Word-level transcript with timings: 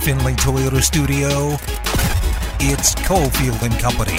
Findlay 0.00 0.34
Toyota 0.34 0.82
studio, 0.82 1.52
it's 2.60 2.94
Cofield 2.94 3.62
and 3.62 3.78
Company. 3.78 4.16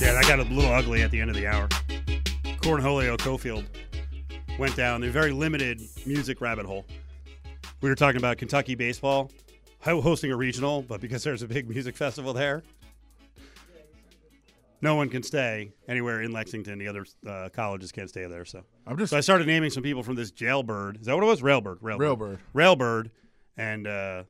Yeah, 0.00 0.14
that 0.14 0.24
got 0.26 0.38
a 0.40 0.42
little 0.42 0.72
ugly 0.72 1.02
at 1.02 1.10
the 1.10 1.20
end 1.20 1.30
of 1.30 1.36
the 1.36 1.46
hour. 1.46 1.68
Cornholio 2.60 3.16
Cofield 3.16 3.64
went 4.58 4.74
down 4.76 5.04
a 5.04 5.10
very 5.10 5.32
limited 5.32 5.80
music 6.06 6.40
rabbit 6.40 6.66
hole. 6.66 6.86
We 7.80 7.88
were 7.88 7.94
talking 7.94 8.18
about 8.18 8.38
Kentucky 8.38 8.74
baseball 8.74 9.30
hosting 9.82 10.30
a 10.30 10.36
regional, 10.36 10.82
but 10.82 11.00
because 11.00 11.24
there's 11.24 11.42
a 11.42 11.48
big 11.48 11.68
music 11.68 11.96
festival 11.96 12.32
there, 12.32 12.62
no 14.82 14.94
one 14.94 15.08
can 15.08 15.22
stay 15.22 15.72
anywhere 15.88 16.22
in 16.22 16.32
Lexington. 16.32 16.78
The 16.78 16.88
other 16.88 17.04
uh, 17.26 17.48
colleges 17.52 17.92
can't 17.92 18.08
stay 18.08 18.26
there. 18.26 18.44
So 18.44 18.64
I'm 18.86 18.96
just 18.98 19.10
so 19.10 19.16
I 19.16 19.20
started 19.20 19.46
naming 19.46 19.70
some 19.70 19.82
people 19.82 20.02
from 20.02 20.14
this 20.16 20.30
jailbird. 20.30 21.00
Is 21.00 21.06
that 21.06 21.14
what 21.14 21.22
it 21.24 21.26
was? 21.26 21.42
Railbird. 21.42 21.78
Railbird. 21.80 21.98
Railbird. 21.98 22.38
Railbird. 22.54 23.10
And 23.56 23.86
uh, 23.86 24.24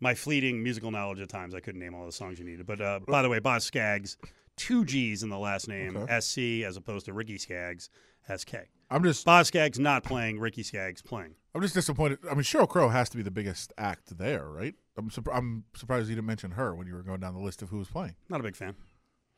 my 0.00 0.14
fleeting 0.14 0.62
musical 0.62 0.90
knowledge 0.90 1.20
at 1.20 1.28
times, 1.28 1.54
I 1.54 1.60
couldn't 1.60 1.80
name 1.80 1.94
all 1.94 2.06
the 2.06 2.12
songs 2.12 2.38
you 2.38 2.44
needed. 2.44 2.66
But 2.66 2.80
uh, 2.80 3.00
by 3.08 3.22
the 3.22 3.28
way, 3.28 3.38
Boz 3.40 3.64
Scaggs, 3.64 4.16
two 4.56 4.84
G's 4.84 5.22
in 5.22 5.30
the 5.30 5.38
last 5.38 5.66
name, 5.68 5.96
Okay. 5.96 6.20
SC, 6.20 6.38
as 6.66 6.76
opposed 6.76 7.06
to 7.06 7.12
Ricky 7.12 7.38
Skaggs, 7.38 7.90
SK. 8.34 8.54
I'm 8.90 9.02
just 9.02 9.24
Boz 9.24 9.48
Scaggs 9.48 9.78
not 9.78 10.04
playing, 10.04 10.38
Ricky 10.38 10.62
Skaggs 10.62 11.02
playing. 11.02 11.34
I'm 11.54 11.60
just 11.62 11.74
disappointed. 11.74 12.20
I 12.30 12.34
mean, 12.34 12.42
Sheryl 12.44 12.68
Crow 12.68 12.88
has 12.88 13.08
to 13.10 13.16
be 13.16 13.22
the 13.22 13.30
biggest 13.32 13.72
act 13.76 14.16
there, 14.16 14.46
right? 14.48 14.74
I'm 14.96 15.10
surp- 15.10 15.34
I'm 15.34 15.64
surprised 15.74 16.08
you 16.08 16.14
didn't 16.14 16.26
mention 16.26 16.52
her 16.52 16.74
when 16.74 16.86
you 16.86 16.94
were 16.94 17.02
going 17.02 17.20
down 17.20 17.34
the 17.34 17.40
list 17.40 17.62
of 17.62 17.70
who 17.70 17.78
was 17.78 17.88
playing. 17.88 18.14
Not 18.28 18.40
a 18.40 18.44
big 18.44 18.54
fan. 18.56 18.76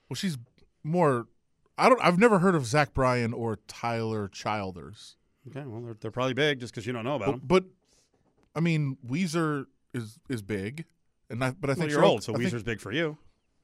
Well, 0.08 0.16
she's 0.16 0.36
more. 0.82 1.26
I 1.78 1.88
don't. 1.88 2.00
I've 2.02 2.18
never 2.18 2.38
heard 2.40 2.54
of 2.54 2.66
Zach 2.66 2.92
Bryan 2.94 3.32
or 3.32 3.58
Tyler 3.66 4.28
Childers. 4.28 5.16
Okay, 5.48 5.62
well, 5.66 5.80
they're, 5.80 5.96
they're 6.00 6.10
probably 6.10 6.34
big 6.34 6.60
just 6.60 6.72
because 6.72 6.86
you 6.86 6.92
don't 6.92 7.04
know 7.04 7.16
about 7.16 7.26
them. 7.30 7.40
But, 7.44 7.64
but 7.64 7.70
I 8.54 8.60
mean, 8.60 8.98
Weezer 9.06 9.66
is 9.94 10.18
is 10.28 10.42
big, 10.42 10.84
and 11.30 11.42
I, 11.42 11.52
but 11.52 11.70
I 11.70 11.72
Well, 11.72 11.76
think 11.80 11.90
you're 11.92 12.00
Cheryl- 12.02 12.06
old, 12.08 12.22
so 12.22 12.34
I 12.34 12.36
think- 12.38 12.50
Weezer's 12.52 12.62
big 12.62 12.80
for 12.80 12.92
you. 12.92 13.16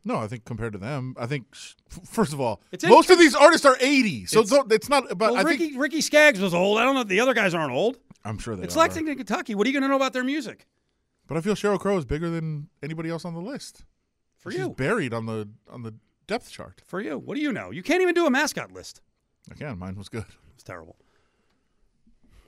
No, 0.05 0.19
I 0.19 0.29
think 0.29 0.45
compared 0.45 0.73
to 0.73 0.79
them, 0.79 1.17
I 1.19 1.27
think 1.27 1.53
sh- 1.53 1.73
first 2.05 2.33
of 2.33 2.41
all, 2.41 2.63
It's 2.71 2.85
most 2.87 3.11
of 3.11 3.19
these 3.19 3.35
artists 3.35 3.67
are 3.67 3.77
80, 3.81 4.27
so 4.27 4.39
It's- 4.41 4.51
don't, 4.51 4.71
it's 4.73 4.89
not 4.89 5.11
about. 5.11 5.33
Well, 5.33 5.41
I 5.41 5.43
Ricky, 5.43 5.71
think 5.71 5.81
Ricky 5.83 6.01
Skaggs 6.01 6.39
was 6.41 6.55
old. 6.55 6.79
I 6.79 6.85
don't 6.85 6.95
know. 6.95 7.03
The 7.03 7.19
other 7.21 7.35
guys 7.35 7.55
aren't 7.55 7.73
old. 7.73 7.99
I'm 8.25 8.39
sure 8.39 8.55
they 8.57 8.63
It's 8.63 8.77
are. 8.77 8.81
Lexington, 8.81 9.17
Kentucky. 9.17 9.55
What 9.57 9.67
are 9.67 9.71
you 9.71 9.75
going 9.75 9.83
to 9.83 9.89
know 9.89 9.97
about 9.97 10.13
their 10.13 10.25
music? 10.25 10.67
but 11.29 11.37
I 11.37 11.41
feel 11.41 11.55
Sheryl 11.57 11.81
Crow 11.81 11.99
is 11.99 12.05
bigger 12.05 12.31
than 12.31 12.69
anybody 12.85 13.11
else 13.11 13.25
on 13.25 13.35
the 13.35 13.41
list. 13.41 13.85
For 14.39 14.53
She's 14.53 14.61
you. 14.61 14.71
buried 14.71 15.13
on 15.13 15.27
the 15.27 15.49
on 15.69 15.83
the 15.83 15.95
depth 16.27 16.51
chart. 16.51 16.83
For 16.87 17.01
you. 17.01 17.19
What 17.19 17.37
do 17.37 17.41
you 17.41 17.53
know? 17.53 17.71
You 17.71 17.83
can't 17.83 18.03
even 18.03 18.15
do 18.15 18.27
a 18.27 18.31
mascot 18.31 18.73
list. 18.73 19.01
Again, 19.51 19.79
mine 19.79 19.97
was 19.97 20.09
good. 20.09 20.25
It's 20.55 20.63
terrible. 20.63 20.97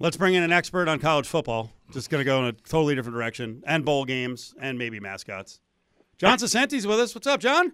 Let's 0.00 0.16
bring 0.16 0.34
in 0.34 0.42
an 0.42 0.52
expert 0.52 0.88
on 0.88 1.00
college 1.00 1.26
football. 1.26 1.72
Just 1.92 2.10
going 2.10 2.20
to 2.20 2.24
go 2.24 2.38
in 2.40 2.44
a 2.46 2.52
totally 2.52 2.94
different 2.94 3.16
direction, 3.16 3.62
and 3.66 3.84
bowl 3.84 4.04
games, 4.04 4.54
and 4.60 4.78
maybe 4.78 5.00
mascots. 5.00 5.60
John 6.18 6.38
Saccenti's 6.38 6.86
with 6.86 7.00
us. 7.00 7.14
What's 7.14 7.26
up, 7.26 7.40
John? 7.40 7.72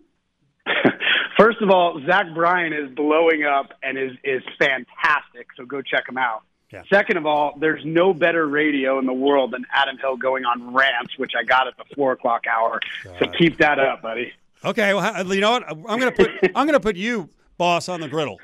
First 1.38 1.60
of 1.60 1.70
all, 1.70 2.00
Zach 2.06 2.26
Bryan 2.34 2.72
is 2.72 2.90
blowing 2.94 3.44
up 3.44 3.72
and 3.82 3.98
is 3.98 4.12
is 4.22 4.42
fantastic. 4.58 5.48
So 5.56 5.66
go 5.66 5.82
check 5.82 6.08
him 6.08 6.16
out. 6.16 6.42
Yeah. 6.72 6.82
Second 6.92 7.18
of 7.18 7.26
all, 7.26 7.56
there's 7.58 7.82
no 7.84 8.14
better 8.14 8.46
radio 8.46 8.98
in 8.98 9.06
the 9.06 9.12
world 9.12 9.52
than 9.52 9.64
Adam 9.72 9.98
Hill 9.98 10.16
going 10.16 10.44
on 10.44 10.72
rants, 10.74 11.18
which 11.18 11.32
I 11.38 11.44
got 11.44 11.66
at 11.66 11.76
the 11.76 11.84
four 11.94 12.12
o'clock 12.12 12.44
hour. 12.46 12.80
So 13.18 13.26
keep 13.38 13.58
that 13.58 13.78
up, 13.78 14.02
buddy. 14.02 14.32
Okay, 14.64 14.94
well, 14.94 15.34
you 15.34 15.40
know 15.40 15.50
what? 15.50 15.68
I'm 15.68 16.00
going 16.00 16.12
to 16.12 16.12
put 16.12 16.30
I'm 16.54 16.66
to 16.68 16.80
put 16.80 16.96
you, 16.96 17.28
boss, 17.58 17.88
on 17.88 18.00
the 18.00 18.08
griddle. 18.08 18.38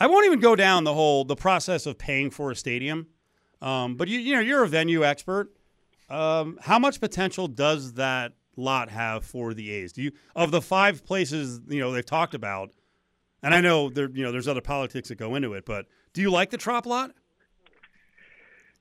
I 0.00 0.06
won't 0.06 0.26
even 0.26 0.40
go 0.40 0.56
down 0.56 0.84
the 0.84 0.92
whole 0.92 1.24
the 1.24 1.36
process 1.36 1.86
of 1.86 1.96
paying 1.98 2.30
for 2.30 2.50
a 2.50 2.56
stadium, 2.56 3.06
um, 3.62 3.96
but 3.96 4.08
you 4.08 4.18
you 4.18 4.34
know 4.34 4.40
you're 4.40 4.64
a 4.64 4.68
venue 4.68 5.04
expert. 5.04 5.50
Um, 6.10 6.58
how 6.60 6.78
much 6.78 7.00
potential 7.00 7.48
does 7.48 7.94
that 7.94 8.32
lot 8.56 8.90
have 8.90 9.24
for 9.24 9.54
the 9.54 9.70
A's? 9.70 9.92
Do 9.92 10.02
you 10.02 10.12
of 10.36 10.50
the 10.50 10.60
five 10.60 11.04
places 11.04 11.60
you 11.68 11.80
know 11.80 11.92
they've 11.92 12.04
talked 12.04 12.34
about? 12.34 12.70
And 13.42 13.54
I 13.54 13.60
know 13.60 13.88
there 13.88 14.10
you 14.10 14.24
know 14.24 14.32
there's 14.32 14.48
other 14.48 14.60
politics 14.60 15.08
that 15.08 15.16
go 15.16 15.36
into 15.36 15.54
it, 15.54 15.64
but 15.64 15.86
do 16.12 16.20
you 16.20 16.30
like 16.30 16.50
the 16.50 16.58
Trop 16.58 16.86
lot? 16.86 17.12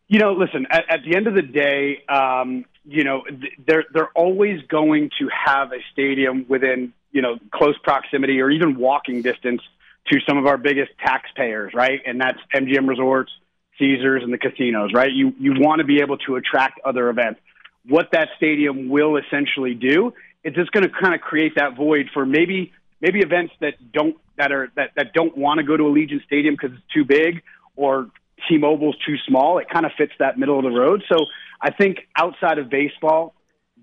You 0.07 0.19
know, 0.19 0.33
listen. 0.33 0.67
At, 0.69 0.83
at 0.89 0.99
the 1.07 1.15
end 1.15 1.27
of 1.27 1.35
the 1.35 1.41
day, 1.41 2.03
um, 2.09 2.65
you 2.85 3.03
know, 3.03 3.23
they're 3.65 3.85
they're 3.93 4.11
always 4.15 4.61
going 4.67 5.09
to 5.19 5.29
have 5.29 5.71
a 5.71 5.79
stadium 5.91 6.45
within 6.49 6.93
you 7.11 7.21
know 7.21 7.37
close 7.51 7.77
proximity 7.83 8.41
or 8.41 8.49
even 8.49 8.77
walking 8.77 9.21
distance 9.21 9.61
to 10.07 10.19
some 10.27 10.37
of 10.37 10.45
our 10.45 10.57
biggest 10.57 10.91
taxpayers, 11.03 11.73
right? 11.73 12.01
And 12.05 12.19
that's 12.19 12.39
MGM 12.53 12.87
Resorts, 12.87 13.31
Caesars, 13.79 14.21
and 14.23 14.33
the 14.33 14.37
casinos, 14.37 14.91
right? 14.93 15.11
You 15.11 15.33
you 15.39 15.53
want 15.57 15.79
to 15.79 15.85
be 15.85 16.01
able 16.01 16.17
to 16.19 16.35
attract 16.35 16.79
other 16.83 17.09
events. 17.09 17.39
What 17.87 18.09
that 18.11 18.29
stadium 18.37 18.89
will 18.89 19.17
essentially 19.17 19.73
do 19.73 20.13
is 20.43 20.53
just 20.53 20.71
going 20.71 20.83
to 20.83 20.89
kind 20.89 21.15
of 21.15 21.21
create 21.21 21.55
that 21.55 21.75
void 21.75 22.09
for 22.13 22.25
maybe 22.25 22.73
maybe 23.01 23.19
events 23.19 23.53
that 23.61 23.75
don't 23.91 24.17
that 24.37 24.51
are 24.51 24.71
that, 24.75 24.91
that 24.95 25.13
don't 25.13 25.37
want 25.37 25.59
to 25.59 25.63
go 25.63 25.77
to 25.77 25.83
Allegiant 25.83 26.25
Stadium 26.25 26.55
because 26.55 26.75
it's 26.75 26.93
too 26.93 27.05
big 27.05 27.41
or 27.75 28.09
T-Mobile's 28.49 28.97
too 29.05 29.15
small. 29.27 29.57
It 29.59 29.69
kind 29.69 29.85
of 29.85 29.91
fits 29.97 30.13
that 30.19 30.37
middle 30.37 30.57
of 30.57 30.63
the 30.63 30.71
road. 30.71 31.03
So 31.07 31.25
I 31.63 31.71
think 31.71 31.99
outside 32.17 32.59
of 32.59 32.69
baseball, 32.69 33.33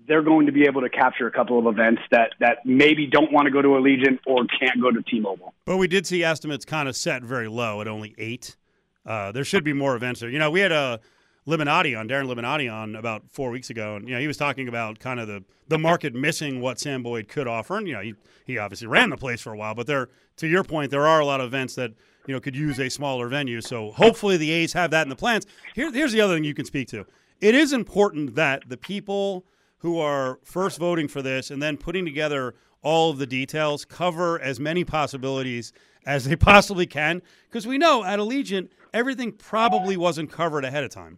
they're 0.07 0.21
going 0.21 0.45
to 0.45 0.51
be 0.51 0.65
able 0.65 0.81
to 0.81 0.89
capture 0.89 1.25
a 1.27 1.31
couple 1.31 1.57
of 1.59 1.65
events 1.65 2.01
that 2.11 2.33
that 2.39 2.59
maybe 2.63 3.07
don't 3.07 3.31
want 3.31 3.45
to 3.45 3.51
go 3.51 3.61
to 3.61 3.69
Allegiant 3.69 4.19
or 4.25 4.45
can't 4.59 4.79
go 4.79 4.91
to 4.91 5.01
T-Mobile. 5.01 5.53
But 5.65 5.77
we 5.77 5.87
did 5.87 6.05
see 6.05 6.23
estimates 6.23 6.63
kind 6.63 6.87
of 6.87 6.95
set 6.95 7.23
very 7.23 7.47
low 7.47 7.81
at 7.81 7.87
only 7.87 8.13
eight. 8.17 8.55
Uh, 9.05 9.31
there 9.31 9.43
should 9.43 9.63
be 9.63 9.73
more 9.73 9.95
events 9.95 10.19
there. 10.19 10.29
You 10.29 10.37
know, 10.37 10.51
we 10.51 10.59
had 10.59 10.71
a 10.71 10.99
Libonati 11.47 11.99
on 11.99 12.07
Darren 12.07 12.31
Libonati 12.31 12.71
on 12.71 12.95
about 12.95 13.23
four 13.31 13.49
weeks 13.49 13.71
ago, 13.71 13.95
and 13.95 14.07
you 14.07 14.13
know 14.13 14.21
he 14.21 14.27
was 14.27 14.37
talking 14.37 14.67
about 14.67 14.99
kind 14.99 15.19
of 15.19 15.27
the 15.27 15.43
the 15.67 15.79
market 15.79 16.13
missing 16.13 16.61
what 16.61 16.79
Sam 16.79 17.01
Boyd 17.01 17.27
could 17.27 17.47
offer, 17.47 17.77
and 17.77 17.87
you 17.87 17.93
know 17.93 18.01
he 18.01 18.13
he 18.45 18.59
obviously 18.59 18.87
ran 18.87 19.09
the 19.09 19.17
place 19.17 19.41
for 19.41 19.51
a 19.51 19.57
while, 19.57 19.73
but 19.73 19.87
there 19.87 20.09
to 20.37 20.47
your 20.47 20.63
point, 20.63 20.91
there 20.91 21.07
are 21.07 21.19
a 21.19 21.25
lot 21.25 21.41
of 21.41 21.47
events 21.47 21.73
that 21.75 21.93
you 22.27 22.33
know 22.33 22.39
could 22.39 22.55
use 22.55 22.79
a 22.79 22.89
smaller 22.89 23.27
venue. 23.27 23.59
So 23.61 23.91
hopefully 23.91 24.37
the 24.37 24.51
A's 24.51 24.73
have 24.73 24.91
that 24.91 25.03
in 25.03 25.09
the 25.09 25.15
plans. 25.15 25.47
Here, 25.73 25.91
here's 25.91 26.11
the 26.11 26.21
other 26.21 26.35
thing 26.35 26.43
you 26.43 26.53
can 26.53 26.65
speak 26.65 26.87
to. 26.89 27.07
It 27.41 27.55
is 27.55 27.73
important 27.73 28.35
that 28.35 28.69
the 28.69 28.77
people 28.77 29.45
who 29.79 29.99
are 29.99 30.39
first 30.43 30.77
voting 30.79 31.07
for 31.07 31.21
this 31.23 31.49
and 31.49 31.61
then 31.61 31.75
putting 31.75 32.05
together 32.05 32.53
all 32.83 33.09
of 33.09 33.17
the 33.17 33.25
details 33.25 33.83
cover 33.83 34.39
as 34.39 34.59
many 34.59 34.83
possibilities 34.83 35.73
as 36.05 36.25
they 36.25 36.35
possibly 36.51 36.85
can 36.85 37.21
because 37.49 37.65
we 37.65 37.77
know 37.79 38.03
at 38.03 38.19
Allegiant 38.19 38.69
everything 38.93 39.31
probably 39.31 39.97
wasn't 39.97 40.31
covered 40.31 40.63
ahead 40.63 40.83
of 40.83 40.91
time. 40.91 41.17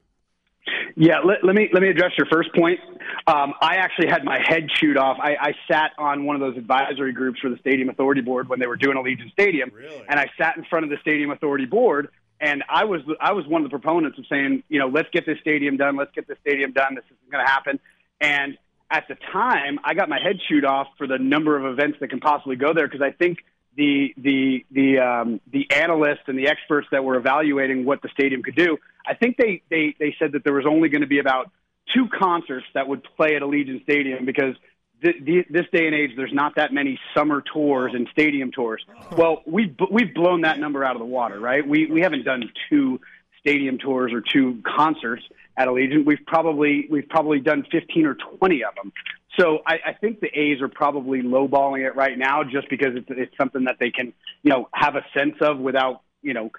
Yeah, 0.95 1.19
let, 1.25 1.43
let 1.43 1.55
me 1.55 1.69
let 1.73 1.81
me 1.81 1.89
address 1.89 2.11
your 2.17 2.27
first 2.31 2.53
point. 2.53 2.79
Um, 3.25 3.53
I 3.61 3.75
actually 3.77 4.07
had 4.09 4.23
my 4.23 4.39
head 4.47 4.67
chewed 4.69 4.95
off. 4.95 5.17
I, 5.19 5.35
I 5.39 5.53
sat 5.69 5.91
on 5.97 6.23
one 6.25 6.35
of 6.35 6.39
those 6.41 6.55
advisory 6.55 7.11
groups 7.13 7.39
for 7.39 7.49
the 7.49 7.57
Stadium 7.57 7.89
Authority 7.89 8.21
Board 8.21 8.47
when 8.47 8.59
they 8.59 8.67
were 8.67 8.75
doing 8.75 8.95
Allegiant 8.95 9.31
Stadium, 9.31 9.71
Really? 9.73 10.03
and 10.07 10.19
I 10.19 10.27
sat 10.37 10.55
in 10.55 10.63
front 10.65 10.83
of 10.85 10.91
the 10.91 10.97
Stadium 11.01 11.31
Authority 11.31 11.65
Board, 11.65 12.09
and 12.43 12.61
I 12.69 12.83
was 12.83 13.01
I 13.21 13.31
was 13.31 13.47
one 13.47 13.63
of 13.63 13.71
the 13.71 13.77
proponents 13.77 14.19
of 14.19 14.25
saying, 14.27 14.63
you 14.67 14.77
know, 14.77 14.87
let's 14.87 15.07
get 15.11 15.25
this 15.25 15.39
stadium 15.39 15.77
done, 15.77 15.95
let's 15.95 16.11
get 16.13 16.27
this 16.27 16.37
stadium 16.41 16.73
done. 16.73 16.95
This 16.95 17.05
isn't 17.05 17.31
going 17.31 17.45
to 17.45 17.49
happen. 17.49 17.79
And 18.19 18.57
at 18.91 19.07
the 19.07 19.15
time, 19.31 19.79
I 19.83 19.93
got 19.93 20.09
my 20.09 20.19
head 20.21 20.39
chewed 20.49 20.65
off 20.65 20.87
for 20.97 21.07
the 21.07 21.17
number 21.17 21.57
of 21.57 21.65
events 21.65 21.99
that 22.01 22.09
can 22.09 22.19
possibly 22.19 22.57
go 22.57 22.73
there 22.73 22.85
because 22.85 23.01
I 23.01 23.11
think 23.11 23.39
the 23.77 24.13
the 24.17 24.65
the 24.71 24.99
um, 24.99 25.41
the 25.51 25.71
analysts 25.71 26.27
and 26.27 26.37
the 26.37 26.49
experts 26.49 26.87
that 26.91 27.05
were 27.05 27.15
evaluating 27.15 27.85
what 27.85 28.01
the 28.01 28.09
stadium 28.09 28.43
could 28.43 28.55
do, 28.55 28.77
I 29.07 29.13
think 29.13 29.37
they 29.37 29.63
they 29.69 29.95
they 29.97 30.13
said 30.19 30.33
that 30.33 30.43
there 30.43 30.53
was 30.53 30.65
only 30.65 30.89
going 30.89 31.01
to 31.01 31.07
be 31.07 31.19
about 31.19 31.49
two 31.93 32.07
concerts 32.09 32.65
that 32.73 32.89
would 32.89 33.03
play 33.15 33.35
at 33.37 33.41
Allegiant 33.41 33.83
Stadium 33.83 34.25
because 34.25 34.55
this 35.03 35.65
day 35.71 35.85
and 35.85 35.95
age 35.95 36.11
there's 36.15 36.33
not 36.33 36.55
that 36.55 36.73
many 36.73 36.99
summer 37.15 37.43
tours 37.53 37.91
and 37.93 38.07
stadium 38.11 38.51
tours. 38.51 38.83
Well, 39.17 39.41
we 39.45 39.75
have 39.79 39.89
we've 39.91 40.13
blown 40.13 40.41
that 40.41 40.59
number 40.59 40.83
out 40.83 40.95
of 40.95 40.99
the 40.99 41.05
water, 41.05 41.39
right? 41.39 41.67
We 41.67 41.87
we 41.87 42.01
haven't 42.01 42.23
done 42.23 42.49
two 42.69 42.99
stadium 43.39 43.77
tours 43.77 44.13
or 44.13 44.21
two 44.21 44.61
concerts 44.65 45.23
at 45.57 45.67
Allegiant. 45.67 46.05
We've 46.05 46.25
probably 46.25 46.87
we've 46.89 47.07
probably 47.09 47.39
done 47.39 47.65
15 47.71 48.05
or 48.05 48.15
20 48.15 48.63
of 48.63 48.75
them. 48.75 48.93
So 49.39 49.59
I, 49.65 49.79
I 49.87 49.93
think 49.93 50.19
the 50.19 50.27
A's 50.27 50.61
are 50.61 50.69
probably 50.69 51.21
lowballing 51.21 51.85
it 51.85 51.95
right 51.95 52.17
now, 52.17 52.43
just 52.43 52.69
because 52.69 52.95
it's, 52.95 53.07
it's 53.09 53.35
something 53.35 53.63
that 53.63 53.77
they 53.79 53.89
can, 53.89 54.13
you 54.43 54.51
know, 54.51 54.69
have 54.73 54.95
a 54.95 55.03
sense 55.17 55.35
of 55.41 55.57
without, 55.57 56.01
you 56.21 56.33
know, 56.33 56.51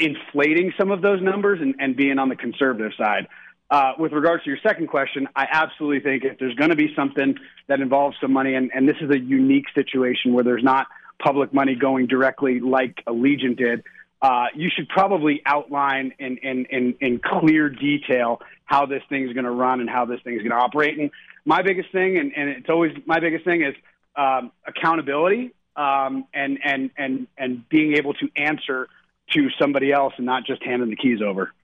inflating 0.00 0.72
some 0.78 0.90
of 0.90 1.00
those 1.00 1.22
numbers 1.22 1.60
and, 1.60 1.76
and 1.78 1.96
being 1.96 2.18
on 2.18 2.28
the 2.28 2.36
conservative 2.36 2.92
side. 2.98 3.28
Uh, 3.72 3.94
with 3.98 4.12
regards 4.12 4.44
to 4.44 4.50
your 4.50 4.58
second 4.62 4.86
question, 4.86 5.26
I 5.34 5.46
absolutely 5.50 6.00
think 6.00 6.24
if 6.24 6.38
there's 6.38 6.54
going 6.56 6.68
to 6.68 6.76
be 6.76 6.94
something 6.94 7.36
that 7.68 7.80
involves 7.80 8.14
some 8.20 8.30
money, 8.30 8.54
and, 8.54 8.70
and 8.74 8.86
this 8.86 8.98
is 9.00 9.08
a 9.08 9.18
unique 9.18 9.64
situation 9.74 10.34
where 10.34 10.44
there's 10.44 10.62
not 10.62 10.88
public 11.18 11.54
money 11.54 11.74
going 11.74 12.06
directly 12.06 12.60
like 12.60 13.02
Allegiant 13.06 13.56
did, 13.56 13.82
uh, 14.20 14.48
you 14.54 14.68
should 14.76 14.90
probably 14.90 15.40
outline 15.46 16.12
in, 16.18 16.36
in, 16.42 16.66
in, 16.66 16.94
in 17.00 17.18
clear 17.18 17.70
detail 17.70 18.42
how 18.66 18.84
this 18.84 19.02
thing's 19.08 19.32
going 19.32 19.46
to 19.46 19.50
run 19.50 19.80
and 19.80 19.88
how 19.88 20.04
this 20.04 20.20
thing's 20.22 20.42
going 20.42 20.50
to 20.50 20.56
operate. 20.62 20.98
And 20.98 21.10
my 21.46 21.62
biggest 21.62 21.90
thing, 21.92 22.18
and, 22.18 22.30
and 22.36 22.50
it's 22.50 22.68
always 22.68 22.92
my 23.06 23.20
biggest 23.20 23.46
thing, 23.46 23.62
is 23.62 23.74
um, 24.16 24.52
accountability 24.66 25.54
um, 25.76 26.26
and, 26.34 26.58
and, 26.62 26.90
and, 26.98 27.26
and 27.38 27.66
being 27.70 27.96
able 27.96 28.12
to 28.12 28.28
answer 28.36 28.88
to 29.30 29.48
somebody 29.58 29.92
else 29.92 30.12
and 30.18 30.26
not 30.26 30.44
just 30.44 30.62
handing 30.62 30.90
the 30.90 30.96
keys 30.96 31.20
over. 31.26 31.54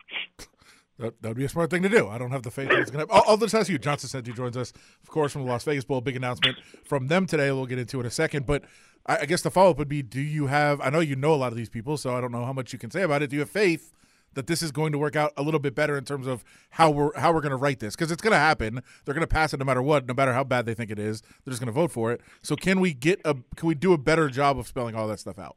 That 0.98 1.22
that 1.22 1.28
would 1.28 1.36
be 1.36 1.44
a 1.44 1.48
smart 1.48 1.70
thing 1.70 1.82
to 1.82 1.88
do. 1.88 2.08
I 2.08 2.18
don't 2.18 2.32
have 2.32 2.42
the 2.42 2.50
faith 2.50 2.68
that 2.70 2.78
it's 2.78 2.90
going 2.90 3.06
to. 3.06 3.12
I'll, 3.12 3.22
I'll 3.26 3.36
just 3.36 3.54
ask 3.54 3.68
you. 3.68 3.78
John 3.78 3.98
Saccenti 3.98 4.34
joins 4.34 4.56
us, 4.56 4.72
of 5.02 5.08
course, 5.08 5.32
from 5.32 5.44
the 5.44 5.50
Las 5.50 5.64
Vegas 5.64 5.84
Bowl. 5.84 6.00
Big 6.00 6.16
announcement 6.16 6.58
from 6.84 7.06
them 7.06 7.26
today. 7.26 7.52
We'll 7.52 7.66
get 7.66 7.78
into 7.78 8.00
in 8.00 8.06
a 8.06 8.10
second. 8.10 8.46
But 8.46 8.64
I, 9.06 9.18
I 9.18 9.26
guess 9.26 9.42
the 9.42 9.50
follow 9.50 9.70
up 9.70 9.78
would 9.78 9.88
be: 9.88 10.02
Do 10.02 10.20
you 10.20 10.48
have? 10.48 10.80
I 10.80 10.90
know 10.90 11.00
you 11.00 11.14
know 11.14 11.32
a 11.32 11.36
lot 11.36 11.52
of 11.52 11.56
these 11.56 11.68
people, 11.68 11.96
so 11.96 12.16
I 12.16 12.20
don't 12.20 12.32
know 12.32 12.44
how 12.44 12.52
much 12.52 12.72
you 12.72 12.78
can 12.78 12.90
say 12.90 13.02
about 13.02 13.22
it. 13.22 13.30
Do 13.30 13.36
you 13.36 13.40
have 13.40 13.50
faith 13.50 13.92
that 14.34 14.46
this 14.48 14.60
is 14.60 14.72
going 14.72 14.92
to 14.92 14.98
work 14.98 15.16
out 15.16 15.32
a 15.36 15.42
little 15.42 15.60
bit 15.60 15.74
better 15.74 15.96
in 15.96 16.04
terms 16.04 16.26
of 16.26 16.44
how 16.70 16.90
we're 16.90 17.16
how 17.16 17.32
we're 17.32 17.42
going 17.42 17.50
to 17.50 17.56
write 17.56 17.78
this? 17.78 17.94
Because 17.94 18.10
it's 18.10 18.22
going 18.22 18.32
to 18.32 18.38
happen. 18.38 18.82
They're 19.04 19.14
going 19.14 19.20
to 19.20 19.26
pass 19.28 19.54
it 19.54 19.58
no 19.58 19.64
matter 19.64 19.82
what, 19.82 20.06
no 20.06 20.14
matter 20.14 20.32
how 20.32 20.42
bad 20.42 20.66
they 20.66 20.74
think 20.74 20.90
it 20.90 20.98
is. 20.98 21.20
They're 21.20 21.52
just 21.52 21.60
going 21.60 21.72
to 21.72 21.80
vote 21.80 21.92
for 21.92 22.10
it. 22.10 22.20
So 22.42 22.56
can 22.56 22.80
we 22.80 22.92
get 22.92 23.20
a? 23.24 23.36
Can 23.54 23.68
we 23.68 23.76
do 23.76 23.92
a 23.92 23.98
better 23.98 24.28
job 24.28 24.58
of 24.58 24.66
spelling 24.66 24.96
all 24.96 25.06
that 25.06 25.20
stuff 25.20 25.38
out? 25.38 25.56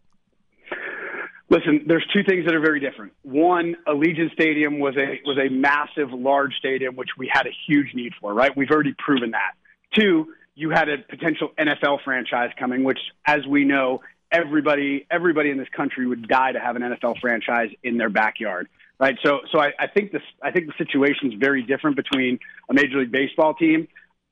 Listen, 1.52 1.84
there's 1.86 2.06
two 2.14 2.24
things 2.24 2.46
that 2.46 2.56
are 2.56 2.62
very 2.62 2.80
different. 2.80 3.12
One, 3.24 3.76
Allegiant 3.86 4.32
Stadium 4.32 4.80
was 4.80 4.96
a 4.96 5.20
was 5.26 5.38
a 5.38 5.50
massive, 5.50 6.14
large 6.14 6.56
stadium, 6.56 6.96
which 6.96 7.10
we 7.18 7.30
had 7.30 7.46
a 7.46 7.52
huge 7.68 7.94
need 7.94 8.14
for. 8.22 8.34
Right, 8.34 8.56
we've 8.56 8.72
already 8.72 8.96
proven 8.98 9.32
that. 9.32 9.52
Two, 9.94 10.34
you 10.56 10.70
had 10.70 10.88
a 10.88 11.00
potential 11.00 11.52
NFL 11.60 12.04
franchise 12.06 12.52
coming, 12.58 12.86
which, 12.86 13.00
as 13.26 13.46
we 13.46 13.66
know, 13.66 14.00
everybody 14.32 15.06
everybody 15.12 15.52
in 15.52 15.58
this 15.58 15.68
country 15.76 16.08
would 16.08 16.26
die 16.26 16.54
to 16.54 16.60
have 16.60 16.78
an 16.78 16.84
NFL 16.84 17.20
franchise 17.20 17.70
in 17.84 17.98
their 17.98 18.10
backyard. 18.10 18.70
Right, 18.98 19.18
so 19.22 19.42
so 19.52 19.60
I, 19.60 19.74
I 19.78 19.88
think 19.88 20.14
this 20.14 20.24
I 20.42 20.52
think 20.52 20.68
the 20.68 20.74
situation 20.78 21.34
is 21.34 21.38
very 21.38 21.64
different 21.64 21.98
between 21.98 22.40
a 22.70 22.74
Major 22.74 23.00
League 23.00 23.12
Baseball 23.12 23.56
team. 23.56 23.90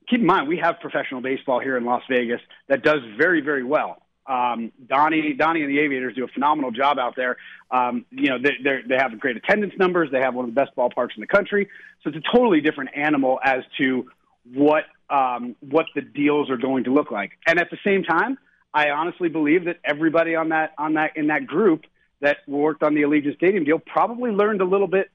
Keep 0.08 0.20
in 0.20 0.26
mind, 0.26 0.48
we 0.48 0.56
have 0.56 0.80
professional 0.80 1.20
baseball 1.20 1.60
here 1.60 1.76
in 1.76 1.84
Las 1.84 2.02
Vegas 2.08 2.40
that 2.68 2.82
does 2.82 3.00
very 3.18 3.42
very 3.42 3.62
well. 3.62 4.00
Um, 4.30 4.70
Donnie, 4.86 5.32
Donnie 5.32 5.62
and 5.62 5.70
the 5.70 5.80
Aviators 5.80 6.14
do 6.14 6.24
a 6.24 6.28
phenomenal 6.28 6.70
job 6.70 7.00
out 7.00 7.16
there. 7.16 7.36
Um, 7.72 8.04
you 8.10 8.28
know, 8.28 8.38
they 8.38 8.52
they 8.88 8.96
have 8.96 9.18
great 9.18 9.36
attendance 9.36 9.74
numbers. 9.76 10.08
They 10.12 10.20
have 10.20 10.34
one 10.34 10.48
of 10.48 10.54
the 10.54 10.60
best 10.60 10.74
ballparks 10.76 11.16
in 11.16 11.20
the 11.20 11.26
country. 11.26 11.68
So 12.02 12.10
it's 12.10 12.18
a 12.18 12.36
totally 12.36 12.60
different 12.60 12.90
animal 12.94 13.40
as 13.44 13.64
to 13.78 14.08
what 14.54 14.84
um, 15.10 15.56
what 15.58 15.86
the 15.96 16.00
deals 16.00 16.48
are 16.48 16.56
going 16.56 16.84
to 16.84 16.92
look 16.92 17.10
like. 17.10 17.32
And 17.44 17.58
at 17.58 17.70
the 17.70 17.78
same 17.84 18.04
time, 18.04 18.38
I 18.72 18.90
honestly 18.90 19.28
believe 19.28 19.64
that 19.64 19.80
everybody 19.84 20.36
on 20.36 20.50
that 20.50 20.74
on 20.78 20.94
that 20.94 21.16
in 21.16 21.26
that 21.26 21.46
group 21.46 21.84
that 22.20 22.38
worked 22.46 22.84
on 22.84 22.94
the 22.94 23.02
Allegiant 23.02 23.34
Stadium 23.36 23.64
deal 23.64 23.80
probably 23.80 24.30
learned 24.30 24.60
a 24.60 24.64
little 24.64 24.86
bit 24.86 25.10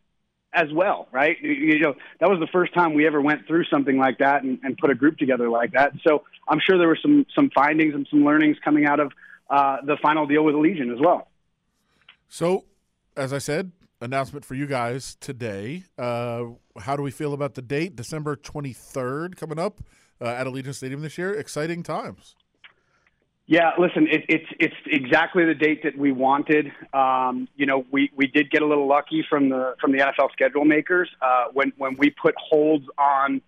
as 0.55 0.71
well, 0.73 1.07
right? 1.11 1.37
You 1.41 1.79
know, 1.79 1.95
that 2.19 2.29
was 2.29 2.39
the 2.39 2.47
first 2.47 2.73
time 2.73 2.93
we 2.93 3.05
ever 3.05 3.21
went 3.21 3.45
through 3.45 3.65
something 3.65 3.97
like 3.97 4.19
that 4.19 4.43
and, 4.43 4.59
and 4.63 4.77
put 4.77 4.89
a 4.89 4.95
group 4.95 5.17
together 5.17 5.49
like 5.49 5.73
that. 5.73 5.91
So 6.07 6.23
I'm 6.47 6.59
sure 6.59 6.77
there 6.77 6.87
were 6.87 6.99
some 7.01 7.25
some 7.35 7.51
findings 7.53 7.93
and 7.93 8.07
some 8.09 8.23
learnings 8.23 8.57
coming 8.63 8.85
out 8.85 8.99
of 8.99 9.11
uh, 9.49 9.77
the 9.85 9.97
final 10.01 10.25
deal 10.25 10.43
with 10.43 10.55
Allegiant 10.55 10.91
as 10.91 10.99
well. 10.99 11.27
So, 12.27 12.65
as 13.15 13.33
I 13.33 13.37
said, 13.37 13.71
announcement 14.01 14.45
for 14.45 14.55
you 14.55 14.65
guys 14.65 15.15
today. 15.19 15.83
Uh, 15.97 16.45
how 16.79 16.95
do 16.95 17.03
we 17.03 17.11
feel 17.11 17.33
about 17.33 17.55
the 17.55 17.61
date, 17.61 17.95
December 17.95 18.35
23rd, 18.35 19.35
coming 19.35 19.59
up 19.59 19.81
uh, 20.21 20.25
at 20.25 20.47
Allegiant 20.47 20.75
Stadium 20.75 21.01
this 21.01 21.17
year? 21.17 21.33
Exciting 21.33 21.83
times. 21.83 22.35
Yeah, 23.47 23.71
listen, 23.77 24.07
it, 24.09 24.25
it's 24.27 24.47
it's 24.59 24.75
exactly 24.88 25.45
the 25.45 25.53
date 25.53 25.83
that 25.83 25.95
we 25.95 26.12
wanted. 26.12 26.71
Um, 26.94 27.47
you 27.56 27.68
know, 27.68 27.86
we, 27.92 28.09
we 28.15 28.25
did 28.25 28.50
get 28.50 28.63
a 28.63 28.65
little 28.65 28.88
lucky 28.88 29.24
from 29.30 29.50
the 29.50 29.75
from 29.80 29.92
the 29.92 30.00
NFL 30.00 30.31
schedule 30.31 30.65
makers 30.65 31.09
uh, 31.21 31.45
when 31.53 31.71
when 31.77 31.95
we 31.97 32.09
put 32.09 32.33
holds 32.38 32.86
on 32.97 33.42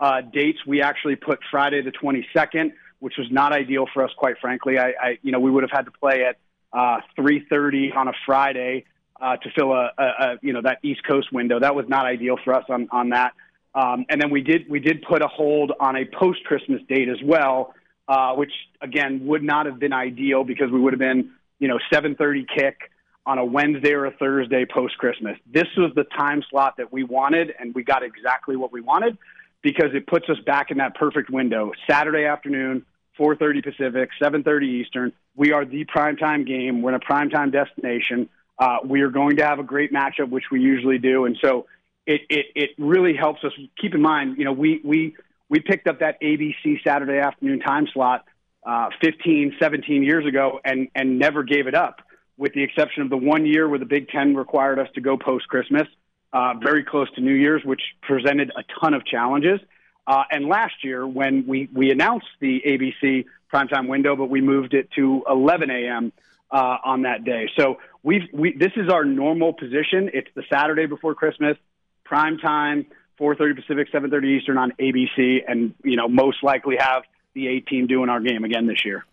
uh, 0.00 0.22
dates. 0.22 0.58
We 0.66 0.82
actually 0.82 1.14
put 1.14 1.38
Friday 1.52 1.82
the 1.82 1.92
22nd, 1.92 2.72
which 2.98 3.14
was 3.16 3.28
not 3.30 3.52
ideal 3.52 3.86
for 3.94 4.02
us, 4.02 4.10
quite 4.18 4.38
frankly. 4.40 4.76
I, 4.76 4.88
I 5.00 5.18
you 5.22 5.30
know 5.30 5.38
we 5.38 5.52
would 5.52 5.62
have 5.62 5.70
had 5.70 5.84
to 5.84 5.92
play 5.92 6.24
at 6.24 6.36
uh, 6.72 6.98
3:30 7.16 7.94
on 7.94 8.08
a 8.08 8.12
Friday 8.26 8.86
uh, 9.20 9.36
to 9.36 9.50
fill 9.56 9.72
a, 9.72 9.92
a, 9.96 10.04
a 10.04 10.38
you 10.42 10.52
know 10.52 10.62
that 10.62 10.78
East 10.82 11.06
Coast 11.06 11.32
window. 11.32 11.60
That 11.60 11.76
was 11.76 11.86
not 11.88 12.06
ideal 12.06 12.38
for 12.44 12.54
us 12.54 12.64
on 12.68 12.88
on 12.90 13.10
that. 13.10 13.34
Um, 13.72 14.04
and 14.08 14.20
then 14.20 14.30
we 14.30 14.40
did 14.40 14.68
we 14.68 14.80
did 14.80 15.02
put 15.02 15.22
a 15.22 15.28
hold 15.28 15.70
on 15.78 15.94
a 15.94 16.04
post 16.06 16.42
Christmas 16.42 16.82
date 16.88 17.08
as 17.08 17.22
well 17.24 17.72
uh, 18.08 18.34
which 18.34 18.52
again 18.80 19.26
would 19.26 19.42
not 19.42 19.66
have 19.66 19.78
been 19.78 19.92
ideal 19.92 20.44
because 20.44 20.70
we 20.70 20.80
would 20.80 20.92
have 20.92 21.00
been, 21.00 21.30
you 21.58 21.68
know, 21.68 21.78
7:30 21.92 22.46
kick 22.54 22.90
on 23.26 23.38
a 23.38 23.44
Wednesday 23.44 23.92
or 23.92 24.04
a 24.04 24.10
Thursday 24.10 24.66
post 24.66 24.98
Christmas. 24.98 25.38
This 25.50 25.68
was 25.76 25.92
the 25.94 26.04
time 26.04 26.42
slot 26.50 26.76
that 26.76 26.92
we 26.92 27.04
wanted, 27.04 27.54
and 27.58 27.74
we 27.74 27.82
got 27.82 28.02
exactly 28.02 28.56
what 28.56 28.72
we 28.72 28.80
wanted 28.80 29.16
because 29.62 29.94
it 29.94 30.06
puts 30.06 30.28
us 30.28 30.38
back 30.44 30.70
in 30.70 30.78
that 30.78 30.94
perfect 30.94 31.30
window. 31.30 31.72
Saturday 31.88 32.26
afternoon, 32.26 32.84
4:30 33.18 33.62
Pacific, 33.62 34.10
7:30 34.20 34.66
Eastern. 34.66 35.12
We 35.34 35.52
are 35.52 35.64
the 35.64 35.84
primetime 35.86 36.46
game. 36.46 36.82
We're 36.82 36.90
in 36.90 36.96
a 36.96 37.00
primetime 37.00 37.50
destination. 37.50 38.28
Uh, 38.58 38.78
we 38.84 39.00
are 39.00 39.10
going 39.10 39.36
to 39.36 39.44
have 39.44 39.58
a 39.58 39.64
great 39.64 39.92
matchup, 39.92 40.28
which 40.28 40.44
we 40.52 40.60
usually 40.60 40.98
do, 40.98 41.24
and 41.24 41.36
so 41.42 41.66
it, 42.06 42.20
it 42.28 42.46
it 42.54 42.70
really 42.78 43.14
helps 43.14 43.42
us. 43.42 43.52
Keep 43.80 43.94
in 43.94 44.02
mind, 44.02 44.38
you 44.38 44.44
know, 44.44 44.52
we 44.52 44.80
we 44.84 45.16
we 45.48 45.60
picked 45.60 45.86
up 45.86 46.00
that 46.00 46.20
ABC 46.20 46.82
Saturday 46.86 47.18
afternoon 47.18 47.60
time 47.60 47.86
slot 47.92 48.24
uh, 48.64 48.88
15, 49.02 49.56
17 49.60 50.02
years 50.02 50.26
ago 50.26 50.60
and, 50.64 50.88
and 50.94 51.18
never 51.18 51.42
gave 51.42 51.66
it 51.66 51.74
up, 51.74 52.00
with 52.36 52.54
the 52.54 52.62
exception 52.62 53.02
of 53.02 53.10
the 53.10 53.16
one 53.16 53.44
year 53.44 53.68
where 53.68 53.78
the 53.78 53.84
Big 53.84 54.08
Ten 54.08 54.34
required 54.34 54.78
us 54.78 54.88
to 54.94 55.00
go 55.00 55.16
post 55.16 55.46
Christmas, 55.48 55.86
uh, 56.32 56.54
very 56.62 56.84
close 56.84 57.10
to 57.14 57.20
New 57.20 57.34
Year's, 57.34 57.62
which 57.64 57.82
presented 58.02 58.50
a 58.56 58.62
ton 58.80 58.94
of 58.94 59.04
challenges. 59.06 59.60
Uh, 60.06 60.24
and 60.30 60.46
last 60.46 60.74
year, 60.82 61.06
when 61.06 61.46
we, 61.46 61.68
we 61.72 61.90
announced 61.90 62.26
the 62.40 62.62
ABC 62.66 63.26
primetime 63.52 63.88
window, 63.88 64.16
but 64.16 64.26
we 64.26 64.40
moved 64.40 64.74
it 64.74 64.90
to 64.92 65.24
11 65.28 65.70
a.m. 65.70 66.12
Uh, 66.50 66.76
on 66.84 67.02
that 67.02 67.24
day. 67.24 67.48
So 67.58 67.78
we've 68.02 68.28
we, 68.32 68.56
this 68.56 68.72
is 68.76 68.88
our 68.88 69.04
normal 69.04 69.52
position. 69.52 70.10
It's 70.12 70.28
the 70.34 70.44
Saturday 70.52 70.86
before 70.86 71.14
Christmas, 71.14 71.56
prime 72.04 72.38
time. 72.38 72.86
4:30 73.18 73.56
Pacific, 73.56 73.88
7:30 73.92 74.38
Eastern 74.38 74.58
on 74.58 74.72
ABC, 74.80 75.42
and 75.46 75.74
you 75.82 75.96
know 75.96 76.08
most 76.08 76.42
likely 76.42 76.76
have 76.78 77.02
the 77.34 77.48
A 77.48 77.60
team 77.60 77.86
doing 77.86 78.08
our 78.08 78.20
game 78.20 78.44
again 78.44 78.66
this 78.66 78.84
year. 78.84 79.04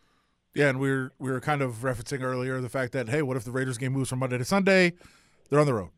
Yeah, 0.54 0.70
and 0.70 0.80
we 0.80 0.92
were 0.92 1.12
we 1.20 1.32
were 1.32 1.40
kind 1.40 1.62
of 1.62 1.76
referencing 1.78 2.22
earlier 2.22 2.60
the 2.62 2.70
fact 2.70 2.94
that 2.94 3.10
hey, 3.10 3.22
what 3.22 3.38
if 3.38 3.44
the 3.44 3.52
Raiders 3.52 3.78
game 3.78 3.94
moves 3.94 4.10
from 4.10 4.20
Monday 4.20 4.38
to 4.38 4.46
Sunday? 4.46 4.94
They're 5.50 5.60
on 5.60 5.66
the 5.66 5.74
road. 5.74 5.90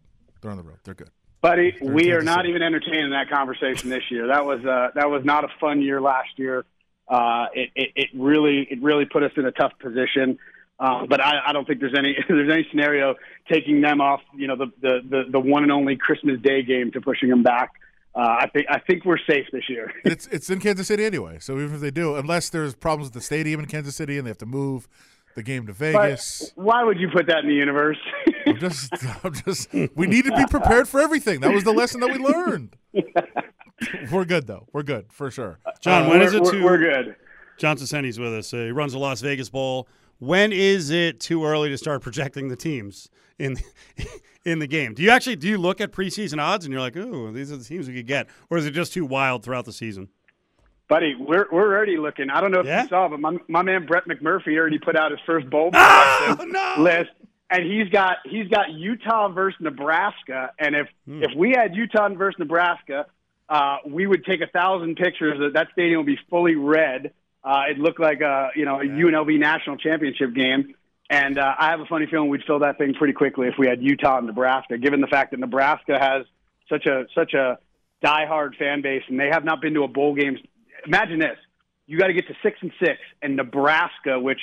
They're 0.41 0.51
on 0.51 0.57
the 0.57 0.63
road. 0.63 0.77
They're 0.83 0.93
good. 0.93 1.09
Buddy, 1.41 1.71
They're 1.79 1.91
we 1.91 2.11
are 2.11 2.21
not 2.21 2.45
even 2.45 2.61
entertaining 2.61 3.11
that 3.11 3.29
conversation 3.29 3.89
this 3.89 4.03
year. 4.09 4.27
That 4.27 4.45
was 4.45 4.63
uh, 4.65 4.89
that 4.95 5.09
was 5.09 5.25
not 5.25 5.43
a 5.43 5.49
fun 5.59 5.81
year 5.81 6.01
last 6.01 6.37
year. 6.37 6.65
Uh, 7.07 7.47
it, 7.53 7.69
it, 7.75 7.89
it 7.95 8.09
really 8.15 8.67
it 8.69 8.81
really 8.81 9.05
put 9.05 9.23
us 9.23 9.31
in 9.35 9.45
a 9.45 9.51
tough 9.51 9.73
position. 9.79 10.37
Um, 10.79 11.07
but 11.07 11.21
I, 11.21 11.39
I 11.47 11.53
don't 11.53 11.65
think 11.65 11.79
there's 11.79 11.97
any 11.97 12.15
there's 12.27 12.51
any 12.51 12.67
scenario 12.69 13.15
taking 13.51 13.81
them 13.81 14.01
off. 14.01 14.21
You 14.35 14.47
know 14.47 14.55
the, 14.55 14.71
the 14.81 14.99
the 15.09 15.23
the 15.31 15.39
one 15.39 15.63
and 15.63 15.71
only 15.71 15.95
Christmas 15.95 16.39
Day 16.41 16.63
game 16.63 16.91
to 16.91 17.01
pushing 17.01 17.29
them 17.29 17.43
back 17.43 17.71
uh, 18.15 18.37
I 18.41 18.47
think 18.47 18.67
I 18.69 18.79
think 18.79 19.05
we're 19.05 19.17
safe 19.17 19.47
this 19.51 19.67
year. 19.69 19.91
it's 20.05 20.27
it's 20.27 20.49
in 20.49 20.59
Kansas 20.59 20.87
City 20.87 21.05
anyway, 21.05 21.39
so 21.39 21.59
even 21.59 21.75
if 21.75 21.81
they 21.81 21.91
do, 21.91 22.15
unless 22.15 22.49
there's 22.49 22.75
problems 22.75 23.07
with 23.07 23.13
the 23.13 23.21
stadium 23.21 23.59
in 23.59 23.65
Kansas 23.65 23.95
City 23.95 24.17
and 24.17 24.27
they 24.27 24.29
have 24.29 24.37
to 24.39 24.45
move 24.45 24.87
the 25.35 25.43
game 25.43 25.65
to 25.67 25.73
Vegas. 25.73 26.51
But 26.55 26.63
why 26.63 26.83
would 26.83 26.99
you 26.99 27.09
put 27.09 27.27
that 27.27 27.39
in 27.39 27.47
the 27.47 27.55
universe? 27.55 27.97
I'm 28.45 28.59
just, 28.59 28.93
I'm 29.23 29.33
just. 29.33 29.73
We 29.95 30.07
need 30.07 30.25
to 30.25 30.35
be 30.35 30.45
prepared 30.49 30.87
for 30.87 30.99
everything. 30.99 31.39
That 31.41 31.51
was 31.51 31.63
the 31.63 31.71
lesson 31.73 32.01
that 32.01 32.11
we 32.11 32.19
learned. 32.19 32.75
we're 34.11 34.25
good 34.25 34.47
though. 34.47 34.67
We're 34.73 34.83
good 34.83 35.11
for 35.11 35.31
sure. 35.31 35.59
John, 35.81 36.03
uh, 36.03 36.09
when 36.09 36.21
is 36.21 36.33
it 36.33 36.45
too? 36.45 36.63
We're 36.63 36.77
good. 36.77 37.15
John 37.57 37.77
Saccenti's 37.77 38.19
with 38.19 38.33
us. 38.33 38.53
Uh, 38.53 38.57
he 38.57 38.71
runs 38.71 38.93
the 38.93 38.99
Las 38.99 39.21
Vegas 39.21 39.49
Bowl. 39.49 39.87
When 40.19 40.51
is 40.51 40.89
it 40.89 41.19
too 41.19 41.43
early 41.45 41.69
to 41.69 41.77
start 41.77 42.01
projecting 42.01 42.47
the 42.47 42.55
teams 42.55 43.09
in 43.39 43.57
in 44.45 44.59
the 44.59 44.67
game. 44.67 44.93
Do 44.93 45.03
you 45.03 45.09
actually 45.09 45.35
do 45.35 45.47
you 45.47 45.57
look 45.57 45.81
at 45.81 45.91
preseason 45.91 46.41
odds 46.41 46.65
and 46.65 46.71
you're 46.71 46.81
like, 46.81 46.95
"Ooh, 46.95 47.31
these 47.31 47.51
are 47.51 47.57
the 47.57 47.63
teams 47.63 47.87
we 47.87 47.95
could 47.95 48.07
get," 48.07 48.27
or 48.49 48.57
is 48.57 48.65
it 48.65 48.71
just 48.71 48.93
too 48.93 49.05
wild 49.05 49.43
throughout 49.43 49.65
the 49.65 49.73
season? 49.73 50.09
Buddy, 50.87 51.15
we're 51.15 51.47
we're 51.51 51.73
already 51.73 51.97
looking. 51.97 52.29
I 52.29 52.41
don't 52.41 52.51
know 52.51 52.59
if 52.59 52.65
yeah? 52.65 52.83
you 52.83 52.89
saw, 52.89 53.07
but 53.07 53.19
my 53.19 53.37
my 53.47 53.61
man 53.61 53.85
Brett 53.85 54.05
McMurphy 54.05 54.57
already 54.57 54.79
put 54.79 54.95
out 54.95 55.11
his 55.11 55.19
first 55.25 55.49
bowl 55.49 55.69
oh, 55.73 56.45
no! 56.47 56.75
list, 56.77 57.11
and 57.49 57.63
he's 57.63 57.89
got 57.89 58.17
he's 58.25 58.47
got 58.49 58.71
Utah 58.71 59.29
versus 59.29 59.59
Nebraska. 59.61 60.51
And 60.59 60.75
if 60.75 60.87
hmm. 61.05 61.23
if 61.23 61.31
we 61.35 61.51
had 61.51 61.75
Utah 61.75 62.09
versus 62.09 62.37
Nebraska, 62.37 63.05
uh, 63.47 63.77
we 63.87 64.05
would 64.05 64.25
take 64.25 64.41
a 64.41 64.47
thousand 64.47 64.97
pictures. 64.97 65.39
That 65.39 65.53
that 65.53 65.67
stadium 65.71 65.99
would 65.99 66.05
be 66.05 66.19
fully 66.29 66.55
red. 66.55 67.13
Uh, 67.43 67.63
it 67.69 67.77
looked 67.77 67.99
like 67.99 68.21
a 68.21 68.49
you 68.55 68.65
know 68.65 68.81
a 68.81 68.85
yeah. 68.85 68.91
UNLV 68.91 69.39
national 69.39 69.77
championship 69.77 70.33
game. 70.33 70.75
And 71.13 71.37
uh, 71.37 71.53
I 71.59 71.69
have 71.69 71.79
a 71.79 71.85
funny 71.85 72.07
feeling 72.09 72.27
we'd 72.27 72.41
fill 72.47 72.57
that 72.59 72.79
thing 72.79 72.95
pretty 72.95 73.13
quickly 73.13 73.47
if 73.47 73.53
we 73.59 73.67
had 73.67 73.83
Utah 73.83 74.17
and 74.17 74.25
Nebraska, 74.25 74.79
given 74.79 74.99
the 74.99 75.05
fact 75.05 75.29
that 75.29 75.39
Nebraska 75.39 75.99
has 75.99 76.25
such 76.67 76.87
a 76.87 77.05
such 77.13 77.35
a 77.35 77.59
diehard 78.03 78.55
fan 78.57 78.81
base, 78.81 79.03
and 79.07 79.19
they 79.19 79.27
have 79.31 79.45
not 79.45 79.61
been 79.61 79.75
to 79.75 79.83
a 79.83 79.87
bowl 79.87 80.15
game. 80.15 80.39
Imagine 80.87 81.19
this: 81.19 81.37
you 81.85 81.99
got 81.99 82.07
to 82.07 82.13
get 82.13 82.27
to 82.29 82.33
six 82.41 82.57
and 82.61 82.71
six, 82.83 82.97
and 83.21 83.35
Nebraska, 83.35 84.19
which 84.19 84.39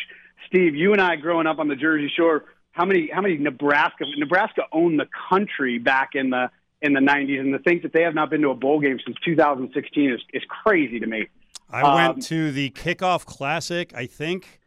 Steve, 0.46 0.76
you 0.76 0.92
and 0.92 1.00
I 1.00 1.16
growing 1.16 1.48
up 1.48 1.58
on 1.58 1.66
the 1.66 1.74
Jersey 1.74 2.08
Shore, 2.16 2.44
how 2.70 2.84
many 2.84 3.10
how 3.12 3.20
many 3.20 3.36
Nebraska 3.36 4.04
Nebraska 4.16 4.62
owned 4.70 5.00
the 5.00 5.08
country 5.28 5.78
back 5.78 6.10
in 6.14 6.30
the 6.30 6.52
in 6.82 6.92
the 6.92 7.00
90s, 7.00 7.40
and 7.40 7.52
the 7.52 7.58
things 7.58 7.82
that 7.82 7.92
they 7.92 8.02
have 8.02 8.14
not 8.14 8.30
been 8.30 8.42
to 8.42 8.50
a 8.50 8.54
bowl 8.54 8.78
game 8.78 9.00
since 9.04 9.16
2016 9.24 10.12
is 10.12 10.20
is 10.32 10.44
crazy 10.48 11.00
to 11.00 11.06
me. 11.08 11.26
I 11.68 11.82
um, 11.82 11.94
went 11.94 12.22
to 12.26 12.52
the 12.52 12.70
kickoff 12.70 13.24
classic, 13.24 13.92
I 13.92 14.06
think 14.06 14.59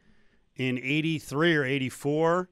in 0.56 0.78
83 0.78 1.56
or 1.56 1.64
84 1.66 2.50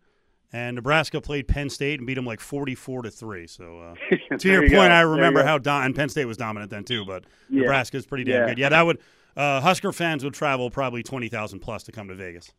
and 0.54 0.76
Nebraska 0.76 1.22
played 1.22 1.48
Penn 1.48 1.70
State 1.70 2.00
and 2.00 2.06
beat 2.08 2.16
them 2.16 2.26
like 2.26 2.42
forty-four 2.42 3.04
to 3.04 3.10
three. 3.10 3.48
So 3.48 3.80
uh, 3.80 3.96
to 4.38 4.50
your 4.50 4.64
you 4.66 4.70
point, 4.70 4.90
go. 4.90 4.96
I 4.96 5.00
remember 5.02 5.44
how 5.46 5.58
Don 5.58 5.86
and 5.86 5.96
Penn 5.96 6.10
State 6.10 6.26
was 6.26 6.36
dominant 6.36 6.70
then 6.72 6.84
too, 6.84 7.06
but 7.06 7.24
Yeah. 7.50 7.82
is 7.94 8.06
pretty 8.06 8.26
damn 8.26 8.34
Yeah. 8.42 8.48
good. 8.50 8.58
Yeah, 8.58 8.70
that 8.70 8.86
would 8.86 8.98
uh, 9.38 9.62
Husker 9.62 9.94
fans 9.94 10.26
would 10.26 10.34
travel 10.34 10.70
probably 10.70 11.04
twenty 11.04 11.30
thousand 11.30 11.60
plus 11.62 11.84
to 11.84 11.94
come 11.94 12.10
to 12.10 12.16
Vegas. 12.16 12.52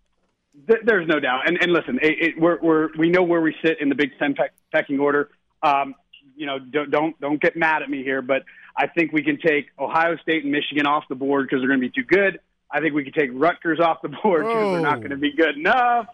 Th- 0.66 0.80
There's 0.84 1.06
no 1.06 1.20
doubt. 1.20 1.46
And, 1.48 1.58
and 1.62 1.70
listen, 1.72 1.98
it, 2.02 2.12
it, 2.18 2.40
we're, 2.40 2.58
we're, 2.60 2.88
we 2.98 3.08
know 3.10 3.22
where 3.22 3.40
we 3.40 3.54
sit 3.64 3.78
in 3.80 3.88
the 3.88 3.94
Big 3.94 4.10
Ten 4.18 4.34
peck, 4.34 4.52
pecking 4.72 4.98
order. 4.98 5.30
Um, 5.62 5.94
you 6.34 6.46
know, 6.46 6.58
don't, 6.58 6.90
don't 6.90 7.20
don't 7.20 7.40
get 7.42 7.56
mad 7.56 7.82
at 7.82 7.90
me 7.90 8.02
here, 8.02 8.22
but 8.22 8.42
I 8.74 8.86
think 8.86 9.12
we 9.12 9.22
can 9.22 9.38
take 9.38 9.66
Ohio 9.78 10.16
State 10.22 10.44
and 10.44 10.52
Michigan 10.52 10.86
off 10.86 11.04
the 11.10 11.14
board 11.14 11.46
because 11.46 11.60
they're 11.60 11.68
going 11.68 11.80
to 11.80 11.86
be 11.86 11.92
too 11.94 12.06
good. 12.06 12.40
I 12.72 12.80
think 12.80 12.94
we 12.94 13.04
could 13.04 13.14
take 13.14 13.30
Rutgers 13.32 13.80
off 13.80 14.02
the 14.02 14.08
board 14.08 14.46
because 14.46 14.72
they're 14.72 14.80
not 14.80 14.98
going 14.98 15.10
to 15.10 15.16
be 15.16 15.32
good 15.32 15.56
enough. 15.56 16.06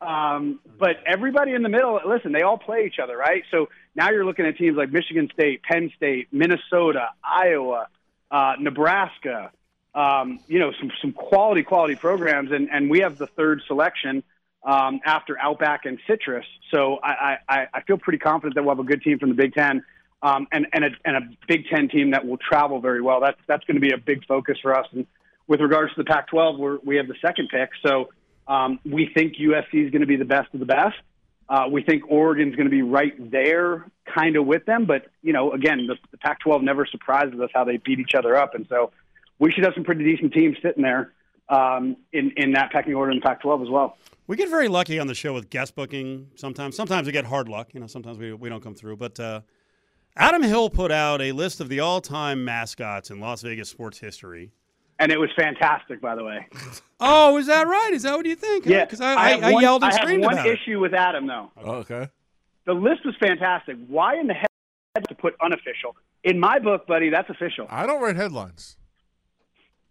Um, 0.00 0.60
but 0.78 0.96
everybody 1.06 1.52
in 1.54 1.62
the 1.62 1.68
middle, 1.68 2.00
listen, 2.06 2.32
they 2.32 2.42
all 2.42 2.58
play 2.58 2.86
each 2.86 2.98
other, 2.98 3.16
right? 3.16 3.44
So 3.50 3.68
now 3.94 4.10
you're 4.10 4.24
looking 4.24 4.46
at 4.46 4.56
teams 4.56 4.76
like 4.76 4.90
Michigan 4.90 5.28
State, 5.32 5.62
Penn 5.62 5.92
State, 5.96 6.28
Minnesota, 6.32 7.10
Iowa, 7.22 7.86
uh, 8.30 8.54
Nebraska. 8.58 9.52
Um, 9.94 10.40
you 10.48 10.58
know, 10.58 10.72
some 10.80 10.90
some 11.02 11.12
quality 11.12 11.62
quality 11.62 11.96
programs, 11.96 12.50
and 12.50 12.68
and 12.72 12.90
we 12.90 13.00
have 13.00 13.18
the 13.18 13.26
third 13.26 13.62
selection 13.66 14.24
um, 14.64 15.00
after 15.04 15.38
Outback 15.38 15.84
and 15.84 15.98
Citrus. 16.06 16.46
So 16.72 16.98
I, 17.02 17.36
I 17.48 17.66
I 17.74 17.82
feel 17.82 17.98
pretty 17.98 18.18
confident 18.18 18.54
that 18.54 18.62
we'll 18.64 18.74
have 18.74 18.84
a 18.84 18.88
good 18.88 19.02
team 19.02 19.18
from 19.18 19.28
the 19.28 19.34
Big 19.34 19.54
Ten. 19.54 19.84
Um, 20.24 20.46
and, 20.52 20.68
and, 20.72 20.84
a, 20.84 20.90
and 21.04 21.16
a 21.16 21.20
Big 21.48 21.66
Ten 21.66 21.88
team 21.88 22.12
that 22.12 22.24
will 22.24 22.36
travel 22.36 22.80
very 22.80 23.02
well. 23.02 23.20
That's 23.20 23.40
that's 23.48 23.64
going 23.64 23.74
to 23.74 23.80
be 23.80 23.90
a 23.90 23.98
big 23.98 24.24
focus 24.24 24.56
for 24.62 24.72
us. 24.72 24.86
And 24.92 25.04
with 25.46 25.60
regards 25.60 25.92
to 25.94 26.02
the 26.02 26.04
Pac-12, 26.04 26.58
we're, 26.58 26.96
have 26.96 27.08
the 27.08 27.14
second 27.20 27.48
pick, 27.48 27.70
so 27.84 28.10
um, 28.46 28.78
we 28.84 29.10
think 29.12 29.36
USC 29.36 29.84
is 29.84 29.90
going 29.90 30.00
to 30.00 30.06
be 30.06 30.16
the 30.16 30.24
best 30.24 30.52
of 30.54 30.60
the 30.60 30.66
best. 30.66 30.96
Uh, 31.48 31.66
we 31.70 31.82
think 31.82 32.04
Oregon's 32.08 32.56
going 32.56 32.66
to 32.66 32.70
be 32.70 32.82
right 32.82 33.12
there, 33.30 33.84
kind 34.06 34.36
of 34.36 34.46
with 34.46 34.64
them. 34.64 34.86
But 34.86 35.08
you 35.22 35.32
know, 35.32 35.52
again, 35.52 35.86
the, 35.86 35.96
the 36.10 36.18
Pac-12 36.18 36.62
never 36.62 36.86
surprises 36.86 37.38
us 37.40 37.50
how 37.52 37.64
they 37.64 37.76
beat 37.76 37.98
each 37.98 38.14
other 38.14 38.36
up, 38.36 38.54
and 38.54 38.66
so 38.68 38.92
we 39.38 39.50
should 39.52 39.64
have 39.64 39.74
some 39.74 39.84
pretty 39.84 40.04
decent 40.04 40.32
teams 40.32 40.56
sitting 40.62 40.82
there 40.82 41.12
um, 41.48 41.96
in 42.12 42.32
in 42.36 42.52
that 42.52 42.72
pecking 42.72 42.94
order 42.94 43.10
in 43.10 43.18
the 43.18 43.22
Pac-12 43.22 43.62
as 43.62 43.70
well. 43.70 43.98
We 44.26 44.36
get 44.36 44.48
very 44.48 44.68
lucky 44.68 44.98
on 44.98 45.08
the 45.08 45.14
show 45.14 45.34
with 45.34 45.50
guest 45.50 45.74
booking. 45.74 46.28
Sometimes, 46.36 46.76
sometimes 46.76 47.06
we 47.06 47.12
get 47.12 47.26
hard 47.26 47.48
luck. 47.48 47.74
You 47.74 47.80
know, 47.80 47.86
sometimes 47.86 48.18
we 48.18 48.32
we 48.32 48.48
don't 48.48 48.62
come 48.62 48.74
through. 48.74 48.96
But 48.96 49.20
uh, 49.20 49.40
Adam 50.16 50.42
Hill 50.42 50.70
put 50.70 50.92
out 50.92 51.20
a 51.20 51.32
list 51.32 51.60
of 51.60 51.68
the 51.68 51.80
all-time 51.80 52.44
mascots 52.44 53.10
in 53.10 53.20
Las 53.20 53.42
Vegas 53.42 53.68
sports 53.68 53.98
history. 53.98 54.52
And 54.98 55.10
it 55.10 55.18
was 55.18 55.30
fantastic, 55.36 56.00
by 56.00 56.14
the 56.14 56.22
way. 56.24 56.46
Oh, 57.00 57.36
is 57.38 57.46
that 57.46 57.66
right? 57.66 57.90
Is 57.92 58.04
that 58.04 58.16
what 58.16 58.26
you 58.26 58.36
think? 58.36 58.64
Yeah, 58.66 58.84
because 58.84 59.00
I, 59.00 59.14
I, 59.14 59.28
have 59.30 59.42
I 59.42 59.52
one, 59.52 59.62
yelled 59.62 59.82
and 59.82 59.90
I 59.92 59.94
have 59.96 60.02
screamed 60.04 60.24
one 60.24 60.34
about 60.34 60.46
it. 60.46 60.60
issue 60.60 60.78
with 60.78 60.94
Adam 60.94 61.26
though. 61.26 61.50
Oh, 61.56 61.72
okay. 61.76 62.08
The 62.66 62.72
list 62.74 63.04
was 63.04 63.14
fantastic. 63.20 63.76
Why 63.88 64.16
in 64.20 64.28
the 64.28 64.34
heck 64.34 65.08
to 65.08 65.14
put 65.16 65.34
unofficial? 65.42 65.96
In 66.22 66.38
my 66.38 66.60
book, 66.60 66.86
buddy, 66.86 67.10
that's 67.10 67.28
official. 67.28 67.66
I 67.68 67.86
don't 67.86 68.00
write 68.00 68.14
headlines. 68.14 68.76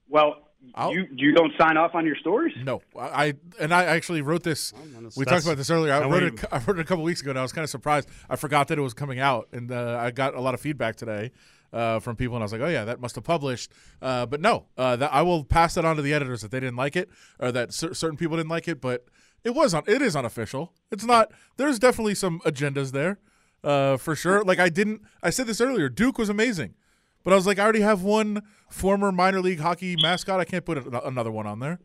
Well, 0.08 0.38
I'll- 0.75 0.93
you 0.93 1.08
you 1.13 1.34
don't 1.34 1.51
sign 1.60 1.75
off 1.75 1.96
on 1.96 2.05
your 2.05 2.15
stories. 2.15 2.55
No, 2.63 2.81
I 2.98 3.25
I- 3.25 3.34
and 3.60 3.74
I 3.74 3.84
actually 3.86 4.22
wrote 4.22 4.43
this. 4.43 4.72
that's- 4.72 5.17
we 5.17 5.25
talked 5.25 5.43
about 5.43 5.58
this 5.58 5.70
earlier. 5.70 5.91
I 5.93 6.08
wrote 6.08 6.24
it. 6.24 6.46
I 6.51 6.60
wrote 6.60 6.77
it 6.77 6.81
a 6.81 6.86
couple 6.86 7.03
weeks 7.03 7.22
ago, 7.22 7.31
and 7.31 7.39
I 7.39 7.41
was 7.41 7.51
kind 7.51 7.63
of 7.63 7.70
surprised. 7.70 8.08
I 8.29 8.36
forgot 8.36 8.67
that 8.70 8.77
it 8.77 8.81
was 8.81 8.93
coming 8.93 9.20
out, 9.20 9.50
and 9.51 9.72
uh, 9.72 9.98
I 10.00 10.12
got 10.12 10.36
a 10.36 10.39
lot 10.41 10.53
of 10.53 10.62
feedback 10.62 10.96
today 10.96 11.31
uh, 11.73 11.99
from 11.99 12.15
people, 12.15 12.35
and 12.35 12.43
I 12.43 12.45
was 12.45 12.51
like, 12.51 12.61
"Oh 12.61 12.67
yeah, 12.67 12.85
that 12.85 12.99
must 12.99 13.15
have 13.15 13.23
published." 13.23 13.71
Uh, 14.01 14.25
but 14.25 14.41
no, 14.41 14.65
uh, 14.77 14.95
that 14.97 15.13
I 15.13 15.21
will 15.21 15.43
pass 15.43 15.75
that 15.75 15.85
on 15.85 15.95
to 15.95 16.01
the 16.01 16.13
editors 16.13 16.41
that 16.41 16.51
they 16.51 16.59
didn't 16.59 16.75
like 16.75 16.95
it, 16.95 17.09
or 17.39 17.51
that 17.51 17.73
cer- 17.73 17.93
certain 17.93 18.17
people 18.17 18.37
didn't 18.37 18.49
like 18.49 18.67
it. 18.67 18.81
But 18.81 19.05
it 19.43 19.51
was 19.51 19.73
on. 19.73 19.83
It 19.87 20.01
is 20.01 20.15
unofficial. 20.15 20.73
It's 20.91 21.05
not. 21.05 21.31
There's 21.57 21.79
definitely 21.79 22.15
some 22.15 22.39
agendas 22.41 22.91
there, 22.91 23.19
uh, 23.63 23.97
for 23.97 24.15
sure. 24.15 24.43
Like 24.43 24.59
I 24.59 24.69
didn't. 24.69 25.01
I 25.23 25.29
said 25.29 25.47
this 25.47 25.61
earlier. 25.61 25.89
Duke 25.89 26.17
was 26.17 26.29
amazing. 26.29 26.75
But 27.23 27.33
I 27.33 27.35
was 27.35 27.45
like, 27.45 27.59
I 27.59 27.63
already 27.63 27.81
have 27.81 28.01
one 28.01 28.41
former 28.67 29.11
minor 29.11 29.41
league 29.41 29.59
hockey 29.59 29.95
mascot. 30.01 30.39
I 30.39 30.43
can't 30.45 30.65
put 30.65 30.79
an- 30.79 30.95
another 31.05 31.31
one 31.31 31.45
on 31.45 31.59
there. 31.59 31.79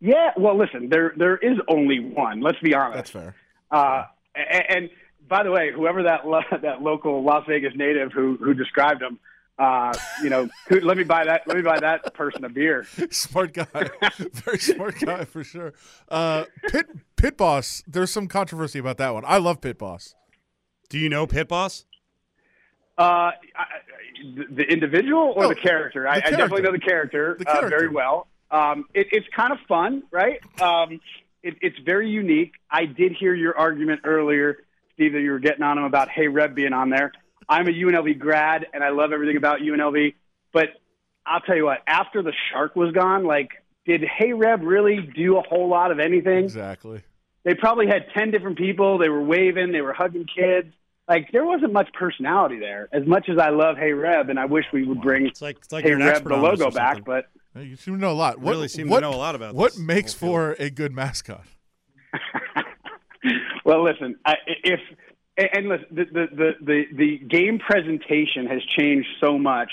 Yeah. 0.00 0.30
Well, 0.36 0.56
listen, 0.58 0.88
there 0.88 1.12
there 1.16 1.36
is 1.36 1.58
only 1.68 2.00
one. 2.00 2.40
Let's 2.40 2.58
be 2.60 2.74
honest. 2.74 2.96
That's 2.96 3.10
fair. 3.10 3.34
Uh, 3.70 4.04
and, 4.34 4.64
and 4.68 4.90
by 5.28 5.42
the 5.42 5.50
way, 5.50 5.72
whoever 5.72 6.02
that 6.04 6.26
lo- 6.26 6.40
that 6.62 6.82
local 6.82 7.22
Las 7.22 7.44
Vegas 7.48 7.72
native 7.76 8.12
who 8.12 8.36
who 8.36 8.54
described 8.54 9.02
him, 9.02 9.18
uh, 9.58 9.92
you 10.22 10.30
know, 10.30 10.48
who, 10.68 10.80
let 10.80 10.96
me 10.96 11.04
buy 11.04 11.24
that. 11.24 11.42
Let 11.46 11.56
me 11.56 11.62
buy 11.62 11.78
that 11.80 12.14
person 12.14 12.44
a 12.44 12.48
beer. 12.48 12.86
smart 13.10 13.52
guy, 13.54 13.66
very 14.18 14.58
smart 14.58 14.98
guy 15.00 15.24
for 15.24 15.42
sure. 15.44 15.72
Uh, 16.08 16.44
Pit 16.68 16.86
Pit 17.16 17.36
Boss. 17.36 17.82
There's 17.86 18.10
some 18.10 18.28
controversy 18.28 18.78
about 18.78 18.98
that 18.98 19.14
one. 19.14 19.24
I 19.26 19.38
love 19.38 19.60
Pit 19.60 19.78
Boss. 19.78 20.14
Do 20.88 20.98
you 20.98 21.08
know 21.08 21.26
Pit 21.26 21.48
Boss? 21.48 21.84
Uh, 22.98 23.02
I, 23.02 23.32
I- 23.56 23.64
the, 24.34 24.44
the 24.50 24.62
individual 24.62 25.34
or 25.36 25.42
No, 25.42 25.48
the 25.50 25.54
character? 25.54 26.08
I, 26.08 26.20
the 26.20 26.26
I 26.28 26.30
definitely 26.30 26.62
know 26.62 26.72
the 26.72 26.78
character, 26.78 27.36
The 27.38 27.50
Uh, 27.50 27.68
very 27.68 27.88
well. 27.88 28.28
Um, 28.50 28.86
it, 28.94 29.08
it's 29.12 29.26
kind 29.36 29.52
of 29.52 29.58
fun, 29.68 30.04
right? 30.10 30.40
Um, 30.58 31.00
it, 31.42 31.56
it's 31.60 31.78
very 31.84 32.08
unique. 32.08 32.52
I 32.70 32.86
did 32.86 33.12
hear 33.12 33.34
your 33.34 33.56
argument 33.58 34.00
earlier, 34.04 34.56
Steve, 34.96 35.12
that 35.12 35.20
you 35.20 35.30
were 35.30 35.38
getting 35.38 35.62
on 35.62 35.76
him 35.78 35.84
about 35.84 36.08
Hey 36.08 36.26
Reb 36.26 36.54
being 36.54 36.72
on 36.72 36.88
there. 36.90 37.12
I'm 37.48 37.68
a 37.68 37.70
UNLV 37.70 38.18
grad, 38.18 38.66
and 38.72 38.82
I 38.82 38.88
love 38.88 39.12
everything 39.12 39.36
about 39.36 39.60
UNLV. 39.60 40.14
But 40.52 40.70
I'll 41.26 41.40
tell 41.40 41.54
you 41.54 41.66
what, 41.66 41.78
after 41.86 42.22
the 42.22 42.32
shark 42.50 42.74
was 42.74 42.92
gone, 42.92 43.24
like, 43.24 43.50
did 43.84 44.02
Hey 44.02 44.32
Reb 44.32 44.62
really 44.62 45.00
do 45.14 45.36
a 45.36 45.42
whole 45.42 45.68
lot 45.68 45.90
of 45.92 46.00
anything? 46.00 46.44
Exactly. 46.44 47.02
they 47.44 47.54
probably 47.54 47.86
had 47.86 48.06
10 48.16 48.30
different 48.30 48.56
people. 48.58 48.98
They 48.98 49.08
were 49.10 49.22
waving, 49.22 49.70
they 49.72 49.82
were 49.82 49.92
hugging 49.92 50.26
kids. 50.26 50.72
Like, 51.06 51.30
there 51.30 51.44
wasn't 51.44 51.72
much 51.72 51.92
personality 51.92 52.58
there. 52.58 52.88
As 52.90 53.06
much 53.06 53.28
as 53.28 53.38
I 53.38 53.50
love 53.50 53.76
Hey 53.76 53.92
Reb, 53.92 54.30
and 54.30 54.40
I 54.40 54.46
wish 54.46 54.64
we 54.72 54.84
would 54.84 55.02
bring 55.02 55.26
It's 55.26 55.42
like 55.42 55.58
it's 55.58 55.72
like 55.72 55.84
Hey 55.84 55.90
you're 55.90 56.00
an 56.00 56.06
Reb, 56.06 56.16
expert 56.16 56.30
the 56.30 56.36
logo 56.36 56.70
back, 56.70 57.04
but 57.04 57.26
You 57.54 57.76
seem 57.76 57.94
to 57.94 58.00
know 58.00 58.12
a 58.12 58.12
lot. 58.12 58.40
What, 58.40 58.52
Really 58.52 58.68
seem 58.68 58.88
to 58.88 59.00
know 59.00 59.12
a 59.12 59.14
lot 59.14 59.34
about 59.34 59.54
What 59.54 59.72
this 59.72 59.78
makes 59.78 60.18
whole 60.18 60.30
for 60.30 60.56
a 60.58 60.70
good 60.70 60.92
mascot? 60.92 61.44
Well, 63.66 63.82
listen, 63.82 64.14
I, 64.24 64.36
if 64.46 64.78
and 65.36 65.68
listen, 65.68 65.86
the, 65.90 66.04
the 66.04 66.52
the 66.64 66.82
the 66.94 67.18
game 67.18 67.58
presentation 67.58 68.46
has 68.46 68.62
changed 68.78 69.08
so 69.20 69.38
much. 69.38 69.70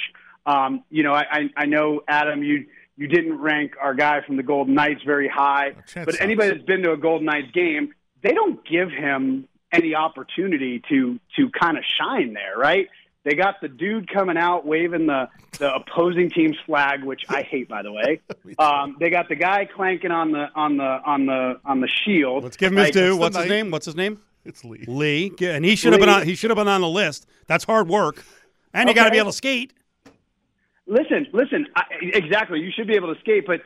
Um, 0.48 0.84
you 0.90 1.04
know, 1.04 1.14
I, 1.14 1.24
I 1.32 1.50
I 1.56 1.66
know 1.68 2.02
Adam, 2.08 2.42
you 2.42 2.66
you 2.98 3.08
didn't 3.08 3.40
rank 3.40 3.74
our 3.80 3.94
guy 3.94 4.22
from 4.26 4.38
the 4.38 4.44
Golden 4.44 4.74
Knights 4.74 5.02
very 5.06 5.28
high, 5.28 5.76
but 5.94 6.20
anybody 6.20 6.50
that's 6.50 6.64
been 6.64 6.82
to 6.82 6.92
a 6.94 6.98
Golden 6.98 7.28
Knights 7.28 7.52
game, 7.54 7.94
they 8.24 8.32
don't 8.32 8.66
give 8.68 8.90
him 8.90 9.48
any 9.72 9.94
opportunity 9.94 10.82
to 10.90 11.20
to 11.36 11.50
kind 11.52 11.78
of 11.78 11.84
shine 11.86 12.34
there, 12.34 12.58
right? 12.58 12.88
They 13.24 13.36
got 13.36 13.62
the 13.62 13.70
dude 13.70 14.12
coming 14.12 14.38
out 14.38 14.66
waving 14.66 15.08
the 15.08 15.30
the 15.60 15.74
opposing 15.74 16.30
team's 16.30 16.58
flag, 16.66 17.04
which 17.04 17.22
I 17.30 17.42
hate, 17.42 17.70
by 17.70 17.82
the 17.84 17.92
way. 17.92 18.20
Um, 18.60 18.98
they 19.00 19.10
got 19.10 19.30
the 19.30 19.36
guy 19.36 19.66
clanking 19.66 20.12
on 20.12 20.32
the 20.32 20.48
on 20.56 20.78
the 20.78 20.84
on 20.84 21.26
the 21.26 21.60
on 21.66 21.80
the 21.80 21.88
shield. 21.88 22.44
Let's 22.44 22.58
give 22.58 22.72
him 22.72 22.78
his 22.78 22.88
Like, 22.88 22.94
due. 22.94 23.16
What's 23.18 23.36
his 23.38 23.46
night. 23.46 23.50
name? 23.50 23.72
What's 23.72 23.86
his 23.86 23.96
name? 23.96 24.20
It's 24.46 24.64
Lee. 24.66 24.84
Lee. 24.88 25.32
And 25.42 25.64
he 25.64 25.76
should 25.76 25.94
have 25.94 26.00
been 26.02 26.10
on. 26.10 26.24
He 26.26 26.36
should 26.36 26.50
have 26.50 26.58
been 26.58 26.68
on 26.68 26.82
the 26.82 26.90
list. 26.90 27.26
That's 27.48 27.64
hard 27.64 27.88
work, 27.88 28.24
and 28.74 28.90
you 28.90 28.94
got 28.96 29.06
to 29.06 29.12
be 29.12 29.18
able 29.18 29.32
to 29.32 29.38
skate. 29.38 29.74
Listen, 30.86 31.26
listen. 31.32 31.66
I, 31.76 31.84
exactly. 32.02 32.60
You 32.60 32.72
should 32.72 32.88
be 32.88 32.96
able 32.96 33.14
to 33.14 33.20
skate, 33.22 33.46
but 33.48 33.62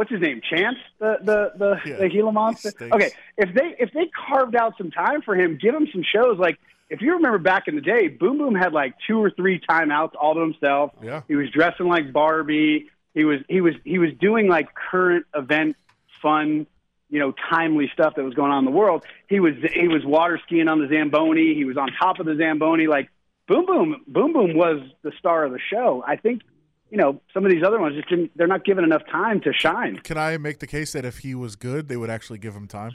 what's 0.00 0.10
his 0.10 0.22
name? 0.22 0.40
Chance, 0.40 0.78
the 0.98 1.18
the 1.22 1.52
the, 1.58 1.80
Yeah, 1.84 1.96
the 1.96 2.08
Gila 2.08 2.32
monster. 2.32 2.72
Okay, 2.80 3.10
if 3.36 3.54
they 3.54 3.76
if 3.78 3.92
they 3.92 4.06
carved 4.06 4.56
out 4.56 4.72
some 4.78 4.90
time 4.90 5.20
for 5.20 5.36
him, 5.36 5.58
give 5.60 5.74
him 5.74 5.86
some 5.92 6.02
shows. 6.02 6.38
Like 6.38 6.58
if 6.88 7.02
you 7.02 7.12
remember 7.12 7.36
back 7.36 7.68
in 7.68 7.74
the 7.74 7.82
day, 7.82 8.08
Boom 8.08 8.38
Boom 8.38 8.54
had 8.54 8.72
like 8.72 8.94
two 9.06 9.22
or 9.22 9.30
three 9.30 9.60
timeouts 9.60 10.12
all 10.18 10.32
to 10.34 10.40
himself. 10.40 10.92
Yeah. 11.02 11.20
he 11.28 11.36
was 11.36 11.50
dressing 11.50 11.86
like 11.86 12.14
Barbie. 12.14 12.88
He 13.12 13.24
was 13.24 13.40
he 13.46 13.60
was 13.60 13.74
he 13.84 13.98
was 13.98 14.10
doing 14.18 14.48
like 14.48 14.74
current 14.74 15.26
event 15.34 15.76
fun. 16.22 16.66
You 17.10 17.18
know, 17.18 17.34
timely 17.50 17.90
stuff 17.92 18.14
that 18.14 18.24
was 18.24 18.34
going 18.34 18.52
on 18.52 18.60
in 18.60 18.64
the 18.64 18.70
world. 18.70 19.04
He 19.28 19.38
was 19.38 19.54
he 19.74 19.88
was 19.88 20.02
water 20.02 20.40
skiing 20.46 20.68
on 20.68 20.80
the 20.80 20.88
Zamboni. 20.88 21.54
He 21.54 21.66
was 21.66 21.76
on 21.76 21.90
top 22.00 22.20
of 22.20 22.26
the 22.26 22.36
Zamboni. 22.36 22.86
Like 22.86 23.10
Boom 23.48 23.66
Boom, 23.66 24.02
Boom 24.06 24.32
Boom 24.32 24.56
was 24.56 24.80
the 25.02 25.12
star 25.18 25.44
of 25.44 25.52
the 25.52 25.58
show. 25.58 26.02
I 26.06 26.16
think, 26.16 26.42
you 26.90 26.96
know, 26.98 27.20
some 27.32 27.44
of 27.44 27.50
these 27.52 27.62
other 27.64 27.78
ones 27.80 27.94
just 27.96 28.08
didn't. 28.08 28.30
They're 28.36 28.46
not 28.46 28.64
given 28.64 28.84
enough 28.84 29.02
time 29.10 29.40
to 29.42 29.52
shine. 29.52 29.98
Can 30.02 30.18
I 30.18 30.36
make 30.38 30.58
the 30.58 30.66
case 30.66 30.92
that 30.92 31.04
if 31.04 31.18
he 31.18 31.34
was 31.34 31.56
good, 31.56 31.88
they 31.88 31.96
would 31.96 32.10
actually 32.10 32.38
give 32.38 32.54
him 32.54 32.66
time? 32.68 32.92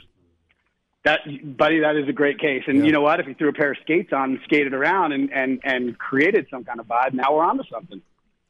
That, 1.04 1.20
buddy, 1.56 1.80
that 1.80 1.94
is 1.96 2.08
a 2.08 2.12
great 2.12 2.38
case. 2.40 2.64
And 2.66 2.78
Yeah. 2.78 2.84
you 2.84 2.92
know 2.92 3.00
what? 3.00 3.20
If 3.20 3.26
he 3.26 3.34
threw 3.34 3.48
a 3.48 3.52
pair 3.52 3.70
of 3.72 3.78
skates 3.82 4.12
on 4.12 4.30
and 4.32 4.40
skated 4.44 4.74
around 4.74 5.12
and 5.12 5.32
and 5.32 5.60
and 5.64 5.96
created 5.98 6.46
some 6.50 6.64
kind 6.64 6.80
of 6.80 6.86
vibe, 6.86 7.12
now 7.14 7.32
we're 7.34 7.44
on 7.44 7.58
to 7.58 7.64
something. 7.70 8.02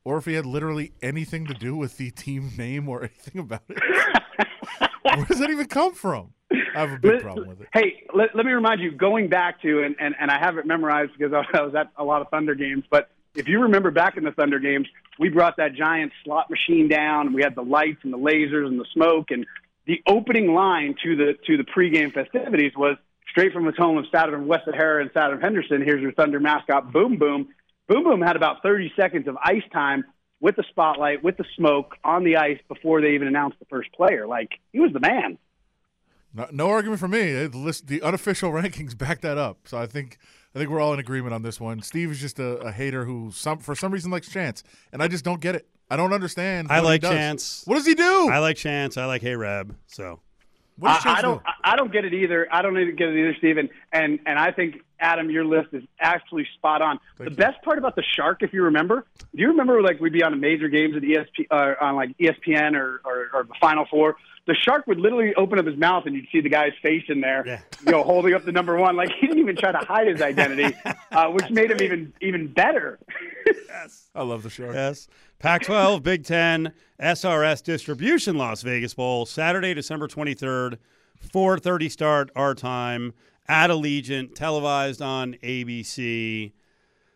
Or 0.04 0.18
if 0.18 0.24
he 0.24 0.34
had 0.34 0.46
literally 0.46 0.92
anything 1.02 1.46
to 1.46 1.54
do 1.54 1.76
with 1.76 1.96
the 1.96 2.10
team 2.12 2.50
name 2.56 2.88
or 2.88 3.00
anything 3.02 3.40
about 3.40 3.62
it. 3.68 3.78
Where 5.02 5.24
does 5.26 5.38
that 5.38 5.50
even 5.50 5.66
come 5.66 5.94
from? 5.94 6.32
I 6.52 6.80
have 6.80 6.92
a 6.92 6.98
big 6.98 7.12
Let- 7.12 7.22
problem 7.22 7.48
with 7.48 7.60
it. 7.60 7.68
Hey, 7.72 8.04
let, 8.14 8.34
let 8.34 8.44
me 8.46 8.52
remind 8.52 8.80
you, 8.80 8.90
going 8.92 9.28
back 9.28 9.60
to, 9.62 9.82
and, 9.82 9.96
and, 10.00 10.14
and 10.20 10.30
I 10.30 10.38
have 10.38 10.58
it 10.58 10.66
memorized 10.66 11.12
because 11.18 11.32
I 11.32 11.60
was 11.62 11.74
at 11.74 11.90
a 11.96 12.04
lot 12.04 12.20
of 12.22 12.28
Thunder 12.28 12.54
games, 12.54 12.84
but 12.90 13.10
if 13.36 13.48
you 13.48 13.62
remember 13.62 13.90
back 13.90 14.16
in 14.16 14.24
the 14.24 14.32
Thunder 14.32 14.58
games, 14.58 14.88
we 15.18 15.28
brought 15.28 15.56
that 15.58 15.74
giant 15.74 16.12
slot 16.24 16.50
machine 16.50 16.88
down. 16.88 17.32
We 17.32 17.42
had 17.42 17.54
the 17.54 17.62
lights 17.62 18.00
and 18.02 18.12
the 18.12 18.18
lasers 18.18 18.66
and 18.66 18.78
the 18.78 18.86
smoke, 18.92 19.30
and 19.30 19.46
the 19.86 20.02
opening 20.06 20.52
line 20.52 20.94
to 21.02 21.16
the 21.16 21.34
to 21.46 21.56
the 21.56 21.64
pregame 21.64 22.12
festivities 22.12 22.72
was 22.76 22.96
straight 23.30 23.52
from 23.52 23.66
his 23.66 23.76
home 23.76 23.98
of 23.98 24.06
Saturn 24.12 24.46
West 24.46 24.64
Sahara 24.64 25.02
and 25.02 25.10
Saturn 25.12 25.40
Henderson. 25.40 25.82
Here's 25.82 26.00
your 26.00 26.12
Thunder 26.12 26.40
mascot, 26.40 26.92
Boom 26.92 27.18
Boom. 27.18 27.48
Boom 27.88 28.04
Boom 28.04 28.20
had 28.20 28.36
about 28.36 28.62
30 28.62 28.92
seconds 28.96 29.28
of 29.28 29.36
ice 29.42 29.62
time 29.72 30.04
with 30.40 30.56
the 30.56 30.64
spotlight, 30.70 31.22
with 31.22 31.36
the 31.36 31.44
smoke 31.56 31.96
on 32.04 32.24
the 32.24 32.36
ice 32.36 32.58
before 32.68 33.00
they 33.00 33.14
even 33.14 33.28
announced 33.28 33.58
the 33.58 33.64
first 33.66 33.92
player. 33.92 34.26
Like 34.26 34.58
he 34.72 34.80
was 34.80 34.92
the 34.92 35.00
man. 35.00 35.38
No, 36.34 36.46
no 36.52 36.68
argument 36.68 37.00
for 37.00 37.08
me. 37.08 37.46
The, 37.46 37.56
list, 37.56 37.86
the 37.86 38.02
unofficial 38.02 38.50
rankings 38.52 38.96
back 38.96 39.20
that 39.22 39.38
up. 39.38 39.60
So 39.64 39.78
I 39.78 39.86
think 39.86 40.18
I 40.56 40.58
think 40.58 40.70
we're 40.70 40.80
all 40.80 40.94
in 40.94 41.00
agreement 41.00 41.34
on 41.34 41.42
this 41.42 41.60
one. 41.60 41.82
Steve 41.82 42.10
is 42.10 42.18
just 42.18 42.38
a, 42.38 42.56
a 42.60 42.72
hater 42.72 43.04
who 43.04 43.30
some 43.30 43.58
for 43.58 43.75
some 43.75 43.92
reason 43.92 44.10
likes 44.10 44.30
Chance, 44.30 44.64
and 44.90 45.02
I 45.02 45.08
just 45.08 45.22
don't 45.22 45.38
get 45.38 45.54
it. 45.54 45.68
I 45.90 45.96
don't 45.96 46.14
understand. 46.14 46.68
I 46.70 46.76
what 46.76 46.80
he 46.80 46.86
like 46.92 47.00
does. 47.02 47.10
Chance. 47.10 47.62
What 47.66 47.75
does 47.76 47.84
he 47.84 47.94
do? 47.94 48.30
I 48.30 48.38
like 48.38 48.56
Chance. 48.56 48.96
I 48.96 49.04
like 49.04 49.20
Hey 49.20 49.36
Reb. 49.36 49.76
So 49.86 50.20
what 50.78 50.94
does 50.94 51.00
I, 51.00 51.02
Chance 51.02 51.18
I 51.18 51.22
don't. 51.22 51.44
do? 51.44 51.50
I 51.62 51.72
I 51.72 51.76
don't 51.76 51.92
get 51.92 52.06
it 52.06 52.14
either. 52.14 52.48
I 52.50 52.62
don't 52.62 52.78
even 52.78 52.96
get 52.96 53.08
it 53.08 53.20
either, 53.20 53.34
Steven. 53.36 53.68
And 53.92 54.18
and 54.25 54.38
I 54.38 54.50
think 54.50 54.76
Adam, 54.98 55.28
your 55.28 55.44
list 55.44 55.75
is 55.75 55.82
actually 56.00 56.46
spot 56.56 56.80
on. 56.80 57.00
Thank 57.18 57.28
the 57.28 57.30
you. 57.32 57.36
best 57.36 57.62
part 57.62 57.76
about 57.76 57.94
the 57.94 58.02
Shark, 58.14 58.42
if 58.42 58.54
you 58.54 58.62
remember, 58.62 59.04
do 59.18 59.42
you 59.42 59.48
remember 59.48 59.82
like 59.82 60.00
we'd 60.00 60.14
be 60.14 60.22
on 60.22 60.32
a 60.32 60.36
major 60.36 60.68
games 60.68 60.96
at 60.96 61.02
ESP 61.02 61.48
uh, 61.50 61.75
on 61.84 61.96
like 61.96 62.16
ESPN 62.16 62.76
or, 62.76 63.02
or 63.04 63.28
or 63.34 63.44
the 63.44 63.54
Final 63.60 63.84
Four? 63.90 64.16
The 64.46 64.54
Shark 64.54 64.86
would 64.86 65.00
literally 65.00 65.34
open 65.34 65.58
up 65.58 65.66
his 65.66 65.76
mouth 65.76 66.04
and 66.06 66.14
you'd 66.14 66.28
see 66.30 66.40
the 66.40 66.48
guy's 66.48 66.72
face 66.80 67.02
in 67.08 67.20
there, 67.20 67.42
Yeah. 67.44 67.60
you 67.84 67.90
know, 67.90 68.04
holding 68.04 68.32
up 68.32 68.44
the 68.44 68.52
number 68.52 68.76
one. 68.76 68.94
Like 68.96 69.10
he 69.18 69.26
didn't 69.26 69.40
even 69.40 69.56
try 69.56 69.72
to 69.72 69.78
hide 69.78 70.06
his 70.06 70.22
identity, 70.22 70.74
uh, 71.12 71.26
which 71.30 71.50
made 71.50 71.70
him 71.72 71.82
even 71.82 72.12
even 72.20 72.46
better. 72.52 72.98
yes, 73.68 74.08
I 74.14 74.22
love 74.22 74.42
the 74.44 74.50
shark. 74.50 74.74
yes, 74.74 75.08
Pac-12, 75.40 76.02
Big 76.04 76.24
Ten, 76.24 76.72
SRS 77.00 77.62
distribution, 77.64 78.38
Las 78.38 78.62
Vegas 78.62 78.94
Bowl, 78.94 79.26
Saturday, 79.26 79.74
December 79.74 80.06
23rd, 80.06 80.78
4:30 81.32 81.90
start 81.90 82.30
our 82.36 82.54
time 82.54 83.14
at 83.48 83.70
Allegiant, 83.70 84.34
televised 84.34 85.02
on 85.02 85.34
ABC. 85.42 86.52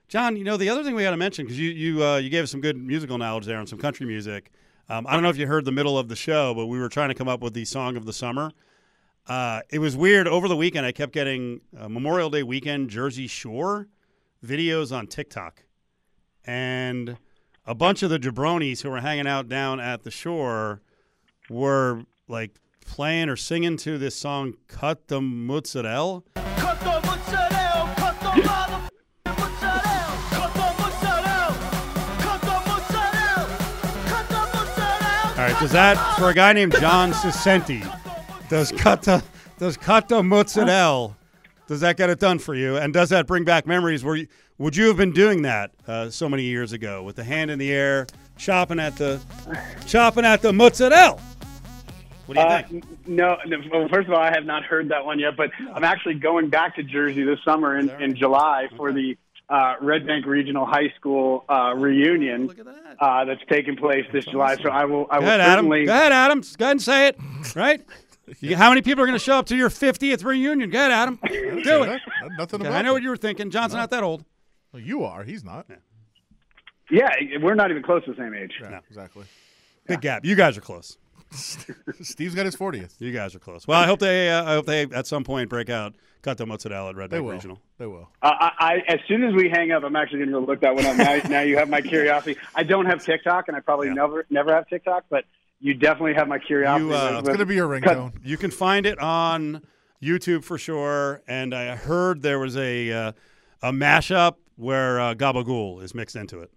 John, 0.09 0.37
you 0.37 0.43
know 0.43 0.57
the 0.57 0.69
other 0.69 0.83
thing 0.83 0.97
we 0.97 1.03
got 1.05 1.13
to 1.13 1.17
mention 1.17 1.45
because 1.45 1.59
you 1.61 1.71
you 1.71 2.05
uh, 2.05 2.17
you 2.17 2.29
gave 2.29 2.43
us 2.43 2.51
some 2.51 2.61
good 2.61 2.77
musical 2.77 3.19
knowledge 3.19 3.47
there 3.47 3.59
on 3.59 3.67
some 3.69 3.79
country 3.79 4.05
music. 4.07 4.51
Um, 4.91 5.07
I 5.07 5.13
don't 5.13 5.23
know 5.23 5.29
if 5.29 5.37
you 5.37 5.47
heard 5.47 5.65
the 5.65 5.71
middle 5.71 5.97
of 5.97 6.09
the 6.09 6.17
show, 6.17 6.53
but 6.53 6.67
we 6.67 6.77
were 6.81 6.89
trying 6.89 7.11
to 7.11 7.15
come 7.15 7.29
up 7.29 7.41
with 7.41 7.55
the 7.55 7.65
song 7.65 7.97
of 7.97 8.07
the 8.07 8.13
summer. 8.13 8.51
Uh, 9.29 9.61
it 9.71 9.79
was 9.79 9.97
weird 9.97 10.27
over 10.27 10.49
the 10.49 10.57
weekend. 10.57 10.85
I 10.85 10.91
kept 10.91 11.13
getting 11.13 11.61
uh, 11.79 11.89
Memorial 11.89 12.29
Day 12.29 12.43
weekend 12.43 12.91
Jersey 12.91 13.29
Shore 13.29 13.87
videos 14.45 14.91
on 14.91 15.07
TikTok, 15.07 15.63
and 16.45 17.19
a 17.65 17.75
bunch 17.75 18.03
of 18.03 18.11
the 18.11 18.19
jabronis 18.19 18.83
who 18.83 18.91
were 18.91 19.01
hanging 19.01 19.29
out 19.29 19.49
down 19.49 19.79
at 19.79 20.03
the 20.03 20.11
shore 20.11 20.83
were 21.49 22.03
like 22.27 22.57
playing 22.85 23.29
or 23.29 23.37
singing 23.37 23.77
to 23.77 23.97
this 23.97 24.17
song 24.17 24.55
"Cut 24.67 25.07
the 25.07 25.21
Mozzarella." 25.21 26.25
Cut 26.35 26.81
the 26.81 27.07
mozzarella, 27.07 27.95
cut 27.97 28.19
the 28.19 28.27
mozzarella, 28.27 28.70
does 35.61 35.73
that 35.73 35.95
for 36.19 36.31
a 36.31 36.35
guy 36.35 36.53
named 36.53 36.75
John 36.81 37.13
Saccenti? 37.13 37.81
Does 38.49 38.73
cut 38.73 39.03
the 39.03 39.23
does 39.59 39.77
cut 39.77 40.09
the 40.09 40.23
mozzarella? 40.23 41.17
Does 41.67 41.81
that 41.81 41.97
get 41.97 42.11
it 42.11 42.19
done 42.19 42.39
for 42.39 42.55
you? 42.55 42.77
And 42.77 42.93
does 42.93 43.11
that 43.11 43.27
bring 43.27 43.45
back 43.45 43.67
memories? 43.67 44.03
Where 44.03 44.17
you, 44.17 44.27
would 44.59 44.75
you 44.75 44.89
have 44.89 44.97
been 44.97 45.13
doing 45.13 45.43
that 45.43 45.71
uh, 45.87 46.11
so 46.11 46.29
many 46.29 46.43
years 46.45 46.73
ago 46.73 47.03
with 47.03 47.17
the 47.17 47.25
hand 47.25 47.51
in 47.51 47.59
the 47.59 47.71
air, 47.73 48.07
chopping 48.39 48.81
at 48.81 48.97
the 48.97 49.21
chopping 49.87 50.25
at 50.25 50.43
the 50.43 50.53
mozzarella? 50.53 51.21
What 52.27 52.35
do 52.35 52.41
you 52.41 52.47
Uh, 52.47 52.63
think? 52.63 52.85
no, 53.09 53.37
no, 53.47 53.59
well, 53.73 53.89
first 53.89 54.09
of 54.09 54.15
all, 54.15 54.21
I 54.21 54.31
have 54.33 54.45
not 54.45 54.65
heard 54.65 54.89
that 54.91 55.05
one 55.05 55.19
yet, 55.19 55.37
but 55.37 55.51
I'm 55.75 55.85
actually 55.85 56.15
going 56.15 56.49
back 56.49 56.77
to 56.77 56.83
Jersey 56.83 57.23
this 57.25 57.39
summer 57.45 57.77
in, 57.79 57.91
in 58.03 58.15
July 58.17 58.69
for 58.77 58.93
the 58.93 59.17
uh, 59.51 59.75
Red 59.81 60.07
Bank 60.07 60.25
Regional 60.27 60.65
High 60.65 60.93
School 60.97 61.45
uh, 61.49 61.75
reunion 61.77 62.47
Look 62.47 62.59
at 62.61 62.65
that. 62.67 62.97
uh, 63.01 63.25
that's 63.25 63.41
taking 63.51 63.77
place 63.77 64.07
this 64.13 64.25
July. 64.27 64.57
So 64.63 64.71
I 64.71 64.85
will, 64.85 65.07
I 65.11 65.17
Go 65.17 65.21
will 65.23 65.29
ahead, 65.29 65.41
Adam. 65.41 65.65
certainly. 65.67 65.85
Go 65.87 65.93
ahead, 65.93 66.13
Adam. 66.13 66.41
Go 66.57 66.65
ahead 66.65 66.71
and 66.73 66.83
say 66.83 67.09
it. 67.09 67.19
Right? 67.55 67.83
You- 68.39 68.57
how 68.57 68.69
many 68.69 68.81
people 68.81 69.03
are 69.03 69.07
going 69.07 69.19
to 69.19 69.25
show 69.25 69.39
up 69.39 69.47
to 69.47 69.57
your 69.57 69.69
50th 69.69 70.25
reunion? 70.25 70.71
Go 70.71 70.79
ahead, 70.79 70.93
Adam. 70.93 71.19
Do 71.29 71.83
it. 71.83 72.01
Nothing 72.39 72.61
Okay, 72.65 72.71
I 72.73 72.81
know 72.83 72.93
what 72.93 73.03
you 73.03 73.09
were 73.09 73.17
thinking. 73.17 73.51
John's 73.51 73.75
not 73.75 73.91
that 73.91 74.05
old. 74.05 74.25
Well, 74.73 74.81
you 74.81 75.03
are. 75.03 75.25
He's 75.25 75.43
not. 75.43 75.67
Yeah, 76.93 77.09
we're 77.43 77.57
not 77.57 77.73
even 77.73 77.83
close 77.83 78.05
to 78.05 78.13
the 78.13 78.17
same 78.17 78.33
age. 78.35 78.53
Yeah, 78.63 78.79
exactly. 78.89 79.25
Big 79.89 80.01
gap. 80.01 80.25
You 80.25 80.37
guys 80.37 80.57
are 80.57 80.61
close. 80.61 80.97
Steve's 81.33 82.35
got 82.35 82.45
his 82.45 82.57
40th. 82.57 82.95
You 82.99 83.13
guys 83.13 83.35
are 83.35 83.39
close. 83.39 83.67
Well, 83.67 83.81
I 83.81 83.87
hope 83.87 84.01
they. 84.01 84.31
Uh, 84.31 84.45
I 84.45 84.55
hope 84.55 84.67
they 84.67 84.83
at 84.83 85.07
some 85.07 85.25
point 85.25 85.49
break 85.49 85.71
out. 85.71 85.95
Cut 86.23 86.37
the 86.39 86.45
mozzarella 86.47 86.91
at 86.91 86.97
Red 86.97 87.11
They 87.11 87.17
Bank 87.17 87.27
will. 87.27 87.33
Regional. 87.35 87.61
They 87.79 87.87
will. 87.87 88.09
Uh, 88.21 88.31
I, 88.39 88.51
I, 88.59 88.75
as 88.93 89.01
soon 89.09 89.25
as 89.25 89.33
we 89.35 89.49
hang 89.49 89.71
up, 89.73 89.85
I'm 89.85 89.97
actually 89.97 90.19
going 90.19 90.31
to 90.33 90.39
look 90.41 90.61
that 90.61 90.75
one 90.75 90.85
up. 90.85 90.97
Now, 90.97 91.17
now 91.29 91.41
you 91.41 91.57
have 91.57 91.71
my 91.71 91.81
curiosity. 91.81 92.37
I 92.55 92.63
don't 92.63 92.87
have 92.87 93.03
TikTok, 93.03 93.49
and 93.49 93.57
I 93.57 93.61
probably 93.61 93.87
Yeah. 93.89 93.95
never, 93.95 94.27
never 94.29 94.53
have 94.55 94.69
TikTok, 94.69 95.05
but 95.09 95.25
you 95.61 95.73
definitely 95.75 96.15
have 96.15 96.29
my 96.29 96.39
curiosity. 96.39 96.87
You, 96.87 96.95
uh, 96.95 97.19
It's 97.21 97.29
going 97.29 97.39
to 97.41 97.47
be 97.47 97.55
your 97.55 97.69
ringtone. 97.69 98.13
You 98.23 98.37
can 98.37 98.51
find 98.51 98.85
it 98.85 98.99
on 98.99 99.63
YouTube 100.03 100.45
for 100.45 100.59
sure. 100.59 101.23
And 101.27 101.55
I 101.55 101.75
heard 101.77 102.21
there 102.23 102.39
was 102.39 102.57
a 102.57 102.93
uh, 102.93 103.13
a 103.63 103.73
mashup 103.73 104.35
where 104.57 105.01
uh, 105.01 105.15
Gabagool 105.15 105.83
is 105.83 105.95
mixed 105.95 106.17
into 106.17 106.41
it. 106.41 106.51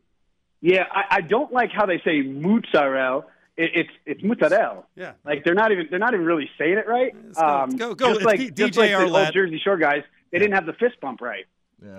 Yeah, 0.60 0.86
I, 0.92 1.18
I 1.18 1.22
don't 1.22 1.52
like 1.54 1.72
how 1.72 1.86
they 1.86 2.02
say 2.06 2.22
mozzarella. 2.22 3.26
It, 3.56 3.72
it's 3.76 3.90
it's 4.06 4.24
mozzarella. 4.24 4.84
Yeah. 4.96 5.14
Like 5.26 5.44
they're 5.44 5.54
not 5.54 5.72
even 5.72 5.88
they're 5.90 6.00
not 6.00 6.14
even 6.14 6.26
really 6.26 6.50
saying 6.58 6.78
it 6.78 6.88
right. 6.88 7.14
Let's 7.26 7.38
go- 7.40 7.46
Um, 7.48 7.70
go- 7.72 7.94
go. 7.96 8.08
Just 8.08 8.18
It's 8.18 8.26
like, 8.26 8.40
D- 8.40 8.50
just 8.52 8.74
DJ 8.74 8.78
like 8.78 8.90
the 8.92 8.96
Arlette. 9.14 9.26
old 9.26 9.34
Jersey 9.34 9.62
Shore 9.64 9.78
guys, 9.78 10.02
they 10.32 10.40
didn't 10.40 10.54
have 10.56 10.66
the 10.66 10.74
fist 10.74 11.00
bump 11.02 11.22
right. 11.22 11.46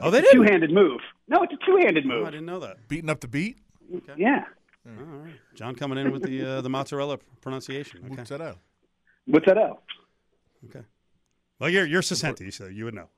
Oh, 0.00 0.10
they 0.10 0.22
did. 0.22 0.32
Two-handed 0.32 0.70
move. 0.72 1.00
No, 1.28 1.42
it's 1.42 1.52
a 1.52 1.58
two 1.66 1.76
handed 1.76 2.04
Oh, 2.06 2.08
move. 2.08 2.26
I 2.26 2.30
didn't 2.30 2.46
know 2.46 2.58
that. 2.60 2.88
Beating 2.88 3.10
up 3.10 3.20
the 3.20 3.28
beat. 3.28 3.58
yeah. 4.16 4.44
All 4.86 4.92
right. 5.04 5.34
John 5.54 5.74
coming 5.74 5.98
in 5.98 6.10
with 6.10 6.22
the 6.22 6.42
uh, 6.44 6.60
the 6.62 6.70
mozzarella 6.70 7.18
pronunciation. 7.42 8.00
Okay. 8.06 8.14
What's 8.16 8.30
that 8.30 8.40
out? 8.40 8.58
Mozzarella. 9.26 9.76
Okay. 10.68 10.84
Well, 11.60 11.70
you're 11.70 11.86
you're 11.86 12.02
Saccenti, 12.02 12.52
so 12.52 12.66
you 12.66 12.84
would 12.86 12.94
know. 12.94 13.08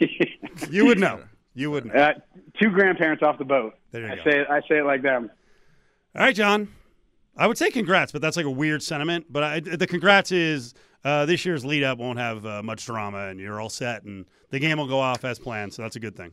You 0.70 0.86
would 0.86 0.98
know. 0.98 1.22
You 1.54 1.70
would 1.70 1.86
know. 1.86 1.92
uh, 1.94 2.12
two 2.60 2.70
grandparents 2.70 3.22
off 3.22 3.38
the 3.38 3.44
boat. 3.44 3.74
There 3.92 4.02
you 4.06 4.12
I 4.12 4.16
go. 4.16 4.22
say 4.24 4.40
it. 4.40 4.46
I 4.50 4.60
say 4.68 4.78
it 4.78 4.84
like 4.84 5.02
them. 5.02 5.30
All 6.16 6.22
right, 6.22 6.34
John. 6.34 6.68
I 7.38 7.46
would 7.46 7.56
say 7.56 7.70
congrats, 7.70 8.10
but 8.10 8.20
that's 8.20 8.36
like 8.36 8.46
a 8.46 8.50
weird 8.50 8.82
sentiment. 8.82 9.26
But 9.30 9.42
I, 9.42 9.60
the 9.60 9.86
congrats 9.86 10.32
is 10.32 10.74
uh, 11.04 11.24
this 11.24 11.44
year's 11.44 11.64
lead 11.64 11.84
up 11.84 11.98
won't 11.98 12.18
have 12.18 12.44
uh, 12.44 12.62
much 12.62 12.84
drama, 12.84 13.28
and 13.28 13.38
you're 13.38 13.60
all 13.60 13.70
set, 13.70 14.02
and 14.02 14.26
the 14.50 14.58
game 14.58 14.78
will 14.78 14.88
go 14.88 14.98
off 14.98 15.24
as 15.24 15.38
planned. 15.38 15.72
So 15.72 15.82
that's 15.82 15.96
a 15.96 16.00
good 16.00 16.16
thing. 16.16 16.32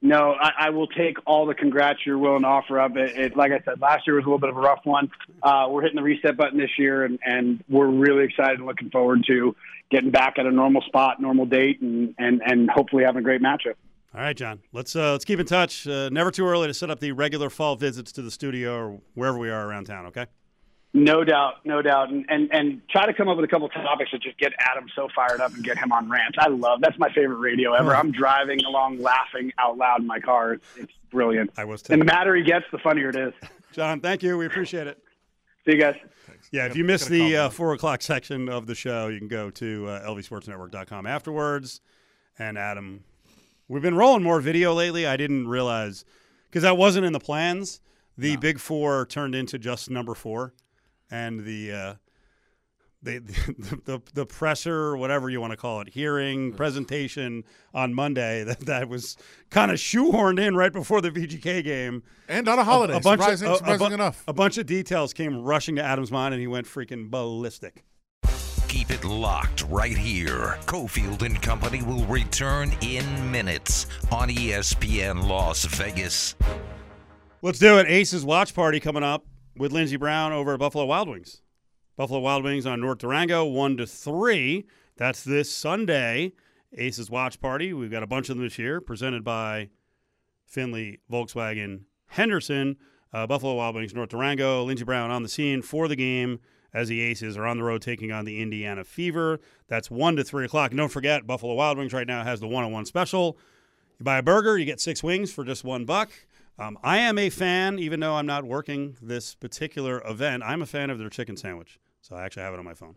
No, 0.00 0.34
I, 0.40 0.66
I 0.66 0.70
will 0.70 0.86
take 0.86 1.16
all 1.26 1.44
the 1.44 1.54
congrats 1.54 2.06
you're 2.06 2.18
willing 2.18 2.42
to 2.42 2.48
offer 2.48 2.78
up. 2.78 2.96
It, 2.96 3.18
it, 3.18 3.36
like 3.36 3.50
I 3.50 3.60
said, 3.64 3.80
last 3.80 4.06
year 4.06 4.14
was 4.14 4.24
a 4.24 4.28
little 4.28 4.38
bit 4.38 4.48
of 4.48 4.56
a 4.56 4.60
rough 4.60 4.82
one. 4.84 5.10
Uh, 5.42 5.66
we're 5.68 5.82
hitting 5.82 5.96
the 5.96 6.04
reset 6.04 6.36
button 6.36 6.56
this 6.56 6.70
year, 6.78 7.04
and, 7.04 7.18
and 7.24 7.64
we're 7.68 7.88
really 7.88 8.24
excited 8.24 8.58
and 8.58 8.66
looking 8.66 8.90
forward 8.90 9.24
to 9.26 9.56
getting 9.90 10.12
back 10.12 10.34
at 10.38 10.46
a 10.46 10.52
normal 10.52 10.82
spot, 10.82 11.20
normal 11.20 11.46
date, 11.46 11.80
and, 11.80 12.14
and, 12.16 12.40
and 12.44 12.70
hopefully 12.70 13.02
having 13.02 13.18
a 13.18 13.24
great 13.24 13.42
matchup. 13.42 13.74
All 14.14 14.22
right, 14.22 14.36
John. 14.36 14.60
Let's 14.72 14.96
uh, 14.96 15.12
let's 15.12 15.24
keep 15.24 15.38
in 15.38 15.46
touch. 15.46 15.86
Uh, 15.86 16.08
never 16.08 16.30
too 16.30 16.46
early 16.46 16.66
to 16.66 16.74
set 16.74 16.90
up 16.90 16.98
the 17.00 17.12
regular 17.12 17.50
fall 17.50 17.76
visits 17.76 18.10
to 18.12 18.22
the 18.22 18.30
studio 18.30 18.76
or 18.76 19.00
wherever 19.14 19.38
we 19.38 19.50
are 19.50 19.68
around 19.68 19.84
town. 19.84 20.06
Okay. 20.06 20.26
No 20.94 21.22
doubt, 21.22 21.56
no 21.66 21.82
doubt, 21.82 22.08
and, 22.08 22.24
and 22.30 22.48
and 22.50 22.80
try 22.88 23.04
to 23.04 23.12
come 23.12 23.28
up 23.28 23.36
with 23.36 23.44
a 23.44 23.48
couple 23.48 23.68
topics 23.68 24.10
that 24.12 24.22
just 24.22 24.38
get 24.38 24.52
Adam 24.58 24.86
so 24.96 25.08
fired 25.14 25.40
up 25.40 25.52
and 25.52 25.62
get 25.62 25.76
him 25.76 25.92
on 25.92 26.08
rants. 26.08 26.38
I 26.40 26.48
love 26.48 26.80
that's 26.80 26.98
my 26.98 27.12
favorite 27.12 27.36
radio 27.36 27.74
ever. 27.74 27.94
I'm 27.94 28.10
driving 28.10 28.64
along, 28.64 28.98
laughing 28.98 29.52
out 29.58 29.76
loud 29.76 30.00
in 30.00 30.06
my 30.06 30.18
car. 30.18 30.54
It's, 30.54 30.66
it's 30.78 30.92
brilliant. 31.10 31.50
I 31.58 31.64
was 31.64 31.82
And 31.90 32.00
the 32.00 32.06
madder 32.06 32.34
he 32.34 32.42
gets, 32.42 32.64
the 32.72 32.78
funnier 32.78 33.10
it 33.10 33.16
is. 33.16 33.34
John, 33.72 34.00
thank 34.00 34.22
you. 34.22 34.38
We 34.38 34.46
appreciate 34.46 34.86
it. 34.86 34.98
See 35.66 35.74
you 35.74 35.80
guys. 35.80 35.96
Thanks. 36.26 36.48
Yeah, 36.50 36.64
if 36.64 36.74
you 36.74 36.84
missed 36.84 37.10
the 37.10 37.36
uh, 37.36 37.50
four 37.50 37.74
o'clock 37.74 38.00
section 38.00 38.48
of 38.48 38.66
the 38.66 38.74
show, 38.74 39.08
you 39.08 39.18
can 39.18 39.28
go 39.28 39.50
to 39.50 39.86
uh, 39.88 40.08
lvsportsnetwork.com 40.08 41.06
afterwards. 41.06 41.82
And 42.38 42.56
Adam, 42.56 43.04
we've 43.68 43.82
been 43.82 43.96
rolling 43.96 44.22
more 44.22 44.40
video 44.40 44.74
lately. 44.74 45.06
I 45.06 45.16
didn't 45.16 45.48
realize 45.48 46.04
because 46.50 46.62
that 46.62 46.76
wasn't 46.76 47.06
in 47.06 47.12
the 47.12 47.20
plans. 47.20 47.80
The 48.16 48.36
big 48.36 48.58
four 48.58 49.06
turned 49.06 49.34
into 49.36 49.58
just 49.58 49.90
number 49.90 50.14
four, 50.14 50.52
and 51.10 51.44
the 51.44 51.72
uh, 51.72 51.94
the, 53.00 53.18
the 53.58 53.80
the 53.84 54.00
the 54.12 54.26
presser, 54.26 54.96
whatever 54.96 55.30
you 55.30 55.40
want 55.40 55.52
to 55.52 55.56
call 55.56 55.80
it, 55.82 55.90
hearing 55.90 56.52
presentation 56.52 57.44
on 57.72 57.94
Monday 57.94 58.42
that 58.44 58.60
that 58.60 58.88
was 58.88 59.16
kind 59.50 59.70
of 59.70 59.78
shoehorned 59.78 60.40
in 60.40 60.56
right 60.56 60.72
before 60.72 61.00
the 61.00 61.10
VGK 61.10 61.62
game. 61.62 62.02
And 62.28 62.48
on 62.48 62.58
a 62.58 62.64
holiday. 62.64 62.96
A 62.96 63.00
bunch 63.00 63.20
surprising 63.20 63.46
of, 63.48 63.52
a- 63.52 63.54
a 63.54 63.58
surprising 63.58 63.88
bu- 63.88 63.94
enough. 63.94 64.24
A 64.26 64.32
bunch 64.32 64.58
of 64.58 64.66
details 64.66 65.12
came 65.12 65.40
rushing 65.42 65.76
to 65.76 65.82
Adam's 65.82 66.10
mind, 66.10 66.34
and 66.34 66.40
he 66.40 66.46
went 66.48 66.66
freaking 66.66 67.08
ballistic. 67.10 67.84
Keep 68.88 69.04
it 69.04 69.06
locked 69.06 69.64
right 69.68 69.96
here. 69.96 70.58
Cofield 70.64 71.20
and 71.22 71.40
Company 71.42 71.82
will 71.82 72.06
return 72.06 72.72
in 72.80 73.30
minutes 73.30 73.84
on 74.10 74.30
ESPN 74.30 75.28
Las 75.28 75.66
Vegas. 75.66 76.34
Let's 77.42 77.58
do 77.58 77.78
it. 77.78 77.86
Ace's 77.86 78.24
watch 78.24 78.54
party 78.54 78.80
coming 78.80 79.02
up 79.02 79.26
with 79.58 79.72
Lindsey 79.72 79.96
Brown 79.96 80.32
over 80.32 80.54
at 80.54 80.58
Buffalo 80.58 80.86
Wild 80.86 81.08
Wings. 81.08 81.42
Buffalo 81.96 82.20
Wild 82.20 82.44
Wings 82.44 82.64
on 82.64 82.80
North 82.80 82.98
Durango, 82.98 83.44
one 83.44 83.76
to 83.76 83.86
three. 83.86 84.66
That's 84.96 85.22
this 85.22 85.54
Sunday. 85.54 86.32
Aces 86.72 87.10
Watch 87.10 87.40
Party. 87.40 87.74
We've 87.74 87.90
got 87.90 88.02
a 88.02 88.06
bunch 88.06 88.30
of 88.30 88.36
them 88.36 88.44
this 88.46 88.58
year, 88.58 88.80
presented 88.80 89.22
by 89.22 89.68
Findlay 90.46 91.00
Volkswagen 91.12 91.80
Henderson. 92.06 92.76
Uh, 93.12 93.26
Buffalo 93.26 93.54
Wild 93.54 93.74
Wings, 93.74 93.94
North 93.94 94.08
Durango. 94.10 94.64
Lindsey 94.64 94.84
Brown 94.84 95.10
on 95.10 95.22
the 95.22 95.28
scene 95.28 95.60
for 95.60 95.88
the 95.88 95.96
game 95.96 96.40
as 96.74 96.88
the 96.88 97.00
Aces 97.00 97.36
are 97.36 97.46
on 97.46 97.56
the 97.58 97.62
road 97.64 97.82
taking 97.82 98.12
on 98.12 98.24
the 98.24 98.40
Indiana 98.42 98.84
Fever. 98.84 99.40
That's 99.68 99.90
one 99.90 100.16
to 100.16 100.24
three 100.24 100.44
o'clock. 100.44 100.70
And 100.70 100.78
don't 100.78 100.88
forget, 100.90 101.26
Buffalo 101.26 101.54
Wild 101.54 101.78
Wings 101.78 101.92
right 101.92 102.06
now 102.06 102.24
has 102.24 102.40
the 102.40 102.48
one-on-one 102.48 102.84
special. 102.84 103.38
You 103.98 104.04
buy 104.04 104.18
a 104.18 104.22
burger, 104.22 104.56
you 104.58 104.64
get 104.64 104.80
six 104.80 105.02
wings 105.02 105.32
for 105.32 105.44
just 105.44 105.64
one 105.64 105.84
buck. 105.84 106.10
Um, 106.58 106.76
I 106.82 106.98
am 106.98 107.18
a 107.18 107.30
fan, 107.30 107.78
even 107.78 108.00
though 108.00 108.14
I'm 108.14 108.26
not 108.26 108.44
working 108.44 108.96
this 109.00 109.34
particular 109.34 110.02
event. 110.06 110.42
I'm 110.44 110.60
a 110.62 110.66
fan 110.66 110.90
of 110.90 110.98
their 110.98 111.08
chicken 111.08 111.36
sandwich, 111.36 111.78
so 112.00 112.16
I 112.16 112.24
actually 112.24 112.42
have 112.42 112.52
it 112.54 112.58
on 112.58 112.64
my 112.64 112.74
phone. 112.74 112.96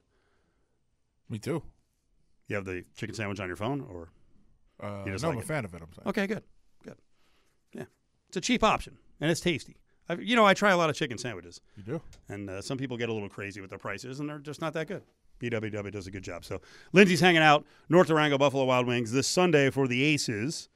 Me 1.30 1.38
too. 1.40 1.64
You 2.48 2.56
have 2.56 2.66
the 2.66 2.84
chicken 2.96 3.16
sandwich 3.16 3.40
on 3.40 3.48
your 3.48 3.56
phone, 3.56 3.82
or 3.82 4.10
Uh, 4.82 5.04
You 5.06 5.12
no, 5.12 5.18
like 5.18 5.24
I'm 5.24 5.38
a 5.38 5.40
it. 5.42 5.46
fan 5.46 5.64
of 5.66 5.74
it. 5.76 5.82
I'm 5.82 5.94
saying. 5.94 6.08
okay, 6.08 6.28
good, 6.28 6.44
good, 6.84 6.98
yeah. 7.74 7.84
It's 8.30 8.38
a 8.38 8.42
cheap 8.42 8.64
option 8.64 8.98
and 9.20 9.30
it's 9.30 9.40
tasty. 9.42 9.78
I, 10.12 10.22
you 10.22 10.36
know, 10.36 10.46
I 10.46 10.54
try 10.54 10.72
a 10.72 10.78
lot 10.78 10.90
of 10.90 10.96
chicken 10.96 11.18
sandwiches, 11.18 11.62
You 11.78 11.84
do. 11.84 12.02
and 12.30 12.50
uh, 12.50 12.62
some 12.62 12.78
people 12.78 12.98
get 12.98 13.10
a 13.10 13.14
little 13.14 13.30
crazy 13.30 13.62
with 13.62 13.70
their 13.70 13.80
prices, 13.80 14.20
and 14.20 14.30
they're 14.30 14.40
just 14.40 14.62
not 14.62 14.74
that 14.74 14.88
good. 14.88 15.04
BWW 15.40 15.92
does 15.92 16.06
a 16.08 16.12
good 16.12 16.24
job. 16.24 16.46
So 16.46 16.62
Lindsay's 16.94 17.20
hanging 17.20 17.42
out 17.42 17.66
North 17.90 18.08
Durango 18.08 18.38
Buffalo 18.38 18.66
Wild 18.66 18.86
Wings 18.88 19.12
this 19.12 19.28
Sunday 19.28 19.70
for 19.72 19.88
the 19.88 20.04
Aces 20.04 20.70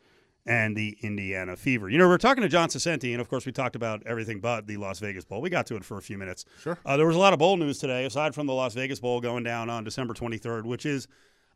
and 0.48 0.76
the 0.76 0.98
Indiana 1.02 1.56
Fever. 1.56 1.89
You 1.89 1.98
know, 1.98 2.08
we 2.08 2.13
are 2.13 2.19
talking 2.19 2.41
to 2.43 2.50
John 2.50 2.69
Saccenti, 2.69 3.12
and 3.12 3.21
of 3.21 3.30
course, 3.30 3.45
we 3.45 3.52
talked 3.52 3.76
about 3.76 4.02
everything 4.06 4.39
but 4.39 4.67
the 4.67 4.78
Las 4.78 5.00
Vegas 5.00 5.26
Bowl. 5.26 5.41
We 5.41 5.50
got 5.50 5.65
to 5.67 5.76
it 5.76 5.84
for 5.84 5.98
a 5.98 6.02
few 6.02 6.17
minutes. 6.17 6.45
Sure. 6.62 6.78
Uh, 6.86 6.98
there 6.98 7.06
was 7.08 7.15
a 7.15 7.19
lot 7.19 7.34
of 7.34 7.39
bowl 7.39 7.58
news 7.58 7.78
today, 7.80 8.06
aside 8.06 8.34
from 8.34 8.48
the 8.48 8.54
Las 8.54 8.74
Vegas 8.74 9.00
Bowl 9.00 9.19
going 9.21 9.43
down 9.43 9.69
on 9.69 9.84
December 9.84 10.13
23rd, 10.13 10.63
which 10.65 10.86
is, 10.86 11.08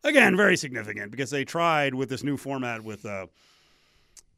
again, 0.04 0.36
very 0.36 0.58
significant 0.58 1.12
because 1.12 1.30
they 1.30 1.46
tried 1.46 1.94
with 1.96 2.10
this 2.10 2.24
new 2.24 2.36
format 2.38 2.84
with 2.84 3.06
uh, 3.06 3.28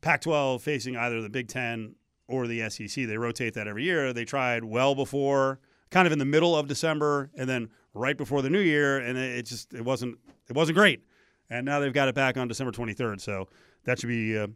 Pac 0.01 0.21
12 0.21 0.62
facing 0.62 0.95
either 0.97 1.21
the 1.21 1.30
Big 1.30 1.47
Ten 1.47 1.95
or 2.32 2.48
the 2.48 2.70
SEC. 2.70 3.06
They 3.06 3.17
rotate 3.17 3.54
that 3.56 3.67
every 3.67 3.84
year. 3.84 4.13
They 4.13 4.26
tried 4.26 4.63
well 4.63 4.96
before, 4.96 5.60
kind 5.89 6.08
of 6.08 6.13
in 6.13 6.20
the 6.20 6.26
middle 6.26 6.56
of 6.56 6.67
December, 6.67 7.30
and 7.36 7.50
then 7.50 7.70
right 7.94 8.17
before 8.17 8.41
the 8.41 8.50
new 8.50 8.60
year, 8.60 8.98
and 9.00 9.17
it, 9.17 9.46
just 9.46 9.74
it 9.74 9.84
wasn't 9.84 10.17
it 10.50 10.56
wasn't 10.56 10.78
great. 10.78 11.04
And 11.50 11.65
now 11.65 11.80
they've 11.80 11.94
got 11.94 12.08
it 12.08 12.15
back 12.15 12.38
on 12.38 12.48
December 12.48 12.72
23rd, 12.72 13.20
so 13.20 13.50
that 13.84 14.00
should 14.00 14.08
be 14.08 14.38
uh, 14.38 14.48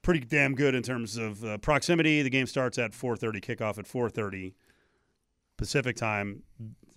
pretty 0.00 0.20
damn 0.20 0.54
good 0.54 0.74
in 0.74 0.82
terms 0.82 1.18
of 1.18 1.44
uh, 1.44 1.58
proximity. 1.58 2.22
The 2.22 2.30
game 2.30 2.46
starts 2.46 2.78
at 2.78 2.92
4:30, 2.92 3.40
kickoff 3.40 3.78
at 3.78 3.86
4:30 3.86 4.54
Pacific 5.56 5.96
time. 5.96 6.42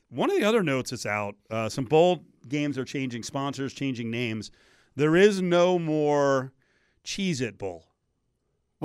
One 0.10 0.32
of 0.32 0.38
the 0.38 0.46
other 0.46 0.64
notes 0.64 0.92
that's 0.92 1.06
out: 1.06 1.36
uh, 1.52 1.70
some 1.70 1.86
bowl 1.86 2.24
games 2.48 2.78
are 2.78 2.86
changing 2.86 3.24
sponsors, 3.24 3.74
changing 3.74 4.10
names. 4.10 4.52
There 4.96 5.16
is 5.18 5.42
no 5.42 5.78
more 5.78 6.54
Cheez 7.04 7.42
It 7.42 7.58
Bowl. 7.58 7.86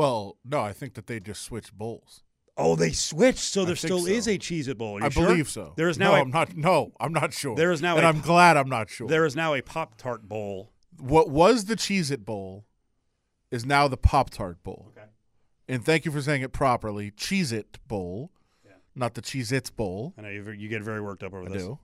Well, 0.00 0.36
no, 0.44 0.60
I 0.60 0.72
think 0.72 0.94
that 0.94 1.06
they 1.06 1.20
just 1.20 1.42
switched 1.42 1.72
bowls. 1.76 2.22
Oh, 2.56 2.74
they 2.76 2.90
switched, 2.92 3.38
so 3.38 3.62
I 3.62 3.64
there 3.66 3.76
still 3.76 4.06
is 4.06 4.26
a 4.26 4.38
Cheez 4.38 4.68
It 4.68 4.76
Bowl. 4.78 4.96
Are 4.96 5.00
you 5.00 5.06
I 5.06 5.08
sure? 5.10 5.26
believe 5.28 5.48
so. 5.48 5.72
There 5.76 5.88
is 5.88 5.98
now 5.98 6.12
no, 6.12 6.20
I'm 6.22 6.30
not. 6.30 6.56
No, 6.56 6.92
I'm 7.00 7.12
not 7.12 7.32
sure. 7.32 7.56
There 7.56 7.72
is 7.72 7.80
now 7.80 7.96
and 7.96 8.04
a- 8.04 8.08
i 8.08 8.10
I'm 8.10 8.20
glad 8.20 8.56
I'm 8.56 8.68
not 8.68 8.90
sure. 8.90 9.08
there 9.08 9.24
is 9.24 9.34
now 9.36 9.54
a 9.54 9.62
Pop 9.62 9.96
Tart 9.96 10.28
Bowl. 10.28 10.72
what 10.98 11.30
was 11.30 11.66
the 11.66 11.76
Cheez 11.76 12.10
It 12.10 12.24
Bowl 12.24 12.66
is 13.50 13.64
now 13.64 13.88
the 13.88 13.96
Pop 13.96 14.30
Tart 14.30 14.62
Bowl. 14.62 14.92
Okay. 14.96 15.06
And 15.68 15.84
thank 15.84 16.04
you 16.04 16.10
for 16.10 16.20
saying 16.20 16.42
it 16.42 16.52
properly. 16.52 17.10
Cheez 17.12 17.52
It 17.52 17.78
Bowl, 17.86 18.30
not 18.94 19.14
the 19.14 19.22
Cheez 19.22 19.52
Its 19.52 19.70
Bowl. 19.70 20.14
I 20.18 20.22
know 20.22 20.28
you, 20.30 20.50
you 20.50 20.68
get 20.68 20.82
very 20.82 21.00
worked 21.00 21.22
up 21.22 21.32
over 21.32 21.46
I 21.46 21.48
this. 21.52 21.62
do. 21.62 21.78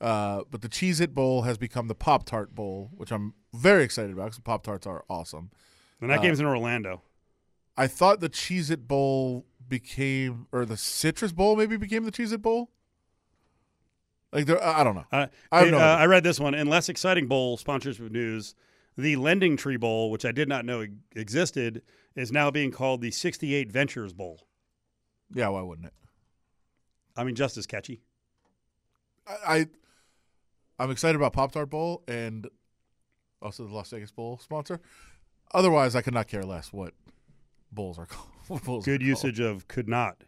Uh, 0.00 0.42
but 0.50 0.60
the 0.62 0.68
Cheez 0.68 1.00
It 1.00 1.14
Bowl 1.14 1.42
has 1.42 1.56
become 1.58 1.86
the 1.88 1.94
Pop 1.94 2.24
Tart 2.26 2.54
Bowl, 2.54 2.90
which 2.96 3.12
I'm 3.12 3.34
very 3.54 3.84
excited 3.84 4.10
about 4.12 4.24
because 4.24 4.40
Pop 4.40 4.64
Tarts 4.64 4.86
are 4.86 5.04
awesome. 5.08 5.50
And 6.00 6.10
that 6.10 6.18
Uh, 6.18 6.22
game's 6.22 6.40
in 6.40 6.46
Orlando. 6.46 7.02
I 7.76 7.86
thought 7.86 8.20
the 8.20 8.28
Cheez 8.28 8.70
It 8.70 8.86
Bowl 8.86 9.46
became, 9.68 10.46
or 10.52 10.64
the 10.66 10.76
Citrus 10.76 11.32
Bowl 11.32 11.56
maybe 11.56 11.76
became 11.76 12.04
the 12.04 12.12
Cheez 12.12 12.32
It 12.32 12.42
Bowl. 12.42 12.70
Like, 14.32 14.46
there, 14.46 14.62
I 14.62 14.82
don't 14.82 14.94
know. 14.94 15.04
Uh, 15.12 15.26
I 15.50 15.66
it- 15.66 15.74
uh. 15.74 15.78
I 15.78 16.06
read 16.06 16.24
this 16.24 16.40
one. 16.40 16.54
In 16.54 16.66
less 16.66 16.88
exciting 16.88 17.26
bowl 17.28 17.56
sponsorship 17.56 18.10
news, 18.10 18.54
the 18.96 19.16
Lending 19.16 19.56
Tree 19.56 19.76
Bowl, 19.76 20.10
which 20.10 20.24
I 20.24 20.32
did 20.32 20.48
not 20.48 20.64
know 20.64 20.86
existed, 21.14 21.82
is 22.14 22.32
now 22.32 22.50
being 22.50 22.70
called 22.70 23.00
the 23.00 23.10
68 23.10 23.70
Ventures 23.70 24.12
Bowl. 24.12 24.46
Yeah, 25.34 25.48
why 25.48 25.62
wouldn't 25.62 25.86
it? 25.86 25.94
I 27.16 27.24
mean, 27.24 27.34
just 27.34 27.56
as 27.56 27.66
catchy. 27.66 28.00
I, 29.26 29.36
I 29.56 29.66
I'm 30.78 30.90
excited 30.90 31.16
about 31.16 31.32
Pop 31.32 31.52
Tart 31.52 31.70
Bowl 31.70 32.02
and 32.08 32.48
also 33.40 33.66
the 33.66 33.74
Las 33.74 33.90
Vegas 33.90 34.10
Bowl 34.10 34.38
sponsor. 34.38 34.80
Otherwise, 35.54 35.94
I 35.94 36.02
could 36.02 36.14
not 36.14 36.28
care 36.28 36.42
less 36.44 36.72
what 36.72 36.94
bowls 37.72 37.98
are 37.98 38.06
called. 38.06 38.28
What 38.48 38.64
bowls 38.64 38.84
Good 38.84 39.02
are 39.02 39.04
usage 39.04 39.40
of 39.40 39.66
could 39.68 39.88
not. 39.88 40.24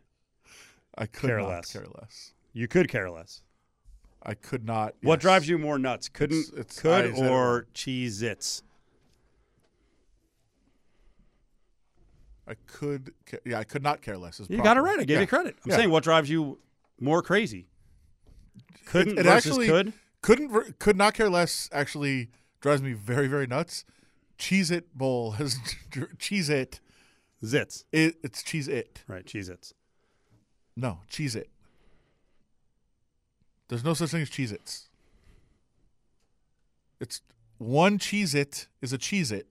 I 0.97 1.07
could 1.07 1.29
care 1.29 1.39
not 1.41 1.49
less. 1.49 1.73
care 1.73 1.87
less. 2.01 2.33
You 2.53 2.69
could 2.69 2.89
care 2.89 3.11
less. 3.11 3.43
I 4.23 4.35
could 4.35 4.65
not. 4.65 4.95
What 5.03 5.17
yes. 5.17 5.23
drives 5.23 5.49
you 5.49 5.59
more 5.59 5.79
nuts? 5.79 6.09
Couldn't, 6.09 6.39
It's- 6.39 6.59
it's- 6.61 6.81
could, 6.81 7.05
I 7.05 7.15
said 7.15 7.25
it 7.27 7.31
or 7.31 7.67
Cheez 7.75 8.23
Its? 8.23 8.63
I 12.47 12.55
could. 12.67 13.13
Yeah, 13.45 13.59
I 13.59 13.65
could 13.65 13.83
not 13.83 14.03
care 14.03 14.19
less. 14.19 14.39
Is 14.39 14.51
You 14.51 14.59
got 14.59 14.77
it 14.77 14.81
proper. 14.81 14.83
right. 14.83 14.99
I 15.01 15.05
gave 15.05 15.17
Yeah. 15.17 15.21
you 15.23 15.27
credit. 15.27 15.57
I'm 15.65 15.71
Yeah. 15.71 15.77
saying 15.77 15.91
what 15.91 16.05
drives 16.05 16.29
you 16.31 16.59
more 17.01 17.23
crazy? 17.23 17.67
Couldn't 18.87 19.19
it 19.19 19.25
versus 19.25 19.53
actually- 19.53 19.67
could? 19.69 19.93
Couldn't 20.21 20.79
could 20.79 20.97
not 20.97 21.15
care 21.15 21.29
less. 21.29 21.69
Actually, 21.73 22.31
drives 22.61 22.81
me 22.83 22.93
very 22.93 23.27
very 23.29 23.47
nuts. 23.47 23.85
Cheese 24.39 24.71
It 24.71 24.97
Bowl 24.97 25.33
has 25.33 25.59
Cheese 26.19 26.49
It. 26.51 26.81
Zits. 27.45 27.85
It 27.93 28.17
it's 28.23 28.43
Cheese 28.43 28.69
It. 28.69 29.03
Right, 29.07 29.25
Cheez 29.25 29.49
Its. 29.49 29.75
No, 30.77 31.01
Cheese 31.09 31.37
It. 31.37 31.49
There's 33.69 33.85
no 33.85 33.95
such 33.95 34.11
thing 34.11 34.23
as 34.23 34.31
Cheez 34.31 34.53
Its. 34.53 34.89
It's 37.01 37.21
one 37.59 37.99
cheese 37.99 38.35
It 38.35 38.69
is 38.83 38.93
a 38.93 38.99
cheese 38.99 39.31
It. 39.33 39.47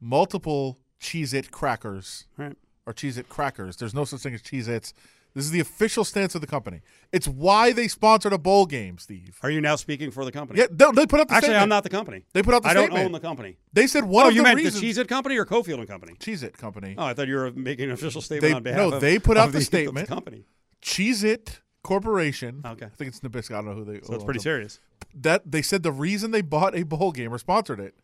Multiple 0.00 0.78
cheese 0.98 1.32
It 1.34 1.50
crackers 1.50 2.26
Right. 2.36 2.56
are 2.86 2.92
Cheez 2.92 3.18
It 3.18 3.28
crackers. 3.28 3.76
There's 3.76 3.94
no 3.94 4.04
such 4.04 4.20
thing 4.20 4.34
as 4.34 4.42
Cheez 4.42 4.68
Its. 4.68 4.92
This 5.34 5.44
is 5.44 5.50
the 5.50 5.58
official 5.58 6.04
stance 6.04 6.36
of 6.36 6.40
the 6.40 6.46
company. 6.46 6.80
It's 7.12 7.26
why 7.26 7.72
they 7.72 7.88
sponsored 7.88 8.32
a 8.32 8.38
bowl 8.38 8.66
game, 8.66 8.98
Steve. 8.98 9.36
Are 9.42 9.50
you 9.50 9.60
now 9.60 9.74
speaking 9.74 10.12
for 10.12 10.24
the 10.24 10.30
company? 10.30 10.60
Yeah, 10.60 10.66
they, 10.70 10.90
they 10.92 11.06
put 11.06 11.18
up 11.18 11.26
the 11.26 11.34
Actually, 11.34 11.46
statement. 11.48 11.62
I'm 11.62 11.68
not 11.68 11.82
the 11.82 11.90
company. 11.90 12.24
They 12.32 12.42
put 12.42 12.54
out 12.54 12.62
the 12.62 12.70
statement. 12.70 12.92
I 12.92 12.96
don't 12.98 13.06
own 13.06 13.12
the 13.12 13.18
company. 13.20 13.56
They 13.72 13.88
said 13.88 14.04
one 14.04 14.26
oh, 14.26 14.28
of 14.28 14.34
you 14.34 14.42
the 14.42 14.44
meant 14.44 14.56
reasons. 14.58 14.80
the 14.80 14.86
Cheez 14.92 14.98
It 14.98 15.08
Company 15.08 15.36
or 15.36 15.44
Cofield 15.44 15.78
and 15.78 15.88
Company? 15.88 16.14
Cheez 16.20 16.44
It 16.44 16.56
company. 16.56 16.94
Oh, 16.96 17.04
I 17.04 17.14
thought 17.14 17.26
you 17.26 17.34
were 17.34 17.50
making 17.50 17.86
an 17.86 17.90
official 17.92 18.20
statement 18.20 18.50
They- 18.50 18.56
on 18.56 18.62
behalf 18.62 18.78
no, 18.78 18.86
of 18.86 18.92
No, 18.94 19.00
they 19.00 19.18
put 19.18 19.36
out 19.36 19.50
the 19.50 19.58
the, 19.58 19.64
statement. 19.64 20.06
company. 20.08 20.44
Cheez 20.80 21.24
It 21.24 21.60
Corporation. 21.82 22.62
Okay. 22.64 22.86
I 22.86 22.88
think 22.90 23.08
it's 23.08 23.20
Nabisco. 23.20 23.52
I 23.52 23.54
don't 23.56 23.66
know 23.66 23.74
who 23.74 23.84
they. 23.84 24.00
So 24.02 24.08
who 24.08 24.14
it's 24.14 24.24
pretty 24.24 24.38
them. 24.38 24.44
serious. 24.44 24.78
that 25.14 25.50
they 25.50 25.62
said 25.62 25.82
the 25.82 25.92
reason 25.92 26.30
they 26.30 26.40
bought 26.42 26.74
a 26.76 26.84
bowl 26.84 27.12
game 27.12 27.32
or 27.34 27.38
sponsored 27.38 27.80
it 27.80 27.94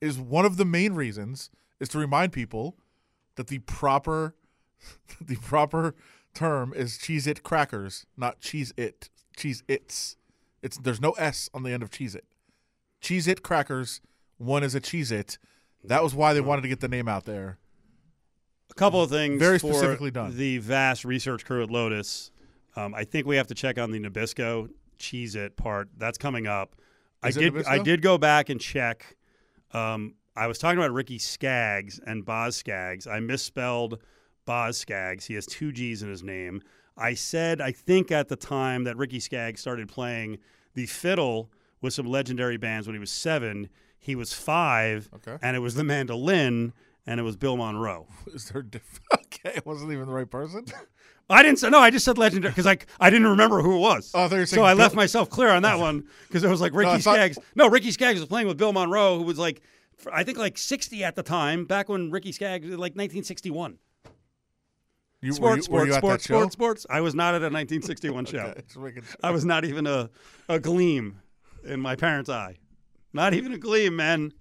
is 0.00 0.18
one 0.18 0.44
of 0.44 0.56
the 0.58 0.64
main 0.64 0.92
reasons 0.92 1.50
is 1.80 1.88
to 1.88 1.98
remind 1.98 2.32
people 2.32 2.76
that 3.36 3.48
the 3.48 3.58
proper 3.60 4.36
the 5.20 5.36
proper 5.36 5.94
term 6.34 6.72
is 6.74 6.98
cheese 6.98 7.26
it 7.26 7.42
crackers, 7.42 8.06
not 8.16 8.40
cheese 8.40 8.72
it. 8.76 9.10
Cheese 9.36 9.62
its. 9.68 10.16
It's 10.62 10.76
there's 10.76 11.00
no 11.00 11.12
S 11.12 11.48
on 11.52 11.62
the 11.62 11.72
end 11.72 11.82
of 11.82 11.90
cheese 11.90 12.14
it. 12.14 12.24
Cheese 13.00 13.28
it 13.28 13.42
crackers, 13.42 14.00
one 14.38 14.62
is 14.62 14.74
a 14.74 14.80
cheese 14.80 15.12
it. 15.12 15.38
That 15.82 16.02
was 16.02 16.14
why 16.14 16.32
they 16.32 16.40
wanted 16.40 16.62
to 16.62 16.68
get 16.68 16.80
the 16.80 16.88
name 16.88 17.08
out 17.08 17.24
there. 17.24 17.58
A 18.70 18.74
couple 18.74 19.02
of 19.02 19.10
things 19.10 19.38
Very 19.38 19.58
specifically 19.58 20.10
done. 20.10 20.36
The 20.36 20.58
vast 20.58 21.04
research 21.04 21.44
crew 21.44 21.62
at 21.62 21.70
Lotus. 21.70 22.30
Um, 22.76 22.94
I 22.94 23.04
think 23.04 23.26
we 23.26 23.36
have 23.36 23.46
to 23.48 23.54
check 23.54 23.78
on 23.78 23.90
the 23.90 24.00
Nabisco 24.00 24.70
cheese 24.98 25.34
It 25.34 25.56
part. 25.56 25.88
That's 25.96 26.18
coming 26.18 26.46
up. 26.46 26.76
Is 27.24 27.36
I 27.36 27.40
did. 27.40 27.52
Nabisco? 27.52 27.68
I 27.68 27.78
did 27.78 28.02
go 28.02 28.18
back 28.18 28.48
and 28.48 28.60
check. 28.60 29.16
Um, 29.72 30.14
I 30.36 30.46
was 30.46 30.58
talking 30.58 30.78
about 30.78 30.92
Ricky 30.92 31.18
Skaggs 31.18 32.00
and 32.04 32.24
Boz 32.24 32.56
Scaggs. 32.56 33.06
I 33.06 33.20
misspelled 33.20 34.00
Boz 34.44 34.78
Scaggs. 34.78 35.26
He 35.26 35.34
has 35.34 35.46
two 35.46 35.72
G's 35.72 36.02
in 36.02 36.08
his 36.08 36.22
name. 36.22 36.62
I 36.96 37.14
said 37.14 37.60
I 37.60 37.72
think 37.72 38.12
at 38.12 38.28
the 38.28 38.36
time 38.36 38.84
that 38.84 38.96
Ricky 38.96 39.20
Skaggs 39.20 39.60
started 39.60 39.88
playing 39.88 40.38
the 40.74 40.86
fiddle 40.86 41.50
with 41.80 41.92
some 41.92 42.06
legendary 42.06 42.56
bands 42.56 42.86
when 42.86 42.94
he 42.94 43.00
was 43.00 43.10
seven. 43.10 43.68
He 43.98 44.14
was 44.14 44.32
five, 44.34 45.08
Okay. 45.14 45.36
and 45.42 45.56
it 45.56 45.60
was 45.60 45.74
the 45.76 45.84
mandolin, 45.84 46.72
and 47.06 47.18
it 47.18 47.22
was 47.22 47.36
Bill 47.36 47.56
Monroe. 47.56 48.06
Is 48.34 48.50
there 48.50 48.60
diff- 48.62 49.00
okay? 49.14 49.52
It 49.56 49.64
wasn't 49.66 49.92
even 49.92 50.06
the 50.06 50.12
right 50.12 50.30
person. 50.30 50.66
I 51.30 51.42
didn't 51.42 51.58
say 51.58 51.70
no. 51.70 51.78
I 51.78 51.88
just 51.90 52.04
said 52.04 52.18
legendary 52.18 52.50
because 52.52 52.66
I 52.66 52.76
I 53.00 53.08
didn't 53.08 53.28
remember 53.28 53.62
who 53.62 53.76
it 53.76 53.80
was. 53.80 54.10
Oh, 54.14 54.24
I 54.24 54.28
thought 54.28 54.34
you 54.34 54.40
were 54.42 54.46
so 54.46 54.56
saying 54.56 54.66
I 54.66 54.74
left 54.74 54.94
myself 54.94 55.30
clear 55.30 55.48
on 55.48 55.62
that 55.62 55.78
one 55.78 56.04
because 56.28 56.44
it 56.44 56.50
was 56.50 56.60
like 56.60 56.74
Ricky 56.74 57.00
thought- 57.00 57.14
Skaggs. 57.14 57.38
No, 57.54 57.68
Ricky 57.68 57.90
Skaggs 57.92 58.20
was 58.20 58.28
playing 58.28 58.46
with 58.46 58.58
Bill 58.58 58.74
Monroe, 58.74 59.16
who 59.16 59.24
was 59.24 59.38
like, 59.38 59.62
I 60.12 60.22
think 60.22 60.36
like 60.36 60.58
sixty 60.58 61.02
at 61.02 61.16
the 61.16 61.22
time, 61.22 61.64
back 61.64 61.88
when 61.88 62.10
Ricky 62.10 62.30
Skaggs, 62.30 62.66
like 62.68 62.94
nineteen 62.94 63.24
sixty 63.24 63.50
one. 63.50 63.78
You, 65.24 65.32
sports, 65.32 65.56
you, 65.56 65.62
sports, 65.62 65.80
were 65.82 65.86
you 65.86 65.92
sports, 65.94 66.24
sports, 66.24 66.52
sports. 66.52 66.86
I 66.90 67.00
was 67.00 67.14
not 67.14 67.34
at 67.34 67.40
a 67.42 67.50
1961 67.50 68.24
show. 68.26 68.38
Okay, 68.38 68.62
sure. 68.72 68.92
I 69.22 69.30
was 69.30 69.44
not 69.44 69.64
even 69.64 69.86
a, 69.86 70.10
a 70.48 70.58
gleam 70.60 71.20
in 71.64 71.80
my 71.80 71.96
parents' 71.96 72.28
eye. 72.28 72.56
Not 73.12 73.32
even 73.32 73.52
a 73.52 73.58
gleam, 73.58 73.96
man. 73.96 74.32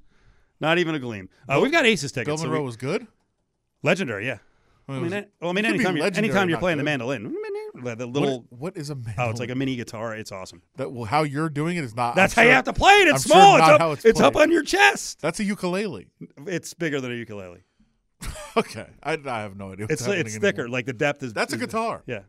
Not 0.59 0.77
even 0.79 0.95
a 0.95 0.99
gleam. 0.99 1.29
Uh, 1.47 1.59
we've 1.61 1.71
got 1.71 1.85
Aces 1.85 2.11
Bill 2.11 2.23
tickets. 2.25 2.41
so 2.41 2.49
we- 2.49 2.59
was 2.59 2.75
good. 2.77 3.07
legendary, 3.81 4.25
yeah. 4.25 4.39
I 4.87 4.99
mean, 4.99 5.11
well, 5.39 5.49
I 5.49 5.53
mean, 5.53 5.63
anytime 5.63 5.95
you're, 5.95 6.05
anytime 6.07 6.49
you're 6.49 6.59
playing 6.59 6.77
the 6.77 6.83
mandolin, 6.83 7.33
the 7.81 7.95
the 7.95 8.05
What- 8.05 8.13
little. 8.21 8.45
what 8.49 8.75
is 8.75 8.89
a 8.89 8.95
man? 8.95 9.15
Oh, 9.17 9.29
it's 9.29 9.39
like 9.39 9.49
a 9.49 9.55
mini 9.55 9.77
guitar. 9.77 10.13
It's 10.13 10.31
awesome. 10.33 10.61
that, 10.75 10.91
well, 10.91 11.05
how 11.05 11.23
you're 11.23 11.47
doing 11.49 11.77
it 11.77 11.85
is 11.85 11.95
not. 11.95 12.15
That's 12.15 12.37
I'm 12.37 12.43
how 12.43 12.49
you 12.49 12.53
have 12.55 12.65
to 12.65 12.73
play 12.73 12.91
it. 12.95 13.07
It's 13.07 13.23
I'm 13.25 13.31
sure 13.31 13.41
small. 13.41 13.57
not 13.59 13.71
it's 13.75 13.81
up, 13.81 13.91
it's 13.93 14.05
it's 14.05 14.19
up 14.19 14.35
on 14.35 14.51
your 14.51 14.61
chest. 14.63 15.21
That's 15.21 15.39
a 15.39 15.45
ukulele. 15.45 16.07
It's 16.47 16.73
bigger 16.73 16.99
than 16.99 17.13
a 17.13 17.15
ukulele. 17.15 17.63
Okay, 18.57 18.85
I, 19.01 19.13
I 19.25 19.41
have 19.41 19.57
no 19.57 19.71
idea. 19.71 19.87
What's 19.87 20.01
It's 20.05 20.07
it's 20.07 20.37
thicker. 20.37 20.61
anymore. 20.61 20.69
Like 20.77 20.85
the 20.85 20.93
depth 20.93 21.23
is. 21.23 21.33
That's 21.33 21.53
a 21.53 21.55
is- 21.55 21.61
guitar. 21.61 22.03
Yeah. 22.05 22.19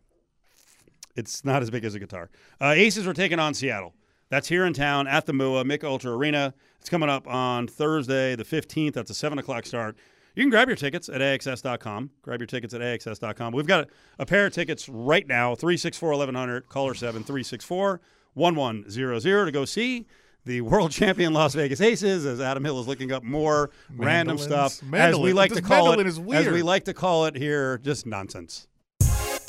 It's 1.16 1.44
not 1.44 1.62
as 1.62 1.70
big 1.70 1.84
as 1.84 1.94
a 1.94 2.00
guitar. 2.00 2.30
Uh, 2.60 2.72
Aces 2.74 3.06
are 3.06 3.12
taking 3.14 3.38
on 3.38 3.54
Seattle. 3.54 3.94
That's 4.30 4.48
here 4.48 4.64
in 4.64 4.72
town 4.72 5.06
at 5.06 5.26
the 5.26 5.32
MUA 5.32 5.64
Mich 5.66 5.84
Ultra 5.84 6.12
Arena. 6.16 6.54
It's 6.80 6.88
coming 6.90 7.08
up 7.08 7.28
on 7.28 7.68
Thursday, 7.68 8.34
the 8.34 8.42
15th. 8.44 8.94
That's 8.94 9.10
a 9.10 9.14
7 9.14 9.38
o'clock 9.38 9.64
start. 9.66 9.96
You 10.34 10.42
can 10.42 10.50
grab 10.50 10.66
your 10.68 10.76
tickets 10.76 11.08
at 11.08 11.20
AXS.com. 11.20 12.10
Grab 12.22 12.40
your 12.40 12.46
tickets 12.48 12.74
at 12.74 12.80
AXS.com. 12.80 13.52
We've 13.52 13.66
got 13.66 13.84
a, 13.84 14.22
a 14.22 14.26
pair 14.26 14.46
of 14.46 14.52
tickets 14.52 14.88
right 14.88 15.26
now 15.28 15.54
364 15.54 16.08
1100, 16.08 16.68
caller 16.68 16.94
7 16.94 17.22
364 17.22 18.00
1100 18.34 19.44
to 19.44 19.52
go 19.52 19.64
see 19.64 20.06
the 20.44 20.60
world 20.60 20.90
champion 20.90 21.32
Las 21.32 21.54
Vegas 21.54 21.80
Aces 21.80 22.26
as 22.26 22.40
Adam 22.40 22.64
Hill 22.64 22.80
is 22.80 22.86
looking 22.86 23.12
up 23.12 23.22
more 23.22 23.70
random 23.96 24.36
Mandolins. 24.36 24.42
stuff. 24.42 24.72
As 24.72 24.82
we 24.82 24.88
Mandolin. 24.88 25.36
like 25.36 25.52
to 25.52 25.62
call 25.62 25.92
it, 25.92 25.96
mandolin 25.98 26.06
is 26.06 26.46
as 26.46 26.52
we 26.52 26.62
like 26.62 26.84
to 26.84 26.94
call 26.94 27.26
it 27.26 27.36
here, 27.36 27.78
just 27.78 28.06
nonsense. 28.06 28.66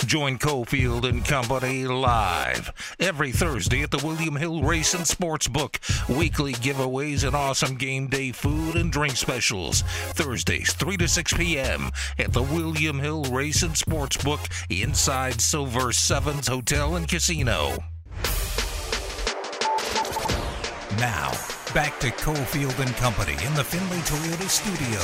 Join 0.06 0.38
Cofield 0.38 1.10
and 1.10 1.26
Company 1.26 1.86
live 1.86 2.72
every 3.00 3.32
Thursday 3.32 3.82
at 3.82 3.90
the 3.90 4.06
William 4.06 4.36
Hill 4.36 4.62
Race 4.62 4.94
and 4.94 5.04
Sportsbook. 5.04 5.80
Weekly 6.16 6.54
giveaways 6.54 7.26
and 7.26 7.36
awesome 7.36 7.76
game 7.76 8.08
day 8.08 8.32
food 8.32 8.76
and 8.76 8.92
drink 8.92 9.18
specials. 9.18 9.82
Thursdays, 10.14 10.74
3 10.74 10.98
to 10.98 11.08
6 11.08 11.34
p.m. 11.34 11.90
at 12.20 12.34
the 12.34 12.44
William 12.44 13.00
Hill 13.00 13.24
Race 13.24 13.64
and 13.64 13.74
Sportsbook 13.74 14.48
inside 14.70 15.42
Silver 15.42 15.92
Sevens 15.92 16.48
Hotel 16.48 16.96
and 16.96 17.08
Casino. 17.08 17.78
Now, 21.00 21.32
back 21.74 22.00
to 22.00 22.08
Cofield 22.08 22.80
and 22.80 22.96
Company 22.96 23.34
in 23.46 23.54
the 23.54 23.64
Findlay 23.64 23.98
Toyota 24.00 24.48
studio. 24.48 25.00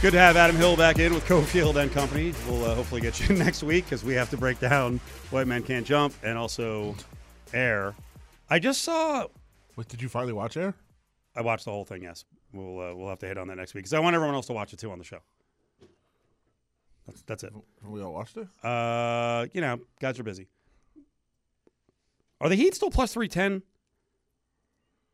Good 0.00 0.12
to 0.12 0.18
have 0.18 0.36
Adam 0.36 0.56
Hill 0.56 0.76
back 0.76 0.98
in 0.98 1.14
with 1.14 1.24
Cofield 1.26 1.76
and 1.76 1.92
Company. 1.92 2.34
We'll 2.48 2.64
uh, 2.64 2.74
hopefully 2.74 3.00
get 3.00 3.28
you 3.28 3.34
next 3.36 3.62
week 3.62 3.84
because 3.84 4.02
we 4.02 4.14
have 4.14 4.30
to 4.30 4.36
break 4.36 4.58
down 4.58 4.98
White 5.30 5.46
Man 5.46 5.62
Can't 5.62 5.86
Jump 5.86 6.14
and 6.24 6.36
also 6.36 6.96
Air. 7.52 7.94
I 8.50 8.58
just 8.58 8.82
saw. 8.82 9.26
Wait, 9.76 9.86
did 9.86 10.02
you 10.02 10.08
finally 10.08 10.32
watch 10.32 10.56
Air? 10.56 10.74
I 11.36 11.42
watched 11.42 11.64
the 11.64 11.70
whole 11.70 11.84
thing. 11.84 12.02
Yes, 12.02 12.24
we'll 12.52 12.80
uh, 12.80 12.94
we'll 12.94 13.08
have 13.08 13.20
to 13.20 13.26
hit 13.26 13.38
on 13.38 13.46
that 13.48 13.56
next 13.56 13.74
week 13.74 13.84
because 13.84 13.94
I 13.94 14.00
want 14.00 14.16
everyone 14.16 14.34
else 14.34 14.46
to 14.46 14.52
watch 14.52 14.72
it 14.72 14.80
too 14.80 14.90
on 14.90 14.98
the 14.98 15.04
show. 15.04 15.18
That's 17.08 17.22
that's 17.22 17.44
it. 17.44 17.52
We 17.82 18.02
all 18.02 18.12
watched 18.12 18.36
it. 18.36 18.46
Uh, 18.62 19.46
you 19.52 19.62
know, 19.62 19.80
guys 19.98 20.18
are 20.20 20.22
busy. 20.22 20.48
Are 22.40 22.48
the 22.48 22.54
Heat 22.54 22.74
still 22.74 22.90
plus 22.90 23.12
three 23.12 23.28
ten 23.28 23.62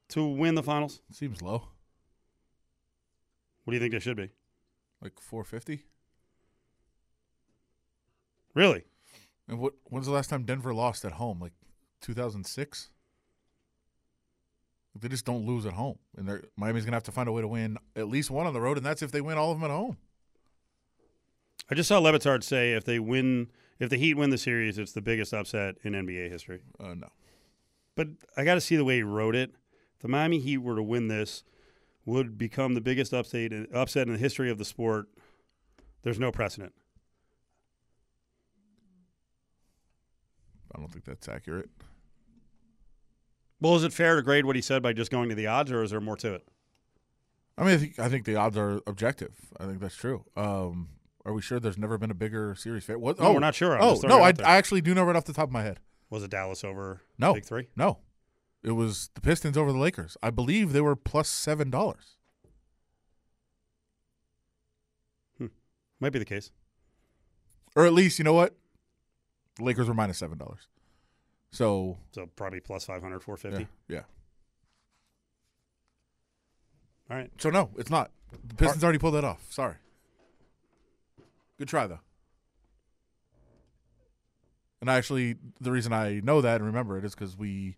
to 0.09 0.27
win 0.27 0.57
the 0.57 0.63
finals? 0.63 1.01
Seems 1.11 1.41
low. 1.41 1.69
What 3.65 3.71
do 3.71 3.77
you 3.77 3.81
think 3.81 3.93
they 3.93 4.01
should 4.01 4.17
be? 4.17 4.31
Like 5.01 5.19
450. 5.21 5.85
Really? 8.55 8.85
And 9.49 9.59
what? 9.59 9.75
When's 9.85 10.07
the 10.07 10.13
last 10.13 10.31
time 10.31 10.45
Denver 10.45 10.75
lost 10.75 11.05
at 11.05 11.13
home? 11.13 11.41
Like 11.41 11.53
2006. 12.03 12.91
They 15.01 15.09
just 15.09 15.25
don't 15.25 15.45
lose 15.45 15.67
at 15.67 15.73
home, 15.73 15.99
and 16.17 16.29
they're, 16.29 16.45
Miami's 16.57 16.85
gonna 16.85 16.97
have 16.97 17.03
to 17.05 17.13
find 17.13 17.29
a 17.29 17.33
way 17.33 17.43
to 17.43 17.49
win 17.49 17.79
at 17.97 18.07
least 18.09 18.31
one 18.31 18.47
on 18.47 18.55
the 18.55 18.61
road, 18.61 18.77
and 18.77 18.87
that's 18.87 19.03
if 19.03 19.11
they 19.11 19.21
win 19.21 19.37
all 19.37 19.51
of 19.51 19.59
them 19.59 19.69
at 19.69 19.75
home. 19.75 19.97
I 21.71 21.75
just 21.75 21.89
saw 21.89 21.99
Le 21.99 22.13
Batard 22.13 22.43
say 22.43 22.73
if 22.73 22.85
they 22.85 22.99
win, 22.99 23.49
if 23.79 23.91
the 23.91 23.97
Heat 23.97 24.15
win 24.15 24.31
the 24.31 24.39
series, 24.39 24.79
it's 24.79 24.93
the 24.93 25.01
biggest 25.01 25.33
upset 25.33 25.77
in 25.83 25.93
NBA 25.93 26.31
history. 26.31 26.61
Uh, 26.79 26.95
no, 26.95 27.09
But 27.95 28.09
I 28.37 28.45
got 28.45 28.55
to 28.55 28.61
see 28.61 28.77
the 28.77 28.85
way 28.85 28.97
he 28.97 29.03
wrote 29.03 29.35
it. 29.35 29.51
If 29.97 30.03
the 30.03 30.09
Miami 30.09 30.39
Heat 30.41 30.59
were 30.59 30.77
to 30.77 30.83
win 30.83 31.09
this, 31.09 31.43
would 32.05 32.37
become 32.37 32.75
the 32.75 32.81
biggest 32.81 33.15
upset 33.15 33.53
upset 33.73 34.07
in 34.07 34.13
the 34.13 34.19
history 34.19 34.51
of 34.51 34.59
the 34.59 34.65
sport. 34.65 35.09
There's 36.03 36.19
no 36.19 36.31
precedent. 36.31 36.75
I 40.75 40.81
don't 40.81 40.93
think 40.93 41.05
that's 41.05 41.29
accurate. 41.29 41.71
Well, 43.61 43.77
is 43.77 43.85
it 43.85 43.93
fair 43.93 44.17
to 44.17 44.23
grade 44.23 44.45
what 44.45 44.57
he 44.57 44.63
said 44.63 44.83
by 44.83 44.93
just 44.93 45.11
going 45.11 45.29
to 45.29 45.35
the 45.35 45.47
odds, 45.47 45.73
or 45.73 45.83
is 45.83 45.93
there 45.93 46.01
more 46.01 46.17
to 46.19 46.35
it? 46.35 46.47
I 47.57 47.65
mean, 47.65 47.75
I 47.75 47.77
think, 47.79 47.99
I 47.99 48.09
think 48.09 48.25
the 48.25 48.37
odds 48.37 48.57
are 48.59 48.81
objective. 48.87 49.33
I 49.59 49.65
think 49.65 49.81
that's 49.81 49.97
true. 49.97 50.25
Um, 50.37 50.89
are 51.25 51.33
we 51.33 51.41
sure 51.43 51.59
there's 51.59 51.79
never 51.79 51.97
been 51.99 52.11
a 52.11 52.15
bigger 52.15 52.55
series? 52.55 52.85
Fa- 52.85 52.99
What? 52.99 53.19
No, 53.19 53.31
we're 53.31 53.37
oh, 53.37 53.39
not 53.41 53.55
sure. 53.55 53.77
I'm 53.77 53.83
oh 53.83 54.01
no, 54.05 54.21
I. 54.21 54.29
I 54.45 54.57
actually 54.57 54.81
do 54.81 54.95
know 54.95 55.05
right 55.05 55.17
off 55.17 55.25
the 55.25 55.33
top 55.33 55.49
of 55.49 55.53
my 55.53 55.63
head. 55.63 55.81
Was 56.11 56.23
it 56.23 56.31
Dallas 56.31 56.63
over 56.65 57.01
No, 57.19 57.35
Big 57.35 57.45
Three? 57.45 57.69
No, 57.77 57.99
it 58.63 58.73
was 58.73 59.11
the 59.15 59.21
Pistons 59.21 59.57
over 59.57 59.73
the 59.73 59.79
Lakers. 59.79 60.17
I 60.23 60.31
believe 60.31 60.73
they 60.73 60.81
were 60.81 60.97
plus 60.97 61.29
seven 61.29 61.71
dollars. 61.71 62.17
Hmm. 65.39 65.47
Might 66.01 66.13
be 66.13 66.19
the 66.19 66.25
case. 66.25 66.51
Or 67.77 67.87
at 67.87 67.93
least, 67.93 68.19
you 68.19 68.25
know 68.25 68.35
what? 68.35 68.55
The 69.57 69.65
Lakers 69.65 69.89
were 69.89 69.95
minus 69.95 70.19
seven 70.19 70.39
dollars. 70.39 70.69
So 71.53 71.99
So 72.13 72.27
probably 72.35 72.61
plus 72.61 72.85
500, 72.85 73.21
450. 73.23 73.69
yeah. 73.89 74.01
All 77.11 77.17
right. 77.17 77.31
So 77.39 77.51
no, 77.51 77.71
it's 77.77 77.91
not. 77.91 78.11
The 78.47 78.55
Pistons 78.57 78.83
already 78.83 78.99
pulled 78.99 79.15
that 79.15 79.25
off. 79.25 79.41
Sorry. 79.51 79.75
Good 81.59 81.69
try 81.69 81.87
though. 81.87 82.01
And 84.81 84.91
actually, 84.91 85.37
the 85.61 85.73
reason 85.73 85.93
I 85.93 86.21
know 86.23 86.41
that 86.41 86.57
and 86.57 86.67
remember 86.67 86.99
it 86.99 87.05
is 87.05 87.15
because 87.15 87.37
we. 87.37 87.77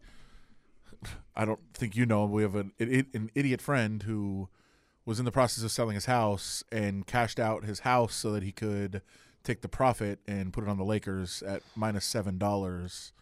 I 1.36 1.44
don't 1.44 1.60
think 1.72 1.94
you 1.94 2.06
know. 2.06 2.24
We 2.24 2.42
have 2.42 2.54
an 2.54 2.72
an 2.78 3.30
idiot 3.34 3.60
friend 3.60 4.02
who 4.02 4.48
was 5.04 5.18
in 5.18 5.24
the 5.24 5.30
process 5.30 5.62
of 5.62 5.70
selling 5.70 5.94
his 5.94 6.06
house 6.06 6.64
and 6.72 7.06
cashed 7.06 7.38
out 7.38 7.64
his 7.64 7.80
house 7.80 8.14
so 8.14 8.32
that 8.32 8.42
he 8.42 8.50
could 8.50 9.02
take 9.44 9.60
the 9.60 9.68
profit 9.68 10.18
and 10.26 10.52
put 10.52 10.64
it 10.64 10.68
on 10.68 10.78
the 10.78 10.84
Lakers 10.84 11.42
at 11.42 11.62
minus 11.76 12.04
seven 12.04 12.38
dollars. 12.38 13.12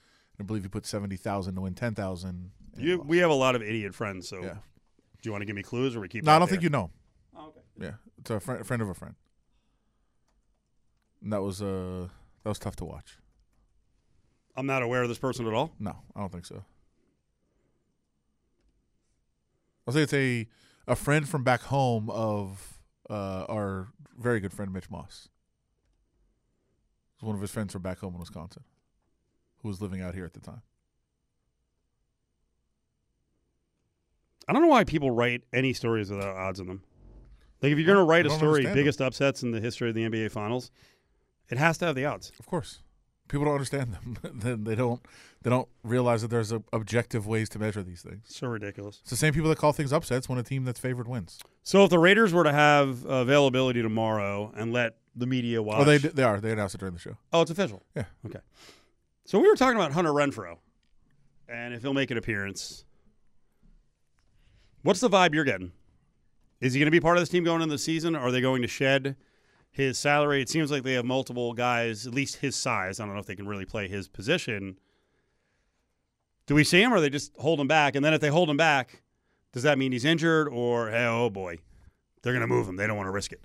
I 0.40 0.44
believe 0.44 0.62
he 0.62 0.68
put 0.68 0.86
seventy 0.86 1.16
thousand 1.16 1.54
to 1.56 1.60
win 1.60 1.74
ten 1.74 1.94
thousand. 1.94 2.52
You, 2.76 3.00
we 3.06 3.18
have 3.18 3.30
a 3.30 3.34
lot 3.34 3.54
of 3.54 3.62
idiot 3.62 3.94
friends, 3.94 4.28
so 4.28 4.42
yeah. 4.42 4.54
do 4.54 4.58
you 5.24 5.30
want 5.30 5.42
to 5.42 5.46
give 5.46 5.54
me 5.54 5.62
clues 5.62 5.94
or 5.94 6.00
we 6.00 6.08
keep? 6.08 6.24
No, 6.24 6.32
it 6.32 6.36
I 6.36 6.38
don't 6.38 6.48
think 6.48 6.62
you 6.62 6.70
know. 6.70 6.90
Oh, 7.36 7.48
okay. 7.48 7.60
Yeah, 7.78 7.92
it's 8.18 8.30
a 8.30 8.40
friend, 8.40 8.66
friend 8.66 8.82
of 8.82 8.88
a 8.88 8.94
friend. 8.94 9.14
And 11.24 11.32
that 11.32 11.42
was 11.42 11.62
uh 11.62 12.08
that 12.44 12.48
was 12.50 12.58
tough 12.58 12.76
to 12.76 12.84
watch. 12.84 13.18
I'm 14.54 14.66
not 14.66 14.82
aware 14.82 15.02
of 15.02 15.08
this 15.08 15.18
person 15.18 15.46
at 15.48 15.54
all. 15.54 15.72
No, 15.80 15.96
I 16.14 16.20
don't 16.20 16.30
think 16.30 16.44
so. 16.46 16.62
I'll 19.86 19.94
say 19.94 20.02
it's 20.02 20.12
a 20.12 20.46
a 20.86 20.94
friend 20.94 21.26
from 21.26 21.42
back 21.42 21.62
home 21.62 22.10
of 22.10 22.78
uh, 23.08 23.46
our 23.48 23.88
very 24.18 24.38
good 24.38 24.52
friend 24.52 24.72
Mitch 24.72 24.90
Moss. 24.90 25.28
It's 27.14 27.22
one 27.22 27.34
of 27.34 27.40
his 27.40 27.50
friends 27.50 27.72
from 27.72 27.82
back 27.82 27.98
home 28.00 28.12
in 28.14 28.20
Wisconsin, 28.20 28.64
who 29.62 29.68
was 29.68 29.80
living 29.80 30.02
out 30.02 30.14
here 30.14 30.26
at 30.26 30.34
the 30.34 30.40
time. 30.40 30.60
I 34.46 34.52
don't 34.52 34.60
know 34.60 34.68
why 34.68 34.84
people 34.84 35.10
write 35.10 35.42
any 35.54 35.72
stories 35.72 36.10
without 36.10 36.36
odds 36.36 36.60
in 36.60 36.66
them. 36.66 36.82
Like 37.62 37.72
if 37.72 37.78
you're 37.78 37.86
going 37.86 37.96
to 37.96 38.04
write 38.04 38.26
a 38.26 38.30
story, 38.30 38.66
biggest 38.74 39.00
upsets 39.00 39.42
in 39.42 39.52
the 39.52 39.60
history 39.60 39.88
of 39.88 39.94
the 39.94 40.02
NBA 40.02 40.30
Finals, 40.30 40.70
it 41.50 41.58
has 41.58 41.78
to 41.78 41.86
have 41.86 41.94
the 41.94 42.04
odds. 42.04 42.32
Of 42.38 42.46
course, 42.46 42.80
people 43.28 43.44
don't 43.44 43.54
understand 43.54 43.92
them. 43.92 44.16
Then 44.40 44.64
they 44.64 44.74
don't 44.74 45.04
they 45.42 45.50
don't 45.50 45.68
realize 45.82 46.22
that 46.22 46.28
there's 46.28 46.52
a, 46.52 46.62
objective 46.72 47.26
ways 47.26 47.48
to 47.50 47.58
measure 47.58 47.82
these 47.82 48.02
things. 48.02 48.24
So 48.28 48.46
ridiculous. 48.48 48.98
It's 49.02 49.10
the 49.10 49.16
same 49.16 49.34
people 49.34 49.48
that 49.50 49.58
call 49.58 49.72
things 49.72 49.92
upsets 49.92 50.28
when 50.28 50.38
a 50.38 50.42
team 50.42 50.64
that's 50.64 50.80
favored 50.80 51.06
wins. 51.08 51.38
So 51.62 51.84
if 51.84 51.90
the 51.90 51.98
Raiders 51.98 52.32
were 52.32 52.44
to 52.44 52.52
have 52.52 53.04
availability 53.04 53.82
tomorrow 53.82 54.52
and 54.56 54.72
let 54.72 54.96
the 55.14 55.26
media 55.26 55.62
watch, 55.62 55.80
Oh, 55.80 55.84
they 55.84 55.98
they 55.98 56.22
are. 56.22 56.40
They 56.40 56.52
announced 56.52 56.74
it 56.74 56.78
during 56.78 56.94
the 56.94 57.00
show. 57.00 57.16
oh, 57.32 57.42
it's 57.42 57.50
official. 57.50 57.82
Yeah. 57.94 58.04
Okay. 58.26 58.40
So 59.26 59.38
we 59.38 59.48
were 59.48 59.56
talking 59.56 59.76
about 59.76 59.92
Hunter 59.92 60.10
Renfrow, 60.12 60.56
and 61.48 61.72
if 61.74 61.82
he'll 61.82 61.94
make 61.94 62.10
an 62.10 62.18
appearance. 62.18 62.84
What's 64.82 65.00
the 65.00 65.08
vibe 65.08 65.32
you're 65.34 65.44
getting? 65.44 65.72
Is 66.60 66.74
he 66.74 66.80
going 66.80 66.86
to 66.86 66.90
be 66.90 67.00
part 67.00 67.16
of 67.16 67.22
this 67.22 67.28
team 67.30 67.44
going 67.44 67.62
into 67.62 67.72
the 67.74 67.78
season? 67.78 68.14
Are 68.14 68.30
they 68.30 68.40
going 68.42 68.62
to 68.62 68.68
shed 68.68 69.16
his 69.74 69.98
salary? 69.98 70.40
It 70.40 70.48
seems 70.48 70.70
like 70.70 70.84
they 70.84 70.94
have 70.94 71.04
multiple 71.04 71.52
guys, 71.52 72.06
at 72.06 72.14
least 72.14 72.36
his 72.36 72.54
size. 72.54 73.00
I 73.00 73.04
don't 73.04 73.14
know 73.14 73.20
if 73.20 73.26
they 73.26 73.34
can 73.34 73.48
really 73.48 73.64
play 73.64 73.88
his 73.88 74.06
position. 74.08 74.78
Do 76.46 76.54
we 76.54 76.62
see 76.62 76.80
him, 76.80 76.94
or 76.94 77.00
they 77.00 77.10
just 77.10 77.32
hold 77.38 77.58
him 77.58 77.66
back? 77.66 77.96
And 77.96 78.04
then 78.04 78.14
if 78.14 78.20
they 78.20 78.28
hold 78.28 78.48
him 78.48 78.56
back, 78.56 79.02
Does 79.52 79.62
that 79.62 79.78
mean 79.78 79.92
he's 79.92 80.04
injured, 80.04 80.48
or 80.48 80.90
hey, 80.90 81.06
oh 81.06 81.30
boy, 81.30 81.58
they're 82.22 82.32
going 82.32 82.40
to 82.40 82.46
move 82.46 82.68
him? 82.68 82.76
They 82.76 82.86
don't 82.86 82.96
want 82.96 83.06
to 83.06 83.12
risk 83.12 83.32
it. 83.32 83.40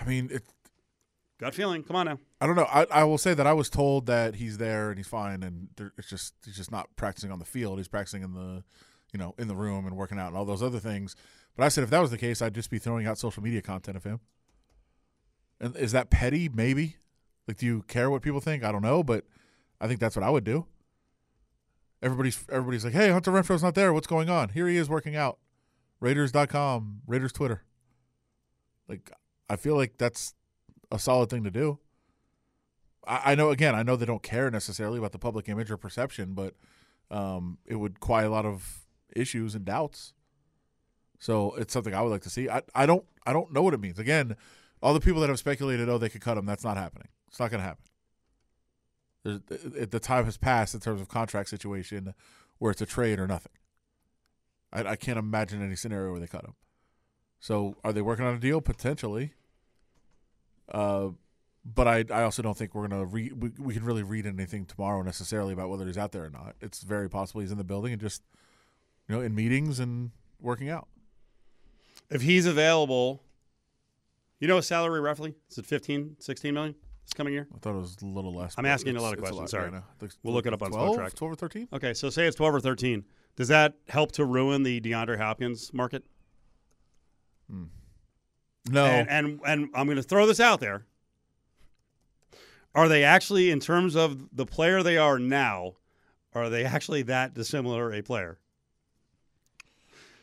I 0.00 0.04
mean, 0.04 0.30
it, 0.32 0.42
Gut 1.40 1.54
feeling. 1.54 1.82
Come 1.82 1.96
on 1.96 2.06
now. 2.06 2.18
I 2.40 2.46
don't 2.46 2.56
know. 2.56 2.68
I, 2.70 2.86
I 2.90 3.04
will 3.04 3.16
say 3.16 3.32
that 3.32 3.46
I 3.46 3.54
was 3.54 3.70
told 3.70 4.04
that 4.06 4.34
he's 4.34 4.58
there 4.58 4.90
and 4.90 4.98
he's 4.98 5.06
fine, 5.06 5.42
and 5.42 5.68
it's 5.96 6.08
just 6.08 6.34
he's 6.44 6.56
just 6.56 6.70
not 6.70 6.88
practicing 6.96 7.32
on 7.32 7.38
the 7.38 7.46
field. 7.46 7.78
He's 7.78 7.88
practicing 7.88 8.22
in 8.22 8.34
the, 8.34 8.62
you 9.12 9.18
know, 9.18 9.34
in 9.38 9.48
the 9.48 9.54
room 9.54 9.86
and 9.86 9.96
working 9.96 10.18
out 10.18 10.28
and 10.28 10.36
all 10.36 10.44
those 10.44 10.62
other 10.62 10.78
things. 10.78 11.16
But 11.56 11.64
I 11.64 11.68
said 11.68 11.84
if 11.84 11.90
that 11.90 12.00
was 12.00 12.10
the 12.10 12.18
case, 12.18 12.42
I'd 12.42 12.54
just 12.54 12.70
be 12.70 12.78
throwing 12.78 13.06
out 13.06 13.18
social 13.18 13.42
media 13.42 13.62
content 13.62 13.96
of 13.96 14.04
him. 14.04 14.20
And 15.60 15.76
is 15.76 15.92
that 15.92 16.10
petty? 16.10 16.48
Maybe. 16.48 16.96
Like, 17.46 17.58
do 17.58 17.66
you 17.66 17.82
care 17.82 18.10
what 18.10 18.22
people 18.22 18.40
think? 18.40 18.64
I 18.64 18.72
don't 18.72 18.82
know, 18.82 19.02
but 19.02 19.24
I 19.80 19.88
think 19.88 20.00
that's 20.00 20.16
what 20.16 20.24
I 20.24 20.30
would 20.30 20.44
do. 20.44 20.66
Everybody's 22.02 22.44
everybody's 22.50 22.84
like, 22.84 22.94
"Hey, 22.94 23.10
Hunter 23.10 23.30
Renfrow's 23.30 23.62
not 23.62 23.74
there. 23.74 23.92
What's 23.92 24.06
going 24.06 24.30
on?" 24.30 24.50
Here 24.50 24.66
he 24.68 24.76
is 24.76 24.88
working 24.88 25.16
out. 25.16 25.38
Raiders.com, 26.00 27.02
Raiders 27.06 27.32
Twitter. 27.32 27.62
Like, 28.88 29.10
I 29.50 29.56
feel 29.56 29.76
like 29.76 29.98
that's 29.98 30.34
a 30.90 30.98
solid 30.98 31.28
thing 31.28 31.44
to 31.44 31.50
do. 31.50 31.78
I, 33.06 33.32
I 33.32 33.34
know 33.34 33.50
again, 33.50 33.74
I 33.74 33.82
know 33.82 33.96
they 33.96 34.06
don't 34.06 34.22
care 34.22 34.50
necessarily 34.50 34.98
about 34.98 35.12
the 35.12 35.18
public 35.18 35.48
image 35.48 35.70
or 35.70 35.76
perception, 35.76 36.32
but 36.32 36.54
um, 37.10 37.58
it 37.66 37.76
would 37.76 38.00
quiet 38.00 38.28
a 38.28 38.30
lot 38.30 38.46
of 38.46 38.86
issues 39.14 39.54
and 39.54 39.64
doubts. 39.64 40.14
So 41.18 41.54
it's 41.56 41.72
something 41.72 41.94
I 41.94 42.00
would 42.00 42.10
like 42.10 42.22
to 42.22 42.30
see. 42.30 42.48
I, 42.48 42.62
I 42.74 42.86
don't 42.86 43.04
I 43.26 43.32
don't 43.32 43.52
know 43.52 43.62
what 43.62 43.74
it 43.74 43.80
means. 43.80 43.98
Again, 43.98 44.36
all 44.82 44.94
the 44.94 45.00
people 45.00 45.20
that 45.20 45.28
have 45.28 45.38
speculated, 45.38 45.88
oh, 45.88 45.98
they 45.98 46.08
could 46.08 46.20
cut 46.20 46.38
him. 46.38 46.46
That's 46.46 46.64
not 46.64 46.76
happening. 46.76 47.08
It's 47.28 47.38
not 47.38 47.50
going 47.50 47.62
to 47.62 47.66
happen. 47.66 47.84
The 49.90 50.00
time 50.00 50.24
has 50.24 50.36
passed 50.36 50.74
in 50.74 50.80
terms 50.80 51.00
of 51.00 51.08
contract 51.08 51.50
situation 51.50 52.14
where 52.58 52.70
it's 52.70 52.80
a 52.80 52.86
trade 52.86 53.18
or 53.18 53.26
nothing. 53.26 53.52
I, 54.72 54.84
I 54.84 54.96
can't 54.96 55.18
imagine 55.18 55.62
any 55.62 55.76
scenario 55.76 56.12
where 56.12 56.20
they 56.20 56.26
cut 56.26 56.44
him. 56.44 56.54
So 57.38 57.76
are 57.84 57.92
they 57.92 58.02
working 58.02 58.24
on 58.24 58.34
a 58.34 58.38
deal 58.38 58.60
potentially? 58.60 59.34
Uh, 60.70 61.10
but 61.64 61.88
I 61.88 62.04
I 62.10 62.22
also 62.22 62.42
don't 62.42 62.56
think 62.56 62.74
we're 62.74 62.86
gonna 62.88 63.04
read 63.04 63.42
we, 63.42 63.50
we 63.58 63.74
can 63.74 63.84
really 63.84 64.02
read 64.02 64.26
anything 64.26 64.64
tomorrow 64.64 65.02
necessarily 65.02 65.52
about 65.52 65.68
whether 65.68 65.86
he's 65.86 65.98
out 65.98 66.12
there 66.12 66.24
or 66.24 66.30
not. 66.30 66.54
It's 66.60 66.82
very 66.82 67.10
possible 67.10 67.40
he's 67.40 67.52
in 67.52 67.58
the 67.58 67.64
building 67.64 67.92
and 67.92 68.00
just 68.00 68.22
you 69.08 69.14
know 69.14 69.20
in 69.20 69.34
meetings 69.34 69.80
and 69.80 70.10
working 70.40 70.68
out. 70.68 70.88
If 72.10 72.22
he's 72.22 72.46
available, 72.46 73.22
you 74.40 74.48
know 74.48 74.56
his 74.56 74.66
salary 74.66 75.00
roughly? 75.00 75.34
Is 75.50 75.58
it 75.58 75.66
15, 75.66 76.16
16 76.18 76.54
million 76.54 76.74
this 77.04 77.12
coming 77.12 77.32
year? 77.32 77.46
I 77.54 77.58
thought 77.58 77.74
it 77.76 77.78
was 77.78 77.96
a 78.02 78.06
little 78.06 78.34
less. 78.34 78.54
I'm 78.58 78.66
asking 78.66 78.96
a 78.96 79.02
lot 79.02 79.12
of 79.12 79.20
questions, 79.20 79.52
yeah, 79.52 79.60
sorry. 79.60 79.70
Like, 80.00 80.10
We'll 80.22 80.34
look 80.34 80.46
it 80.46 80.52
up 80.52 80.62
on 80.62 80.72
12, 80.72 80.96
Spotrac. 80.96 81.14
12 81.14 81.32
or 81.32 81.36
13? 81.36 81.68
Okay, 81.72 81.94
so 81.94 82.10
say 82.10 82.26
it's 82.26 82.36
12 82.36 82.54
or 82.56 82.60
13. 82.60 83.04
Does 83.36 83.48
that 83.48 83.74
help 83.88 84.12
to 84.12 84.24
ruin 84.24 84.62
the 84.64 84.80
DeAndre 84.80 85.18
Hopkins 85.18 85.72
market? 85.72 86.04
Hmm. 87.48 87.64
No. 88.70 88.84
And, 88.84 89.08
and 89.08 89.40
and 89.46 89.68
I'm 89.74 89.86
going 89.86 89.96
to 89.96 90.02
throw 90.02 90.26
this 90.26 90.40
out 90.40 90.60
there. 90.60 90.84
Are 92.74 92.88
they 92.88 93.02
actually, 93.02 93.50
in 93.50 93.58
terms 93.60 93.96
of 93.96 94.36
the 94.36 94.46
player 94.46 94.82
they 94.82 94.96
are 94.96 95.18
now, 95.18 95.74
are 96.34 96.48
they 96.48 96.64
actually 96.64 97.02
that 97.02 97.34
dissimilar 97.34 97.92
a 97.92 98.02
player? 98.02 98.38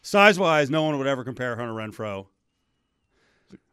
Size 0.02 0.40
wise, 0.40 0.70
no 0.70 0.84
one 0.84 0.98
would 0.98 1.08
ever 1.08 1.26
compare 1.26 1.58
Hunter 1.58 1.74
Renfrow. 1.74 2.28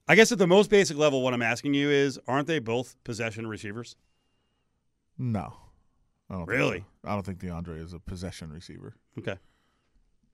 I 0.06 0.14
guess 0.14 0.30
at 0.32 0.38
the 0.38 0.46
most 0.46 0.68
basic 0.70 0.96
level, 0.98 1.22
what 1.22 1.32
I'm 1.34 1.42
asking 1.42 1.74
you 1.74 1.90
is, 1.90 2.18
aren't 2.28 2.46
they 2.46 2.58
both 2.58 2.96
possession 3.04 3.46
receivers? 3.46 3.96
no. 5.18 5.54
I 6.30 6.36
don't 6.36 6.46
Really? 6.46 6.78
so. 7.04 7.08
I 7.10 7.12
don't 7.12 7.24
think 7.26 7.38
DeAndre 7.38 7.84
is 7.84 7.92
a 7.92 7.98
possession 7.98 8.50
receiver. 8.50 8.96
Okay. 9.18 9.36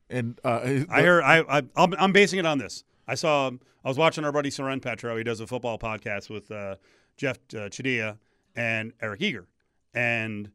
And 0.09 0.39
uh, 0.45 0.61
his- 0.61 0.87
I 0.89 1.03
heard. 1.03 1.25
I, 1.25 1.41
I 1.59 1.63
I'm, 1.77 1.95
I'm 1.99 2.13
basing 2.13 2.39
it 2.39 2.47
on 2.47 2.59
this. 2.59 2.85
I 3.09 3.17
saw. 3.17 3.51
I 3.85 3.89
was 3.89 3.99
watching 3.99 4.25
our 4.25 4.31
buddy 4.31 4.51
Soren 4.51 4.79
Petro. 4.79 5.17
He 5.17 5.25
does 5.25 5.41
a 5.41 5.49
football 5.49 5.79
podcast 5.81 6.31
with 6.31 6.49
uh, 6.53 6.77
Jeff 7.17 7.39
uh, 7.57 7.69
and 8.55 8.93
Eric 9.03 9.21
Eager, 9.21 9.49
and 9.93 10.51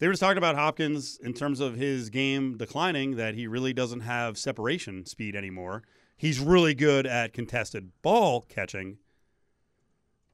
they 0.00 0.08
were 0.08 0.12
just 0.12 0.20
talking 0.20 0.38
about 0.38 0.56
Hopkins 0.56 1.20
in 1.22 1.34
terms 1.34 1.60
of 1.60 1.76
his 1.76 2.10
game 2.10 2.56
declining. 2.56 3.14
That 3.16 3.36
he 3.36 3.46
really 3.46 3.72
doesn't 3.72 4.00
have 4.00 4.36
separation 4.38 5.06
speed 5.06 5.36
anymore. 5.36 5.84
He's 6.20 6.38
really 6.38 6.74
good 6.74 7.06
at 7.06 7.32
contested 7.32 7.92
ball 8.02 8.42
catching, 8.42 8.98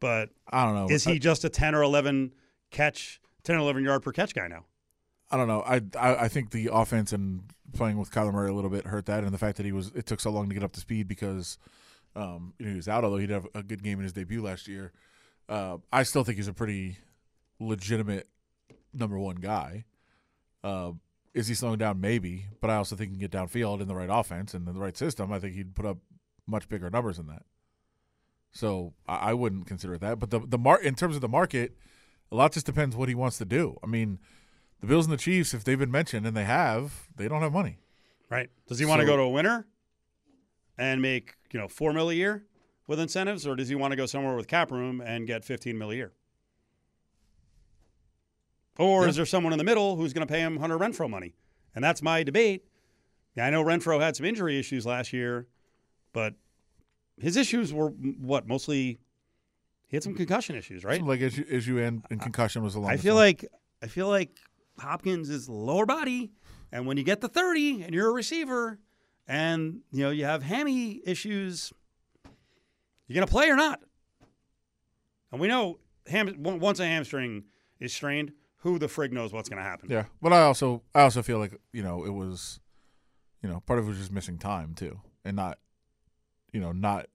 but 0.01 0.31
I 0.51 0.65
don't 0.65 0.75
know. 0.75 0.93
is 0.93 1.05
he 1.05 1.21
just 1.21 1.45
a 1.45 1.49
10 1.49 1.77
or 1.77 1.83
11 1.85 2.33
catch, 2.73 3.21
10 3.45 3.55
or 3.55 3.61
11 3.61 3.85
yard 3.85 4.03
per 4.03 4.11
catch 4.11 4.35
guy 4.35 4.49
now? 4.49 4.65
I 5.31 5.37
don't 5.37 5.47
know. 5.47 5.63
I, 5.65 5.81
I 5.97 6.25
I 6.25 6.29
think 6.29 6.51
the 6.51 6.71
offense 6.73 7.13
and 7.13 7.45
playing 7.73 7.99
with 7.99 8.11
Kyler 8.11 8.33
Murray 8.33 8.51
a 8.51 8.53
little 8.53 8.69
bit 8.69 8.87
hurt 8.87 9.07
that, 9.07 9.23
and 9.23 9.33
the 9.33 9.39
fact 9.39 9.59
that 9.59 9.67
he 9.67 9.71
was 9.71 9.93
it 9.95 10.07
took 10.07 10.19
so 10.19 10.31
long 10.31 10.49
to 10.49 10.55
get 10.55 10.65
up 10.65 10.73
to 10.73 10.81
speed 10.81 11.07
because 11.07 11.57
um, 12.17 12.53
you 12.59 12.67
know 12.67 12.73
he 12.73 12.77
was 12.77 12.89
out. 12.89 13.05
Although 13.05 13.19
he 13.19 13.29
did 13.29 13.35
have 13.35 13.47
a 13.55 13.63
good 13.63 13.85
game 13.85 13.99
in 13.99 14.03
his 14.03 14.13
debut 14.13 14.43
last 14.43 14.67
year, 14.67 14.93
uh, 15.49 15.77
I 15.93 16.03
still 16.03 16.25
think 16.25 16.37
he's 16.37 16.49
a 16.49 16.53
pretty 16.53 16.99
legitimate 17.61 18.27
number 18.93 19.21
one 19.21 19.37
guy. 19.37 19.85
Uh, 20.65 20.95
is 21.37 21.49
he 21.49 21.55
slowing 21.55 21.79
down? 21.79 22.01
Maybe, 22.01 22.47
but 22.61 22.71
I 22.71 22.77
also 22.77 22.97
think 22.97 23.11
he 23.13 23.19
can 23.19 23.21
get 23.21 23.31
downfield 23.31 23.81
in 23.81 23.89
the 23.89 23.95
right 23.95 24.09
offense 24.11 24.55
and 24.55 24.67
in 24.67 24.75
the 24.75 24.81
right 24.81 24.97
system. 24.97 25.31
I 25.33 25.39
think 25.39 25.55
he'd 25.55 25.75
put 25.75 25.85
up 25.87 25.99
much 26.47 26.69
bigger 26.69 26.89
numbers 26.91 27.19
than 27.19 27.27
that. 27.29 27.43
So 28.53 28.95
I, 29.07 29.17
I 29.31 29.35
wouldn't 29.35 29.67
consider 29.67 29.95
it 29.95 30.01
that. 30.01 30.19
But 30.19 30.31
the 30.31 30.41
the 30.41 30.59
mar- 30.59 30.81
in 30.81 30.95
terms 30.95 31.15
of 31.15 31.21
the 31.21 31.29
market, 31.29 31.77
a 32.33 32.35
lot 32.37 32.53
just 32.53 32.67
depends 32.67 32.97
what 32.97 33.09
he 33.09 33.15
wants 33.15 33.39
to 33.39 33.45
do. 33.45 33.79
I 33.83 33.87
mean 33.87 34.19
the 34.81 34.87
Bills 34.87 35.07
and 35.07 35.13
the 35.13 35.17
Chiefs, 35.19 35.55
if 35.55 35.65
they've 35.65 35.79
been 35.79 35.91
mentioned 35.91 36.27
and 36.27 36.37
they 36.37 36.45
have, 36.45 37.09
they 37.17 37.29
don't 37.29 37.43
have 37.43 37.53
money. 37.53 37.79
Right. 38.31 38.51
Does 38.67 38.79
he 38.79 38.85
want 38.87 39.01
to 39.01 39.07
So- 39.07 39.13
go 39.13 39.17
to 39.17 39.23
a 39.23 39.29
winner 39.31 39.67
and 40.79 41.01
make, 41.01 41.35
you 41.53 41.61
know, 41.61 41.69
four 41.69 41.93
mil 41.93 42.11
a 42.11 42.15
year 42.15 42.45
with 42.87 43.01
incentives, 43.01 43.47
or 43.47 43.57
does 43.57 43.69
he 43.69 43.75
want 43.75 43.93
to 43.93 43.97
go 43.97 44.07
somewhere 44.07 44.37
with 44.37 44.49
cap 44.49 44.71
room 44.71 45.01
and 45.01 45.27
get 45.27 45.45
15 45.45 45.77
mil 45.79 45.91
a 45.91 45.95
year? 45.95 46.13
Or 48.79 49.03
Yeah. 49.05 49.09
is 49.11 49.17
there 49.17 49.27
someone 49.27 49.53
in 49.53 49.59
the 49.59 49.65
middle 49.65 49.97
who's 49.97 50.13
going 50.13 50.27
to 50.27 50.33
pay 50.33 50.41
him 50.41 50.59
Hunter 50.59 50.79
Renfrow 50.79 51.09
money? 51.09 51.35
And 51.75 51.83
that's 51.85 52.03
my 52.03 52.23
debate. 52.23 52.65
I 53.39 53.51
know 53.51 53.63
Renfrow 53.63 54.01
had 54.01 54.17
some 54.17 54.25
injury 54.25 54.59
issues 54.59 54.87
last 54.87 55.13
year, 55.13 55.47
but 56.13 56.35
his 57.21 57.37
issues 57.37 57.73
were 57.73 57.89
what 57.91 58.47
mostly 58.47 58.99
he 59.89 59.97
had 59.97 60.03
some 60.03 60.15
concussion 60.15 60.57
issues, 60.57 60.85
right? 60.85 61.03
Like 61.03 61.21
issue, 61.21 61.45
issue 61.49 61.79
and, 61.79 62.03
and 62.11 62.21
concussion 62.21 62.63
was 62.63 62.75
along. 62.75 62.91
I 62.91 62.97
feel 62.97 63.15
like 63.15 63.45
I 63.83 63.87
feel 63.89 64.09
like 64.09 64.31
Hopkins 64.79 65.29
is 65.29 65.49
lower 65.49 65.85
body, 65.87 66.33
and 66.73 66.87
when 66.87 66.97
you 66.97 67.05
get 67.05 67.21
to 67.21 67.29
thirty 67.29 67.83
and 67.83 67.95
you're 67.95 68.09
a 68.09 68.13
receiver, 68.13 68.79
and 69.29 69.81
you 69.93 70.03
know 70.03 70.11
you 70.11 70.25
have 70.25 70.43
hammy 70.43 71.03
issues, 71.05 71.73
you're 73.07 73.15
gonna 73.15 73.27
play 73.27 73.51
or 73.51 73.57
not? 73.57 73.81
And 75.31 75.41
we 75.41 75.49
know 75.49 75.79
ham, 76.07 76.35
once 76.39 76.81
a 76.81 76.87
hamstring 76.87 77.45
is 77.81 77.93
strained, 77.93 78.33
who 78.67 78.79
the 78.79 78.87
frig 78.87 79.13
knows 79.13 79.33
what's 79.33 79.49
gonna 79.49 79.63
happen? 79.63 79.89
yeah. 79.91 80.05
But 80.21 80.33
I 80.33 80.43
also 80.43 80.83
I 80.95 81.03
also 81.03 81.23
feel 81.23 81.39
like 81.39 81.55
you 81.73 81.83
know 81.83 82.05
it 82.05 82.11
was, 82.11 82.61
you 83.43 83.49
know, 83.49 83.61
part 83.61 83.79
of 83.79 83.87
it 83.87 83.89
was 83.89 83.99
just 83.99 84.13
missing 84.13 84.39
time 84.39 84.75
too, 84.75 85.01
and 85.25 85.37
not, 85.37 85.59
you 86.53 86.61
know, 86.61 86.73
not 86.73 87.07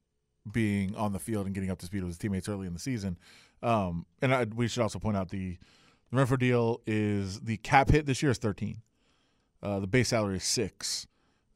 being 0.49 0.95
on 0.95 1.11
the 1.11 1.19
field 1.19 1.45
and 1.45 1.53
getting 1.53 1.69
up 1.69 1.77
to 1.79 1.85
speed 1.85 2.01
with 2.03 2.09
his 2.09 2.17
teammates 2.17 2.47
early 2.49 2.67
in 2.67 2.73
the 2.73 2.79
season. 2.79 3.17
Um, 3.61 4.05
and 4.21 4.33
I, 4.33 4.45
we 4.45 4.67
should 4.67 4.81
also 4.81 4.97
point 4.97 5.17
out 5.17 5.29
the 5.29 5.57
the 6.09 6.17
Renfrow 6.17 6.39
deal 6.39 6.81
is 6.85 7.39
the 7.41 7.57
cap 7.57 7.89
hit 7.89 8.05
this 8.05 8.21
year 8.23 8.31
is 8.31 8.37
thirteen. 8.37 8.81
Uh, 9.61 9.79
the 9.79 9.87
base 9.87 10.09
salary 10.09 10.37
is 10.37 10.43
six. 10.43 11.05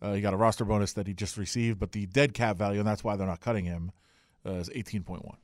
Uh, 0.01 0.13
he 0.13 0.21
got 0.21 0.33
a 0.33 0.37
roster 0.37 0.65
bonus 0.65 0.93
that 0.93 1.07
he 1.07 1.13
just 1.13 1.37
received, 1.37 1.79
but 1.79 1.93
the 1.93 2.05
dead 2.05 2.33
cap 2.33 2.57
value, 2.57 2.79
and 2.79 2.87
that's 2.87 3.03
why 3.03 3.15
they're 3.15 3.25
not 3.25 3.39
cutting 3.39 3.65
him, 3.65 3.91
uh, 4.45 4.51
is 4.51 4.69
eighteen 4.75 5.03
point 5.03 5.23
one. 5.25 5.37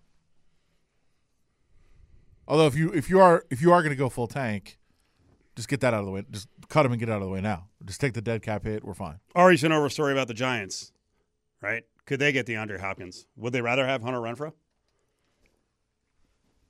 Although 2.52 2.68
if 2.68 2.76
you 2.76 2.92
if 2.92 3.10
you 3.10 3.22
are 3.22 3.46
if 3.50 3.62
you 3.62 3.72
are 3.72 3.82
going 3.82 3.92
to 3.92 3.96
go 3.96 4.10
full 4.10 4.28
tank, 4.28 4.78
just 5.56 5.70
get 5.70 5.80
that 5.80 5.94
out 5.94 6.02
of 6.02 6.06
the 6.06 6.12
way. 6.12 6.26
Just 6.30 6.50
cut 6.68 6.86
him 6.86 6.92
and 6.92 7.00
get 7.00 7.10
out 7.10 7.22
of 7.22 7.22
the 7.22 7.30
way 7.30 7.40
now. 7.40 7.70
Just 7.86 8.02
take 8.02 8.12
the 8.12 8.22
dead 8.22 8.42
cap 8.42 8.66
hit. 8.66 8.84
We're 8.84 8.94
fine. 8.94 9.20
Ari 9.34 9.56
sent 9.56 9.72
over 9.72 9.86
a 9.86 9.90
story 9.90 10.12
about 10.12 10.28
the 10.28 10.34
Giants, 10.34 10.92
right? 11.62 11.84
Could 12.06 12.20
they 12.20 12.34
get 12.34 12.46
DeAndre 12.46 12.82
Hopkins? 12.82 13.26
Would 13.38 13.54
they 13.54 13.62
rather 13.62 13.88
have 13.88 14.02
Hunter 14.02 14.20
Renfrow? 14.20 14.52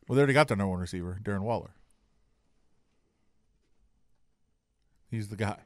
Well, 0.08 0.16
they 0.16 0.20
already 0.20 0.34
got 0.34 0.50
their 0.50 0.58
number 0.58 0.70
one 0.70 0.82
receiver, 0.82 1.20
Darren 1.24 1.42
Waller. 1.42 1.72
He's 5.10 5.30
the 5.30 5.36
guy. 5.36 5.58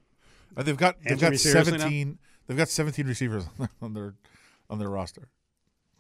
Uh, 0.56 0.64
they've 0.64 0.78
got 0.78 0.96
they've 1.04 1.20
got 1.20 1.36
seriously 1.36 1.74
now? 1.74 1.78
seventeen. 1.80 2.20
They've 2.48 2.58
got 2.58 2.70
seventeen 2.70 3.08
receivers 3.08 3.48
on 3.82 3.94
their 3.94 4.14
on 4.70 4.80
their 4.80 4.90
roster. 4.90 5.28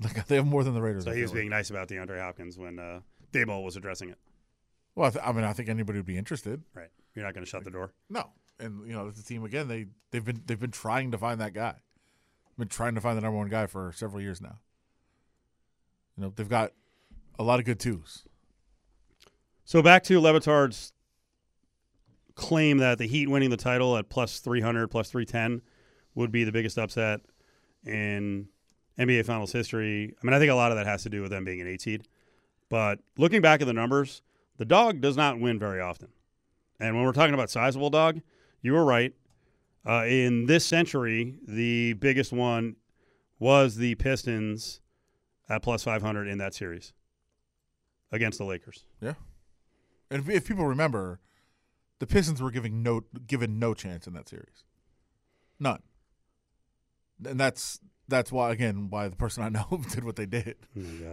Like, 0.01 0.25
They 0.27 0.37
have 0.37 0.47
more 0.47 0.63
than 0.63 0.73
the 0.73 0.81
Raiders. 0.81 1.03
So 1.03 1.11
he 1.11 1.21
was 1.21 1.33
being 1.33 1.49
nice 1.49 1.69
about 1.69 1.89
DeAndre 1.89 2.21
Hopkins 2.21 2.57
when 2.57 2.79
uh, 2.79 2.99
Daboll 3.31 3.63
was 3.63 3.75
addressing 3.75 4.09
it. 4.09 4.17
Well, 4.95 5.07
I, 5.07 5.09
th- 5.11 5.25
I 5.25 5.31
mean, 5.31 5.43
I 5.43 5.53
think 5.53 5.69
anybody 5.69 5.99
would 5.99 6.05
be 6.05 6.17
interested. 6.17 6.63
Right. 6.73 6.89
You're 7.13 7.25
not 7.25 7.33
going 7.33 7.43
to 7.45 7.49
shut 7.49 7.63
the 7.63 7.71
door. 7.71 7.93
No, 8.09 8.29
and 8.59 8.87
you 8.87 8.93
know 8.93 9.09
the 9.09 9.23
team 9.23 9.43
again. 9.43 9.67
They 9.67 9.87
they've 10.11 10.23
been 10.23 10.41
they've 10.45 10.59
been 10.59 10.71
trying 10.71 11.11
to 11.11 11.17
find 11.17 11.39
that 11.41 11.53
guy. 11.53 11.75
Been 12.57 12.67
trying 12.67 12.95
to 12.95 13.01
find 13.01 13.17
the 13.17 13.21
number 13.21 13.37
one 13.37 13.49
guy 13.49 13.67
for 13.67 13.91
several 13.93 14.21
years 14.21 14.41
now. 14.41 14.59
You 16.17 16.23
know 16.23 16.33
they've 16.35 16.47
got 16.47 16.71
a 17.37 17.43
lot 17.43 17.59
of 17.59 17.65
good 17.65 17.79
twos. 17.79 18.23
So 19.65 19.81
back 19.81 20.03
to 20.03 20.19
Le 20.19 20.31
Batard's 20.31 20.93
claim 22.35 22.77
that 22.77 22.97
the 22.97 23.07
Heat 23.07 23.27
winning 23.29 23.49
the 23.49 23.57
title 23.57 23.97
at 23.97 24.09
plus 24.09 24.39
300, 24.39 24.89
plus 24.89 25.09
310 25.09 25.61
would 26.13 26.31
be 26.31 26.43
the 26.43 26.51
biggest 26.51 26.77
upset 26.77 27.21
in 27.85 28.47
NBA 28.99 29.25
Finals 29.25 29.51
history. 29.51 30.13
I 30.21 30.25
mean, 30.25 30.33
I 30.33 30.39
think 30.39 30.51
a 30.51 30.55
lot 30.55 30.71
of 30.71 30.77
that 30.77 30.85
has 30.85 31.03
to 31.03 31.09
do 31.09 31.21
with 31.21 31.31
them 31.31 31.45
being 31.45 31.61
an 31.61 31.67
eight 31.67 31.81
seed. 31.81 32.07
But 32.75 32.99
looking 33.17 33.41
back 33.41 33.61
at 33.61 33.67
the 33.67 33.73
numbers, 33.73 34.21
the 34.57 34.65
dog 34.65 34.99
does 34.99 35.15
not 35.15 35.39
win 35.39 35.57
very 35.57 35.79
often. 35.79 36.09
And 36.77 36.93
when 36.93 37.05
we're 37.05 37.13
talking 37.13 37.33
about 37.33 37.49
sizable 37.49 37.89
dog, 37.89 38.19
you 38.61 38.73
were 38.73 38.83
right. 38.83 39.13
Uh, 39.87 40.03
in 40.05 40.47
this 40.47 40.65
century, 40.65 41.39
the 41.47 41.93
biggest 41.93 42.33
one 42.33 42.75
was 43.39 43.77
the 43.77 43.95
Pistons 43.95 44.81
at 45.47 45.63
plus 45.63 45.85
500 45.85 46.27
in 46.27 46.37
that 46.39 46.53
series 46.53 46.91
against 48.11 48.39
the 48.39 48.43
Lakers. 48.43 48.83
Yeah. 48.99 49.13
And 50.11 50.23
if, 50.23 50.29
if 50.29 50.45
people 50.45 50.65
remember, 50.65 51.21
the 51.99 52.07
Pistons 52.07 52.41
were 52.41 52.51
giving 52.51 52.83
no 52.83 53.05
given 53.25 53.57
no 53.57 53.73
chance 53.73 54.05
in 54.05 54.11
that 54.15 54.27
series, 54.27 54.65
none. 55.61 55.81
And 57.25 57.39
that's 57.39 57.79
that's 58.07 58.31
why 58.31 58.51
again 58.51 58.89
why 58.89 59.07
the 59.07 59.15
person 59.15 59.43
I 59.43 59.49
know 59.49 59.81
did 59.91 60.03
what 60.03 60.15
they 60.15 60.25
did, 60.25 60.55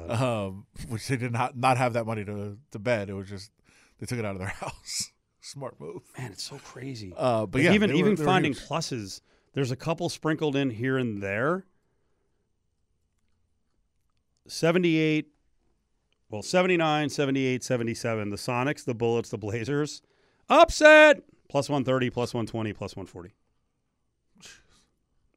Oh 0.09 0.47
um, 0.49 0.67
which 0.89 1.09
they 1.09 1.17
did 1.17 1.33
not 1.33 1.57
not 1.57 1.77
have 1.79 1.93
that 1.95 2.07
money 2.07 2.25
to 2.25 2.59
to 2.71 2.79
bet. 2.79 3.09
It 3.11 3.15
was 3.15 3.29
just 3.29 3.51
they 3.99 4.07
took 4.07 4.19
it 4.19 4.25
out 4.25 4.33
of 4.35 4.39
their 4.39 4.49
house. 4.65 5.11
Smart 5.41 5.81
move. 5.81 6.03
Man, 6.17 6.31
it's 6.33 6.45
so 6.45 6.57
crazy. 6.59 7.13
Uh, 7.17 7.47
but 7.47 7.59
Like, 7.59 7.65
yeah, 7.65 7.73
even 7.73 7.91
were- 7.91 7.97
even 7.97 8.17
finding 8.17 8.53
huge. 8.53 8.63
pluses, 8.65 9.21
there's 9.55 9.71
a 9.73 9.77
couple 9.77 10.09
sprinkled 10.09 10.55
in 10.55 10.71
here 10.71 10.97
and 10.99 11.21
there. 11.23 11.67
78 14.49 15.29
well 16.31 16.43
79 16.43 17.09
78 17.09 17.63
77 17.63 18.31
the 18.31 18.37
sonics 18.37 18.85
the 18.85 18.95
bullets 18.95 19.31
the 19.31 19.39
blazers 19.39 20.03
upset 20.49 21.23
plus 21.49 21.69
130 21.69 22.11
plus 22.11 22.35
120 22.35 22.73
plus 22.73 22.97
140 22.97 23.35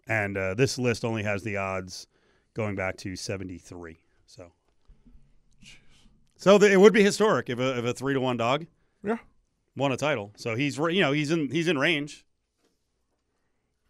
and 0.07 0.37
uh, 0.37 0.53
this 0.53 0.77
list 0.77 1.03
only 1.03 1.23
has 1.23 1.43
the 1.43 1.57
odds 1.57 2.07
going 2.53 2.75
back 2.75 2.97
to 2.97 3.15
73 3.15 3.97
so 4.25 4.51
so 6.37 6.57
the, 6.57 6.71
it 6.71 6.79
would 6.79 6.93
be 6.93 7.03
historic 7.03 7.49
if 7.49 7.59
a, 7.59 7.79
if 7.79 7.85
a 7.85 7.93
three 7.93 8.13
to 8.13 8.19
one 8.19 8.37
dog 8.37 8.65
yeah. 9.03 9.17
won 9.75 9.91
a 9.91 9.97
title 9.97 10.31
so 10.35 10.55
he's 10.55 10.77
you 10.77 11.01
know 11.01 11.11
he's 11.11 11.31
in 11.31 11.49
he's 11.49 11.67
in 11.67 11.77
range 11.77 12.25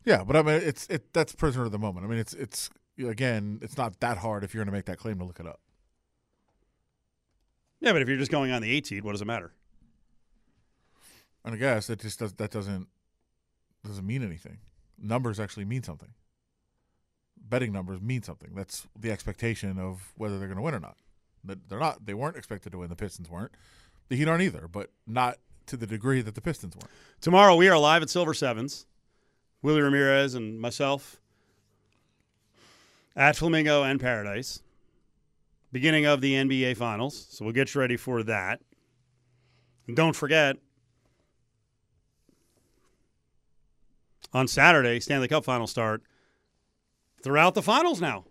Yeah, 0.06 0.24
but 0.24 0.36
I 0.36 0.44
mean, 0.44 0.62
it's 0.64 0.88
it. 0.88 1.12
That's 1.14 1.34
prisoner 1.34 1.66
of 1.66 1.72
the 1.72 1.80
moment. 1.80 2.06
I 2.06 2.10
mean, 2.10 2.20
it's 2.20 2.34
it's 2.34 2.70
again, 3.00 3.60
it's 3.62 3.76
not 3.76 4.00
that 4.00 4.20
hard 4.20 4.44
if 4.44 4.54
you're 4.54 4.64
going 4.64 4.72
to 4.72 4.78
make 4.78 4.86
that 4.86 4.98
claim 4.98 5.18
to 5.18 5.26
look 5.26 5.40
it 5.40 5.48
up. 5.48 5.60
Yeah, 7.80 7.92
but 7.92 8.02
if 8.02 8.08
you're 8.08 8.18
just 8.18 8.32
going 8.32 8.52
on 8.52 8.62
the 8.62 8.72
eight 8.72 8.88
seed, 8.88 9.04
what 9.04 9.12
does 9.14 9.22
it 9.22 9.26
matter? 9.26 9.52
And 11.44 11.56
I 11.56 11.58
guess 11.58 11.88
that 11.88 12.00
just 12.00 12.20
does, 12.20 12.34
that 12.34 12.52
doesn't 12.52 12.88
doesn't 13.84 14.06
mean 14.06 14.24
anything. 14.24 14.60
Numbers 15.02 15.40
actually 15.40 15.66
mean 15.66 15.84
something. 15.84 16.10
Betting 17.38 17.72
numbers 17.72 18.02
mean 18.02 18.24
something. 18.24 18.52
That's 18.56 18.88
the 18.98 19.12
expectation 19.12 19.78
of 19.78 20.14
whether 20.16 20.40
they're 20.40 20.48
going 20.48 20.58
to 20.58 20.64
win 20.64 20.74
or 20.74 20.80
not. 20.80 20.98
They're 21.44 21.80
not. 21.80 22.06
They 22.06 22.14
weren't 22.14 22.38
expected 22.38 22.72
to 22.72 22.80
win. 22.80 22.90
The 22.90 22.96
Pistons 22.96 23.30
weren't. 23.30 23.52
The 24.10 24.16
Heat 24.16 24.28
aren't 24.28 24.42
either, 24.42 24.68
but 24.68 24.90
not 25.06 25.38
to 25.68 25.78
the 25.78 25.88
degree 25.88 26.22
that 26.22 26.36
the 26.36 26.42
Pistons 26.42 26.76
weren't. 26.76 26.92
Tomorrow 27.22 27.56
we 27.56 27.68
are 27.70 27.78
live 27.78 28.02
at 28.02 28.10
Silver 28.10 28.34
Sevens. 28.34 28.86
Willie 29.62 29.82
Ramirez 29.82 30.36
and 30.36 30.60
myself 30.60 31.20
at 33.16 33.36
Flamingo 33.36 33.84
and 33.84 34.00
Paradise. 34.00 34.62
Beginning 35.72 36.06
of 36.06 36.22
the 36.22 36.34
NBA 36.34 36.78
Finals. 36.78 37.28
So 37.30 37.46
we'll 37.46 37.54
get 37.54 37.74
you 37.74 37.82
ready 37.82 37.98
for 37.98 38.24
that. 38.24 38.62
And 39.88 39.96
don't 39.96 40.16
forget, 40.16 40.58
on 44.36 44.50
Saturday, 44.50 45.00
Stanley 45.00 45.30
Cup 45.30 45.46
Final 45.46 45.66
start. 45.66 46.04
Throughout 47.24 47.56
the 47.56 47.62
finals 47.62 48.02
now. 48.02 48.26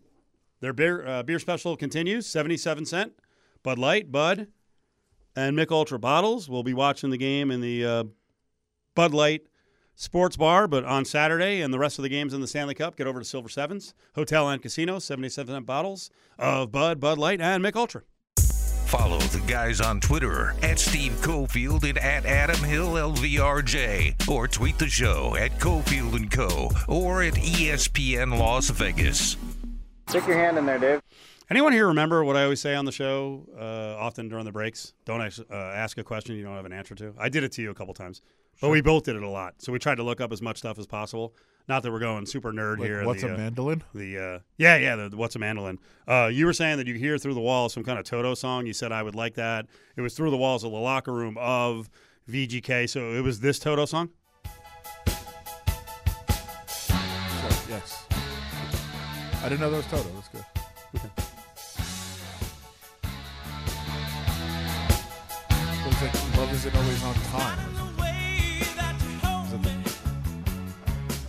Their 0.61 0.75
beer, 0.75 1.07
uh, 1.07 1.23
beer 1.23 1.39
special 1.39 1.79
continues 1.79 2.27
77 2.27 2.85
cent. 2.85 3.15
Bud 3.63 3.79
Light, 3.79 4.13
Bud, 4.13 4.49
and 5.35 5.57
Mich 5.57 5.71
Ultra 5.71 5.99
bottles. 5.99 6.47
We'll 6.47 6.63
be 6.63 6.75
watching 6.75 7.09
the 7.09 7.17
game 7.17 7.51
in 7.51 7.63
the 7.63 7.87
uh, 7.87 8.05
Bud 8.95 9.15
Light 9.15 9.47
Sports 9.95 10.37
Bar, 10.37 10.69
but 10.69 10.85
on 10.85 11.07
Saturday 11.07 11.63
and 11.63 11.73
the 11.73 11.79
rest 11.79 11.99
of 11.99 12.03
the 12.03 12.11
games 12.11 12.35
in 12.35 12.43
the 12.43 12.47
Stanley 12.47 12.75
Cup, 12.75 12.97
get 12.97 13.07
over 13.07 13.19
to 13.19 13.25
Silver 13.25 13.49
Sevens 13.49 13.95
Hotel 14.15 14.47
and 14.51 14.61
Casino, 14.61 14.99
77 14.99 15.55
cent 15.55 15.65
bottles 15.65 16.11
of 16.39 16.71
Bud, 16.71 17.01
Bud 17.01 17.17
Light, 17.17 17.41
and 17.41 17.63
Mich 17.63 17.77
Ultra. 17.77 18.03
Follow 18.97 19.19
the 19.19 19.43
guys 19.49 19.81
on 19.81 19.99
Twitter 19.99 20.55
at 20.63 20.79
Steve 20.79 21.11
Cofield 21.15 21.83
and 21.83 21.99
at 21.99 22.25
Adam 22.25 22.63
Hill 22.63 22.91
LVRJ, 22.93 24.29
or 24.29 24.47
tweet 24.47 24.79
the 24.79 24.87
show 24.87 25.35
at 25.35 25.51
Cofield 25.59 26.15
and 26.15 26.31
Co. 26.31 26.71
or 26.87 27.25
at 27.25 27.35
ESPN 27.35 28.39
Las 28.39 28.71
Vegas. 28.71 29.37
Stick 30.09 30.29
your 30.29 30.37
hand 30.37 30.59
in 30.59 30.67
there, 30.67 30.79
Dave. 30.79 31.03
Anyone 31.51 31.73
here 31.73 31.89
remember 31.89 32.23
what 32.23 32.37
I 32.37 32.45
always 32.45 32.61
say 32.61 32.77
on 32.77 32.85
the 32.85 32.93
show 32.93 33.45
uh, 33.59 33.97
often 34.01 34.29
during 34.29 34.45
the 34.45 34.53
breaks? 34.53 34.93
Don't 35.05 35.21
ask, 35.21 35.41
uh, 35.41 35.55
ask 35.55 35.99
a 35.99 36.05
question 36.05 36.37
you 36.37 36.45
don't 36.45 36.55
have 36.55 36.65
an 36.65 36.73
answer 36.73 36.95
to. 36.95 37.15
I 37.19 37.29
did 37.29 37.43
it 37.43 37.51
to 37.53 37.63
you 37.63 37.73
a 37.73 37.75
couple 37.75 37.95
times, 37.95 38.23
but 38.61 38.71
we 38.71 38.81
both 38.81 39.03
did 39.03 39.17
it 39.17 39.25
a 39.25 39.29
lot. 39.29 39.55
So 39.59 39.73
we 39.73 39.81
tried 39.81 39.97
to 39.97 40.05
look 40.05 40.21
up 40.21 40.31
as 40.31 40.41
much 40.41 40.59
stuff 40.59 40.79
as 40.79 40.87
possible. 40.87 41.35
Not 41.67 41.83
that 41.83 41.93
we're 41.93 41.99
going 41.99 42.27
super 42.27 42.53
nerd 42.53 42.79
Like, 42.79 42.89
here. 42.89 43.05
what's 43.07 43.23
the, 43.23 43.31
a 43.31 43.35
uh, 43.35 43.39
mandolin? 43.39 43.83
The 43.95 44.19
uh, 44.19 44.39
yeah, 44.59 44.77
yeah, 44.77 44.97
the, 44.97 45.09
the 45.09 45.17
what's 45.17 45.35
a 45.35 45.39
mandolin? 45.39 45.79
Uh, 46.07 46.29
you 46.31 46.45
were 46.45 46.53
saying 46.53 46.77
that 46.77 46.87
you 46.87 46.95
hear 46.95 47.17
through 47.17 47.33
the 47.35 47.41
walls 47.41 47.73
some 47.73 47.85
kind 47.85 47.99
of 47.99 48.05
Toto 48.05 48.35
song. 48.35 48.67
You 48.67 48.75
said 48.75 48.93
I 48.93 49.03
would 49.03 49.15
like 49.15 49.35
that. 49.35 49.67
It 49.97 50.03
was 50.03 50.15
through 50.15 50.31
the 50.31 50.37
walls 50.37 50.63
of 50.63 50.73
the 50.73 50.79
locker 50.79 51.13
room 51.13 51.39
of 51.39 51.89
VGK. 52.29 52.89
So 52.89 53.13
it 53.13 53.23
was 53.23 53.41
this 53.41 53.59
Toto 53.59 53.87
song. 53.87 54.11
So, 56.67 56.95
yes. 57.71 58.05
I 59.43 59.49
didn't 59.49 59.61
know 59.61 59.71
that 59.71 59.77
was 59.79 59.87
Toto. 59.87 60.11
That's 60.15 60.29
good. 60.29 60.45
It 60.93 61.01
was 65.87 66.03
like 66.03 66.37
love 66.37 66.53
isn't 66.53 66.77
always 66.77 67.05
on 67.05 67.15
time. 67.15 67.84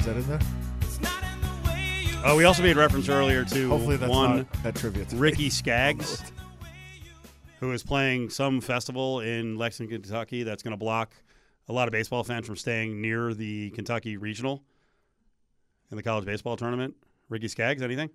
Is 0.08 0.28
that 0.28 0.36
in 0.36 0.39
there? 0.39 0.39
Oh, 2.28 2.36
we 2.36 2.43
also 2.43 2.64
made 2.64 2.76
reference 2.76 3.08
earlier 3.08 3.45
to 3.45 3.70
Hopefully 3.70 3.97
that's 3.97 4.10
one 4.10 4.38
not 4.38 4.64
that 4.64 4.76
trivia. 4.76 5.06
today. 5.06 5.18
Ricky 5.18 5.49
Skaggs, 5.49 6.24
who 7.60 7.72
is 7.72 7.84
playing 7.84 8.30
some 8.30 8.62
festival 8.62 9.20
in 9.20 9.58
Lexington, 9.58 10.01
Kentucky, 10.01 10.43
that's 10.43 10.64
going 10.64 10.72
to 10.72 10.78
block 10.78 11.12
a 11.68 11.74
lot 11.74 11.88
of 11.88 11.91
baseball 11.91 12.24
fans 12.24 12.45
from 12.45 12.56
staying 12.56 13.01
near 13.01 13.34
the 13.34 13.72
Kentucky 13.72 14.18
Regional 14.18 14.64
in 15.91 15.97
the 15.97 16.03
college 16.03 16.26
baseball 16.26 16.58
tournament. 16.58 16.95
Ricky 17.30 17.47
Skaggs, 17.47 17.82
anything? 17.82 18.10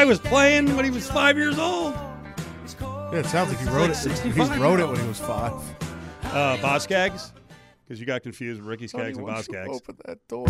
Guy 0.00 0.06
was 0.06 0.18
playing 0.18 0.74
when 0.76 0.86
he 0.86 0.90
was 0.90 1.06
five 1.10 1.36
years 1.36 1.58
old. 1.58 1.92
Yeah, 1.92 3.16
it 3.16 3.26
sounds 3.26 3.50
like 3.50 3.58
he 3.58 3.66
wrote 3.66 3.90
like 3.90 4.06
it. 4.06 4.18
He 4.34 4.58
wrote 4.58 4.80
it 4.80 4.88
when 4.88 4.98
he 4.98 5.06
was 5.06 5.20
five. 5.20 5.52
Uh, 6.22 6.56
Boz 6.62 6.84
Scaggs, 6.84 7.34
because 7.84 8.00
you 8.00 8.06
got 8.06 8.22
confused 8.22 8.62
with 8.62 8.66
Ricky 8.70 8.88
Skaggs 8.88 9.18
and 9.18 9.28
Honey, 9.28 9.36
Boz 9.36 9.46
won't 9.46 9.68
you 9.68 9.76
Skaggs. 9.76 9.76
Open 9.76 9.96
that 10.06 10.26
door. 10.26 10.46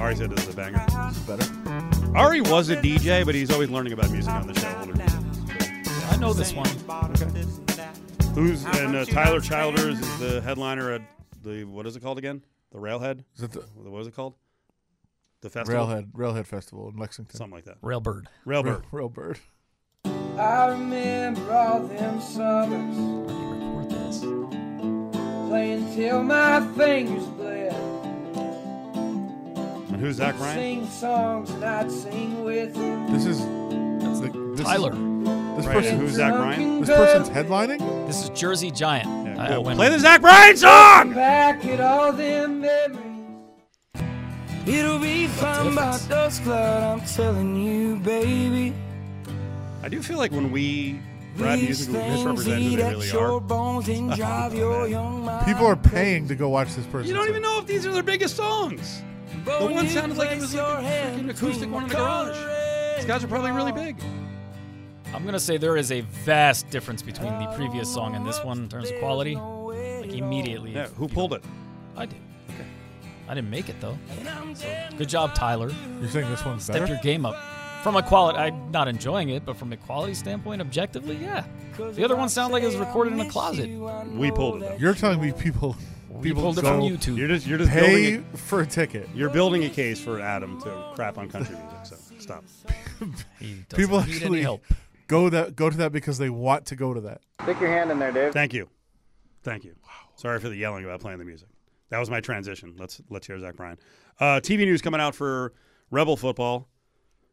Ari 0.00 0.16
said 0.16 0.30
this 0.30 0.48
is 0.48 0.52
a 0.52 0.56
banger. 0.56 0.84
This 1.06 1.16
is 1.16 1.22
better. 1.22 2.16
Ari 2.16 2.40
was 2.40 2.68
a 2.70 2.76
DJ, 2.78 3.24
but 3.24 3.36
he's 3.36 3.52
always 3.52 3.70
learning 3.70 3.92
about 3.92 4.10
music 4.10 4.32
on 4.32 4.48
the 4.48 4.58
show. 4.58 4.76
Older 4.80 4.94
I 6.10 6.16
know 6.16 6.32
this 6.32 6.52
one. 6.52 6.66
Who's 8.34 8.64
and 8.64 8.96
uh, 8.96 9.04
Tyler 9.04 9.40
Childers 9.40 10.00
is 10.00 10.18
the 10.18 10.40
headliner 10.40 10.90
at 10.90 11.02
the 11.44 11.62
what 11.62 11.86
is 11.86 11.94
it 11.94 12.02
called 12.02 12.18
again? 12.18 12.42
The 12.74 12.80
Railhead. 12.80 13.24
Is 13.36 13.40
that 13.40 13.52
the 13.52 13.60
What 13.88 14.00
is 14.00 14.08
it 14.08 14.16
called? 14.16 14.34
The 15.42 15.48
festival. 15.48 15.86
Railhead 15.86 16.10
Railhead 16.12 16.46
Festival 16.48 16.88
in 16.88 16.96
Lexington? 16.96 17.36
Something 17.36 17.54
like 17.54 17.66
that. 17.66 17.80
Railbird. 17.82 18.24
Railbird. 18.44 18.82
Rail, 18.90 19.10
Railbird. 19.10 19.38
I 20.36 20.66
remember 20.70 21.52
all 21.52 21.80
them 21.86 22.20
summers 22.20 22.96
record 22.98 23.90
this. 23.92 24.18
playing 25.48 25.94
till 25.94 26.24
my 26.24 26.66
fingers 26.76 27.24
bled. 27.26 27.72
And 29.92 30.00
who's 30.00 30.16
Zach 30.16 30.36
Bryan? 30.36 30.56
Sing 30.58 30.86
songs 30.88 31.50
and 31.50 31.64
I'd 31.64 31.92
sing 31.92 32.42
with 32.42 32.76
you. 32.76 33.06
This 33.10 33.24
is 33.26 33.38
the, 33.40 34.32
this 34.56 34.66
Tyler. 34.66 34.90
This 34.90 35.66
Right, 35.66 35.74
person. 35.76 35.98
who's 36.00 36.14
Zach 36.14 36.32
Bryan? 36.34 36.80
This 36.80 36.88
person's 36.90 37.28
headlining. 37.28 38.06
This 38.08 38.24
is 38.24 38.30
Jersey 38.30 38.72
Giant. 38.72 39.23
Yeah, 39.34 39.42
I- 39.42 39.46
I 39.46 39.54
cool. 39.54 39.64
went- 39.64 39.76
Play 39.78 39.88
the 39.90 39.98
Zach 39.98 40.20
Bryan 40.20 40.56
song. 40.56 41.12
Back 41.14 41.64
at 41.66 41.80
all 41.80 42.12
them 42.12 42.60
memories. 42.60 43.00
It'll 44.66 44.98
be 44.98 45.26
fun 45.26 45.66
difference? 45.66 46.06
about 46.06 46.08
those 46.08 46.38
cloud, 46.40 47.00
I'm 47.00 47.06
telling 47.06 47.56
you, 47.56 47.96
baby. 47.96 48.72
I 49.82 49.88
do 49.90 50.00
feel 50.02 50.16
like 50.16 50.32
when 50.32 50.50
we 50.50 50.98
Brad 51.36 51.58
Music 51.58 51.92
will 51.92 52.00
misrepresent 52.00 52.62
who 52.62 52.70
they 52.76 52.76
really 52.76 53.10
are. 53.10 53.14
Oh, 53.40 55.42
People 55.44 55.66
are 55.66 55.76
paying 55.76 56.26
to 56.28 56.34
go 56.34 56.48
watch 56.48 56.74
this 56.74 56.86
person. 56.86 57.08
You 57.08 57.14
don't 57.14 57.28
even 57.28 57.42
know 57.42 57.58
if 57.58 57.66
these 57.66 57.84
are 57.84 57.92
their 57.92 58.02
biggest 58.02 58.36
songs. 58.36 59.02
The 59.44 59.66
one 59.66 59.86
sounded 59.88 60.16
like 60.16 60.30
it 60.30 60.40
was 60.40 60.54
like 60.54 60.64
a 60.64 60.86
freaking 60.86 61.28
acoustic 61.30 61.70
one 61.70 61.82
in 61.82 61.88
the 61.90 61.94
garage. 61.96 62.96
These 62.96 63.04
guys 63.04 63.22
are 63.22 63.28
probably 63.28 63.50
really 63.50 63.72
big. 63.72 63.96
I'm 65.14 65.22
going 65.22 65.34
to 65.34 65.40
say 65.40 65.56
there 65.56 65.76
is 65.76 65.92
a 65.92 66.00
vast 66.00 66.68
difference 66.70 67.00
between 67.02 67.38
the 67.38 67.46
previous 67.56 67.92
song 67.92 68.14
and 68.16 68.26
this 68.26 68.42
one 68.42 68.58
in 68.58 68.68
terms 68.68 68.90
of 68.90 68.98
quality. 68.98 69.36
Like 69.36 70.12
immediately. 70.12 70.72
Yeah, 70.72 70.88
who 70.88 71.08
pulled 71.08 71.32
it? 71.34 71.42
I 71.96 72.06
did. 72.06 72.18
Okay. 72.50 72.64
I 73.28 73.34
didn't 73.34 73.50
make 73.50 73.68
it 73.68 73.76
though. 73.80 73.96
So, 74.54 74.88
good 74.98 75.08
job, 75.08 75.34
Tyler. 75.34 75.70
You're 76.00 76.10
saying 76.10 76.28
this 76.30 76.44
one's 76.44 76.64
Step 76.64 76.80
better? 76.80 76.92
your 76.94 77.02
game 77.02 77.24
up. 77.24 77.36
From 77.82 77.96
a 77.96 78.02
quality, 78.02 78.38
I'm 78.38 78.70
not 78.70 78.88
enjoying 78.88 79.28
it, 79.28 79.44
but 79.44 79.56
from 79.56 79.72
a 79.72 79.76
quality 79.76 80.14
standpoint, 80.14 80.60
objectively, 80.62 81.16
yeah. 81.16 81.44
The 81.76 82.02
other 82.04 82.16
one 82.16 82.28
sounded 82.28 82.52
like 82.54 82.62
it 82.62 82.66
was 82.66 82.76
recorded 82.76 83.12
in 83.12 83.20
a 83.20 83.28
closet. 83.30 83.68
We 84.10 84.30
pulled 84.30 84.62
it. 84.62 84.68
Though. 84.68 84.76
You're 84.78 84.94
telling 84.94 85.20
me 85.20 85.32
people 85.32 85.76
We 86.08 86.28
people 86.28 86.42
pulled 86.42 86.58
it 86.58 86.62
from 86.62 86.80
YouTube. 86.80 87.18
You're 87.18 87.28
just 87.28 87.46
you're 87.46 87.58
just 87.58 87.70
pay 87.70 88.12
building. 88.16 88.24
for 88.36 88.60
a 88.62 88.66
ticket. 88.66 89.08
You're 89.14 89.30
building 89.30 89.64
a 89.64 89.68
case 89.68 90.00
for 90.00 90.20
Adam 90.20 90.60
to 90.62 90.92
crap 90.94 91.18
on 91.18 91.28
country 91.28 91.56
music. 91.56 91.78
So 91.84 91.96
stop. 92.18 92.44
He 93.38 93.54
doesn't 93.68 93.76
People 93.76 94.00
need 94.00 94.08
any 94.08 94.16
actually 94.16 94.42
help. 94.42 94.64
Go 95.06 95.28
that 95.28 95.56
go 95.56 95.70
to 95.70 95.76
that 95.78 95.92
because 95.92 96.18
they 96.18 96.30
want 96.30 96.66
to 96.66 96.76
go 96.76 96.94
to 96.94 97.00
that. 97.02 97.20
Stick 97.42 97.60
your 97.60 97.70
hand 97.70 97.90
in 97.90 97.98
there, 97.98 98.12
Dave. 98.12 98.32
Thank 98.32 98.52
you, 98.52 98.68
thank 99.42 99.64
you. 99.64 99.74
Wow. 99.82 99.90
Sorry 100.16 100.40
for 100.40 100.48
the 100.48 100.56
yelling 100.56 100.84
about 100.84 101.00
playing 101.00 101.18
the 101.18 101.24
music. 101.24 101.48
That 101.90 101.98
was 101.98 102.10
my 102.10 102.20
transition. 102.20 102.74
Let's 102.78 103.00
let's 103.10 103.26
hear 103.26 103.38
Zach 103.38 103.56
Bryan. 103.56 103.78
Uh, 104.18 104.40
TV 104.42 104.58
news 104.58 104.82
coming 104.82 105.00
out 105.00 105.14
for 105.14 105.52
Rebel 105.90 106.16
football. 106.16 106.68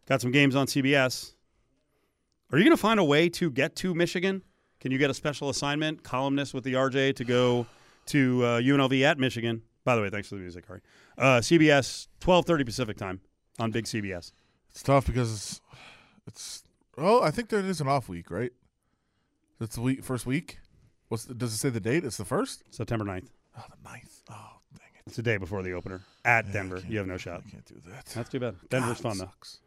Got 0.08 0.22
some 0.22 0.32
games 0.32 0.56
on 0.56 0.68
CBS. 0.68 1.34
Are 2.52 2.58
you 2.58 2.66
going 2.66 2.76
to 2.76 2.82
find 2.82 3.00
a 3.00 3.04
way 3.04 3.30
to 3.30 3.50
get 3.50 3.76
to 3.78 3.94
Michigan? 3.94 4.42
Can 4.82 4.92
you 4.92 4.98
get 4.98 5.10
a 5.10 5.14
special 5.14 5.50
assignment, 5.50 6.04
columnist 6.04 6.54
with 6.54 6.64
the 6.64 6.74
RJ, 6.74 7.16
to 7.16 7.24
go 7.24 7.66
to 8.08 8.44
uh, 8.44 8.60
UNLV 8.60 9.02
at 9.04 9.20
Michigan? 9.20 9.62
By 9.86 9.96
the 9.96 10.02
way, 10.02 10.10
thanks 10.10 10.28
for 10.28 10.36
the 10.36 10.42
music, 10.42 10.66
Harry. 10.68 10.82
Uh, 11.18 11.40
CBS, 11.40 12.08
twelve 12.20 12.46
thirty 12.46 12.64
Pacific 12.64 12.98
time 12.98 13.22
on 13.60 13.72
Big 13.72 13.86
CBS. 13.86 14.32
It's 14.70 14.84
tough 14.84 15.06
because 15.06 15.34
it's, 15.34 15.62
it's 16.28 16.61
oh, 16.98 17.22
I 17.22 17.32
think 17.32 17.50
there 17.50 17.60
is 17.60 17.82
an 17.82 17.88
off 17.88 18.10
week, 18.10 18.30
right? 18.32 18.52
It's 19.60 19.76
the 19.76 19.82
week 19.82 20.04
first 20.04 20.26
week. 20.26 20.58
What's 21.10 21.26
the, 21.26 21.34
does 21.34 21.54
it 21.54 21.58
say 21.58 21.70
the 21.70 21.80
date? 21.80 22.04
It's 22.06 22.18
the 22.18 22.26
first. 22.26 22.64
September 22.74 23.06
9th. 23.06 23.28
Oh, 23.58 23.64
the 23.70 23.90
ninth. 23.90 24.22
Oh, 24.30 24.60
dang 24.74 24.88
it! 24.96 25.04
It's 25.06 25.16
the 25.18 25.22
day 25.24 25.38
before 25.38 25.62
the 25.62 25.74
opener 25.74 26.02
at 26.26 26.46
Yeah, 26.48 26.52
Denver. 26.54 26.82
You 26.88 26.98
have 27.00 27.08
no 27.08 27.18
shot. 27.18 27.44
I 27.46 27.50
can't 27.50 27.66
do 27.66 27.76
that. 27.88 28.06
That's 28.08 28.30
too 28.30 28.40
bad. 28.40 28.56
Denver's 28.70 29.02
God, 29.02 29.10
fun 29.10 29.18
though. 29.18 29.26
sucks. 29.26 29.60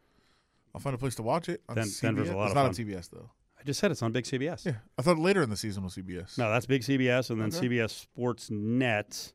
I'll 0.75 0.81
find 0.81 0.95
a 0.95 0.99
place 0.99 1.15
to 1.17 1.23
watch 1.23 1.49
it. 1.49 1.63
Den-. 1.73 1.87
Denver's 2.01 2.31
a 2.31 2.37
lot 2.37 2.47
It's 2.47 2.55
not 2.55 2.67
on. 2.67 2.73
CBS 2.73 3.11
though. 3.11 3.31
I 3.61 3.63
just 3.63 3.79
said 3.79 3.91
it's 3.91 4.03
on 4.03 4.11
Big 4.13 4.25
CBS. 4.25 4.65
Yeah, 4.67 4.73
I 4.99 5.03
thought 5.03 5.19
later 5.19 5.43
in 5.43 5.51
the 5.51 5.57
season 5.57 5.85
was 5.85 5.95
CBS. 5.95 6.37
No, 6.39 6.51
that's 6.51 6.67
Big 6.67 6.83
CBS, 6.83 7.31
and 7.31 7.41
then 7.41 7.49
Okay. 7.55 7.69
CBS 7.69 7.91
Sports 7.91 8.51
Net 8.51 9.33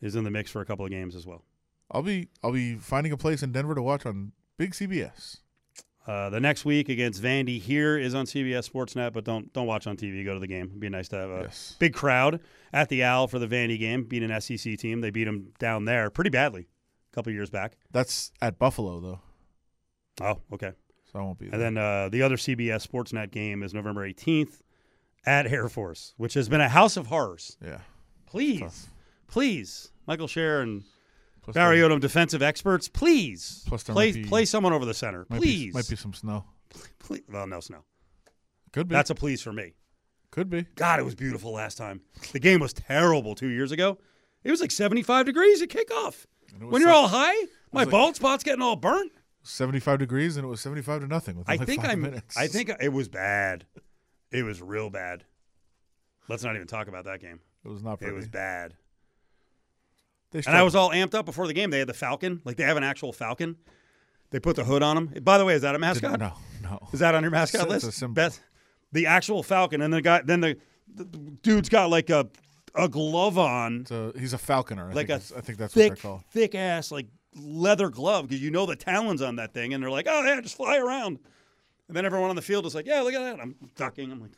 is 0.00 0.14
in 0.16 0.24
the 0.24 0.30
mix 0.30 0.50
for 0.50 0.60
a 0.60 0.64
couple 0.64 0.84
of 0.84 0.90
games 0.90 1.14
as 1.16 1.26
well. 1.26 1.44
I'll 1.90 2.02
be 2.02 2.28
I'll 2.42 2.52
be 2.52 2.76
finding 2.76 3.12
a 3.12 3.16
place 3.16 3.42
in 3.42 3.52
Denver 3.52 3.74
to 3.74 3.82
watch 3.82 4.06
on 4.06 4.32
Big 4.58 4.72
CBS. 4.72 5.38
Uh, 6.08 6.30
the 6.30 6.40
next 6.40 6.64
week 6.64 6.88
against 6.88 7.22
Vandy 7.22 7.60
here 7.60 7.98
is 7.98 8.14
on 8.14 8.24
CBS 8.24 8.70
Sportsnet, 8.70 9.12
but 9.12 9.24
don't 9.24 9.52
don't 9.52 9.66
watch 9.66 9.86
on 9.86 9.94
TV. 9.96 10.24
Go 10.24 10.32
to 10.32 10.40
the 10.40 10.46
game. 10.46 10.66
It'd 10.68 10.80
be 10.80 10.88
nice 10.88 11.08
to 11.08 11.16
have 11.16 11.30
a 11.30 11.40
Yes. 11.42 11.76
big 11.78 11.92
crowd 11.92 12.40
at 12.72 12.88
the 12.88 13.04
Owl 13.04 13.28
for 13.28 13.38
the 13.38 13.46
Vandy 13.46 13.78
game. 13.78 14.04
Beat 14.04 14.22
an 14.22 14.40
SEC 14.40 14.78
team. 14.78 15.02
They 15.02 15.10
beat 15.10 15.24
them 15.24 15.52
down 15.58 15.84
there 15.84 16.08
pretty 16.08 16.30
badly 16.30 16.66
a 17.12 17.14
couple 17.14 17.30
years 17.32 17.50
back. 17.50 17.76
That's 17.92 18.32
at 18.40 18.58
Buffalo 18.58 19.00
though, 19.00 19.20
Oh, 20.22 20.40
okay. 20.54 20.72
so 21.12 21.18
I 21.18 21.22
won't 21.22 21.38
be. 21.38 21.46
There. 21.48 21.60
And 21.60 21.76
then 21.76 21.82
uh, 21.84 22.08
the 22.08 22.22
other 22.22 22.36
CBS 22.36 22.86
Sportsnet 22.88 23.30
game 23.30 23.62
is 23.62 23.74
November 23.74 24.08
18th 24.08 24.62
at 25.26 25.46
Air 25.46 25.68
Force, 25.68 26.14
which 26.16 26.32
has 26.34 26.48
been 26.48 26.62
a 26.62 26.70
house 26.70 26.96
of 26.96 27.08
horrors. 27.08 27.58
yeah, 27.62 27.80
Please, 28.24 28.88
please, 29.26 29.92
Michael 30.06 30.26
Scher 30.26 30.62
and 30.62 30.84
Plus 31.52 31.54
Barry 31.54 31.78
Odom, 31.78 31.98
defensive 32.00 32.42
experts, 32.42 32.88
please 32.88 33.64
Plus 33.66 33.82
play 33.84 34.12
be- 34.12 34.24
play 34.24 34.44
someone 34.44 34.72
over 34.72 34.84
the 34.84 34.94
center. 34.94 35.26
might 35.30 35.38
Please, 35.38 35.66
be, 35.66 35.72
might 35.72 35.88
be 35.88 35.96
some 35.96 36.12
snow. 36.12 36.44
please. 36.98 37.22
Well, 37.30 37.46
no 37.46 37.60
snow. 37.60 37.84
Could 38.72 38.88
be. 38.88 38.94
That's 38.94 39.10
a 39.10 39.14
please 39.14 39.40
for 39.40 39.52
me. 39.52 39.72
could 40.30 40.50
be. 40.50 40.66
God, 40.74 41.00
it 41.00 41.04
was 41.04 41.14
beautiful 41.14 41.52
last 41.52 41.78
time. 41.78 42.02
The 42.32 42.38
game 42.40 42.60
was 42.60 42.72
terrible 42.74 43.34
two 43.34 43.48
years 43.48 43.72
ago. 43.72 43.96
It 44.44 44.50
was 44.50 44.60
like 44.60 44.70
75 44.70 45.24
degrees 45.26 45.62
at 45.62 45.70
kickoff. 45.70 46.26
And 46.52 46.62
it 46.62 46.64
was 46.66 46.72
When 46.74 46.82
you're 46.82 46.90
so- 46.90 46.96
all 46.96 47.08
high, 47.08 47.34
my 47.72 47.82
like- 47.82 47.90
bald 47.90 48.16
spot's 48.16 48.44
getting 48.44 48.62
all 48.62 48.76
burnt. 48.76 49.12
Seventy-five 49.44 49.98
degrees, 49.98 50.36
and 50.36 50.44
it 50.44 50.48
was 50.48 50.60
seventy-five 50.60 51.00
to 51.00 51.06
nothing. 51.06 51.42
I 51.46 51.56
like 51.56 51.66
think 51.66 51.82
I'm. 51.82 52.02
Minutes. 52.02 52.36
I 52.36 52.48
think 52.48 52.70
it 52.80 52.92
was 52.92 53.08
bad. 53.08 53.64
It 54.30 54.42
was 54.42 54.60
real 54.60 54.90
bad. 54.90 55.24
Let's 56.28 56.44
not 56.44 56.54
even 56.56 56.66
talk 56.66 56.88
about 56.88 57.06
that 57.06 57.20
game. 57.20 57.40
it 57.64 57.68
was 57.68 57.82
not 57.82 57.98
pretty. 57.98 58.12
It 58.12 58.16
was 58.16 58.28
bad. 58.28 58.74
And 60.32 60.48
I 60.48 60.62
was 60.62 60.74
all 60.74 60.90
amped 60.90 61.14
up 61.14 61.24
before 61.26 61.46
the 61.46 61.54
game. 61.54 61.70
They 61.70 61.78
had 61.78 61.88
the 61.88 61.94
Falcon. 61.94 62.40
Like 62.44 62.56
they 62.56 62.64
have 62.64 62.76
an 62.76 62.84
actual 62.84 63.12
Falcon. 63.12 63.56
They 64.30 64.40
put 64.40 64.56
the 64.56 64.64
hood 64.64 64.82
on 64.82 64.96
him. 64.96 65.06
By 65.22 65.38
the 65.38 65.44
way, 65.44 65.54
is 65.54 65.62
that 65.62 65.74
a 65.74 65.78
mascot? 65.78 66.20
no, 66.20 66.34
no. 66.62 66.78
Is 66.92 67.00
that 67.00 67.14
on 67.14 67.22
your 67.22 67.30
mascot 67.30 67.70
It's 67.70 67.84
list? 67.84 68.14
Beth- 68.14 68.40
the 68.92 69.06
actual 69.06 69.42
Falcon, 69.42 69.80
and 69.80 69.92
the 69.92 70.02
guy, 70.02 70.20
then 70.22 70.40
the, 70.40 70.56
the 70.94 71.04
dude's 71.04 71.68
got 71.68 71.90
like 71.90 72.10
a 72.10 72.28
a 72.74 72.88
glove 72.88 73.38
on, 73.38 73.86
So 73.86 74.12
he's 74.18 74.34
a 74.34 74.38
falconer. 74.38 74.90
I 74.90 74.92
like 74.92 75.08
think 75.08 75.22
a 75.32 75.38
I 75.38 75.40
think 75.40 75.58
that's 75.58 75.74
what 75.74 75.86
they're 75.86 75.96
called. 75.96 76.22
thick 76.30 76.54
ass 76.54 76.92
like 76.92 77.06
leather 77.34 77.88
glove 77.88 78.28
because 78.28 78.42
you 78.42 78.50
know 78.50 78.66
the 78.66 78.76
talons 78.76 79.22
on 79.22 79.36
that 79.36 79.52
thing, 79.54 79.72
and 79.74 79.82
they're 79.82 79.90
like, 79.90 80.06
oh 80.08 80.22
yeah, 80.24 80.40
just 80.40 80.56
fly 80.56 80.76
around. 80.76 81.18
And 81.88 81.96
then 81.96 82.04
everyone 82.04 82.28
on 82.30 82.36
the 82.36 82.42
field 82.42 82.66
is 82.66 82.74
like, 82.74 82.86
yeah, 82.86 83.00
look 83.00 83.14
at 83.14 83.20
that. 83.20 83.40
I'm 83.40 83.56
ducking. 83.76 84.12
I'm 84.12 84.20
like, 84.20 84.32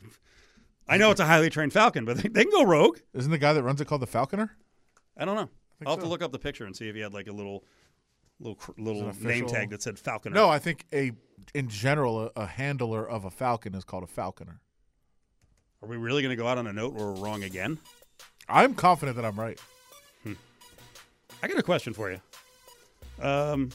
I 0.87 0.95
know 0.97 1.11
it's 1.11 1.19
a 1.19 1.25
highly 1.25 1.49
trained 1.49 1.73
Falcon, 1.73 2.05
but 2.05 2.17
they, 2.17 2.29
they 2.29 2.43
can 2.43 2.51
go 2.51 2.63
rogue. 2.63 2.97
Isn't 3.13 3.31
the 3.31 3.37
guy 3.37 3.51
that 3.53 3.63
runs 3.63 3.81
it 3.81 3.85
called 3.85 4.01
the 4.01 4.07
falconer? 4.07 4.55
I 5.17 5.25
don't 5.25 5.35
know. 5.35 5.49
I'll 5.85 5.93
have 5.93 6.03
to 6.03 6.09
look 6.09 6.21
up 6.21 6.31
the 6.31 6.39
picture 6.39 6.65
and 6.65 6.75
see 6.75 6.89
if 6.89 6.95
he 6.95 7.01
had 7.01 7.13
like 7.13 7.27
a 7.27 7.31
little, 7.31 7.63
little, 8.39 8.57
little 8.77 9.09
it 9.09 9.21
name 9.21 9.47
tag 9.47 9.69
that 9.71 9.81
said 9.81 9.97
Falconer. 9.97 10.35
No, 10.35 10.49
I 10.49 10.59
think 10.59 10.85
a 10.93 11.11
in 11.53 11.67
general 11.69 12.25
a, 12.25 12.31
a 12.35 12.45
handler 12.45 13.07
of 13.07 13.25
a 13.25 13.31
falcon 13.31 13.75
is 13.75 13.83
called 13.83 14.03
a 14.03 14.07
falconer. 14.07 14.61
Are 15.81 15.87
we 15.87 15.97
really 15.97 16.21
going 16.21 16.35
to 16.35 16.41
go 16.41 16.47
out 16.47 16.57
on 16.57 16.67
a 16.67 16.73
note 16.73 16.93
where 16.93 17.07
we're 17.07 17.21
wrong 17.21 17.43
again? 17.43 17.79
I'm 18.47 18.75
confident 18.75 19.15
that 19.15 19.25
I'm 19.25 19.39
right. 19.39 19.59
I 21.43 21.47
got 21.47 21.57
a 21.57 21.63
question 21.63 21.93
for 21.93 22.11
you. 22.11 22.21
Um, 23.19 23.69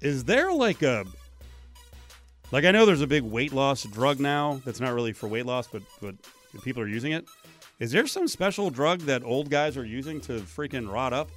is 0.00 0.24
there 0.24 0.52
like 0.52 0.82
a 0.82 1.04
like 2.50 2.64
I 2.64 2.70
know 2.70 2.86
there's 2.86 3.00
a 3.00 3.06
big 3.06 3.22
weight 3.22 3.52
loss 3.52 3.84
drug 3.84 4.20
now 4.20 4.60
that's 4.64 4.80
not 4.80 4.94
really 4.94 5.12
for 5.12 5.28
weight 5.28 5.46
loss, 5.46 5.66
but 5.66 5.82
but 6.00 6.14
people 6.62 6.82
are 6.82 6.88
using 6.88 7.12
it. 7.12 7.26
Is 7.78 7.92
there 7.92 8.06
some 8.06 8.28
special 8.28 8.70
drug 8.70 9.00
that 9.00 9.22
old 9.24 9.50
guys 9.50 9.76
are 9.76 9.84
using 9.84 10.20
to 10.22 10.40
freaking 10.40 10.90
rot 10.90 11.12
up? 11.12 11.30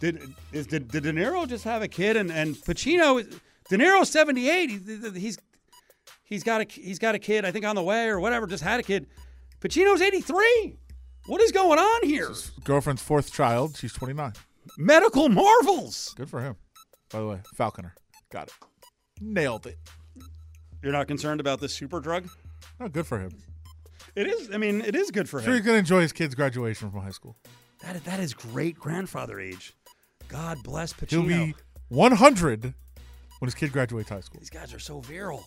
Did 0.00 0.34
is 0.52 0.66
did, 0.66 0.88
did 0.88 1.04
De 1.04 1.12
Niro 1.12 1.48
just 1.48 1.64
have 1.64 1.82
a 1.82 1.88
kid 1.88 2.16
and 2.16 2.30
and 2.30 2.54
Pacino? 2.54 3.24
De 3.68 3.76
Niro's 3.76 4.10
78. 4.10 4.70
He, 4.70 4.78
he's 5.18 5.38
he's 6.24 6.42
got 6.44 6.60
a 6.60 6.66
he's 6.70 6.98
got 6.98 7.14
a 7.14 7.18
kid. 7.18 7.44
I 7.44 7.50
think 7.50 7.64
on 7.64 7.76
the 7.76 7.82
way 7.82 8.08
or 8.08 8.20
whatever. 8.20 8.46
Just 8.46 8.62
had 8.62 8.78
a 8.78 8.82
kid. 8.82 9.06
Pacino's 9.60 10.02
83. 10.02 10.76
What 11.26 11.40
is 11.40 11.50
going 11.50 11.78
on 11.78 12.06
here? 12.06 12.30
Girlfriend's 12.62 13.02
fourth 13.02 13.32
child. 13.32 13.76
She's 13.76 13.92
29. 13.92 14.34
Medical 14.78 15.28
marvels. 15.28 16.14
Good 16.16 16.28
for 16.28 16.40
him. 16.40 16.56
By 17.10 17.20
the 17.20 17.26
way, 17.26 17.40
falconer. 17.54 17.94
Got 18.30 18.48
it. 18.48 18.54
Nailed 19.20 19.66
it. 19.66 19.78
You're 20.82 20.92
not 20.92 21.08
concerned 21.08 21.40
about 21.40 21.60
this 21.60 21.72
super 21.72 22.00
drug? 22.00 22.28
Oh, 22.80 22.88
good 22.88 23.06
for 23.06 23.18
him. 23.18 23.30
It 24.16 24.26
is. 24.26 24.50
I 24.52 24.56
mean, 24.56 24.80
it 24.80 24.96
is 24.96 25.10
good 25.10 25.28
for 25.28 25.40
Sure, 25.42 25.52
he's 25.52 25.60
him. 25.60 25.66
gonna 25.66 25.78
enjoy 25.78 26.00
his 26.00 26.12
kid's 26.12 26.34
graduation 26.34 26.90
from 26.90 27.00
high 27.02 27.10
school. 27.10 27.36
That 27.82 28.02
that 28.04 28.18
is 28.18 28.32
great 28.34 28.78
grandfather 28.78 29.38
age. 29.38 29.74
God 30.28 30.58
bless 30.64 30.92
Pacino. 30.92 31.08
He'll 31.10 31.22
be 31.46 31.54
100 31.88 32.74
when 33.38 33.46
his 33.46 33.54
kid 33.54 33.72
graduates 33.72 34.08
high 34.08 34.20
school. 34.20 34.40
These 34.40 34.50
guys 34.50 34.72
are 34.74 34.78
so 34.78 35.00
virile. 35.00 35.46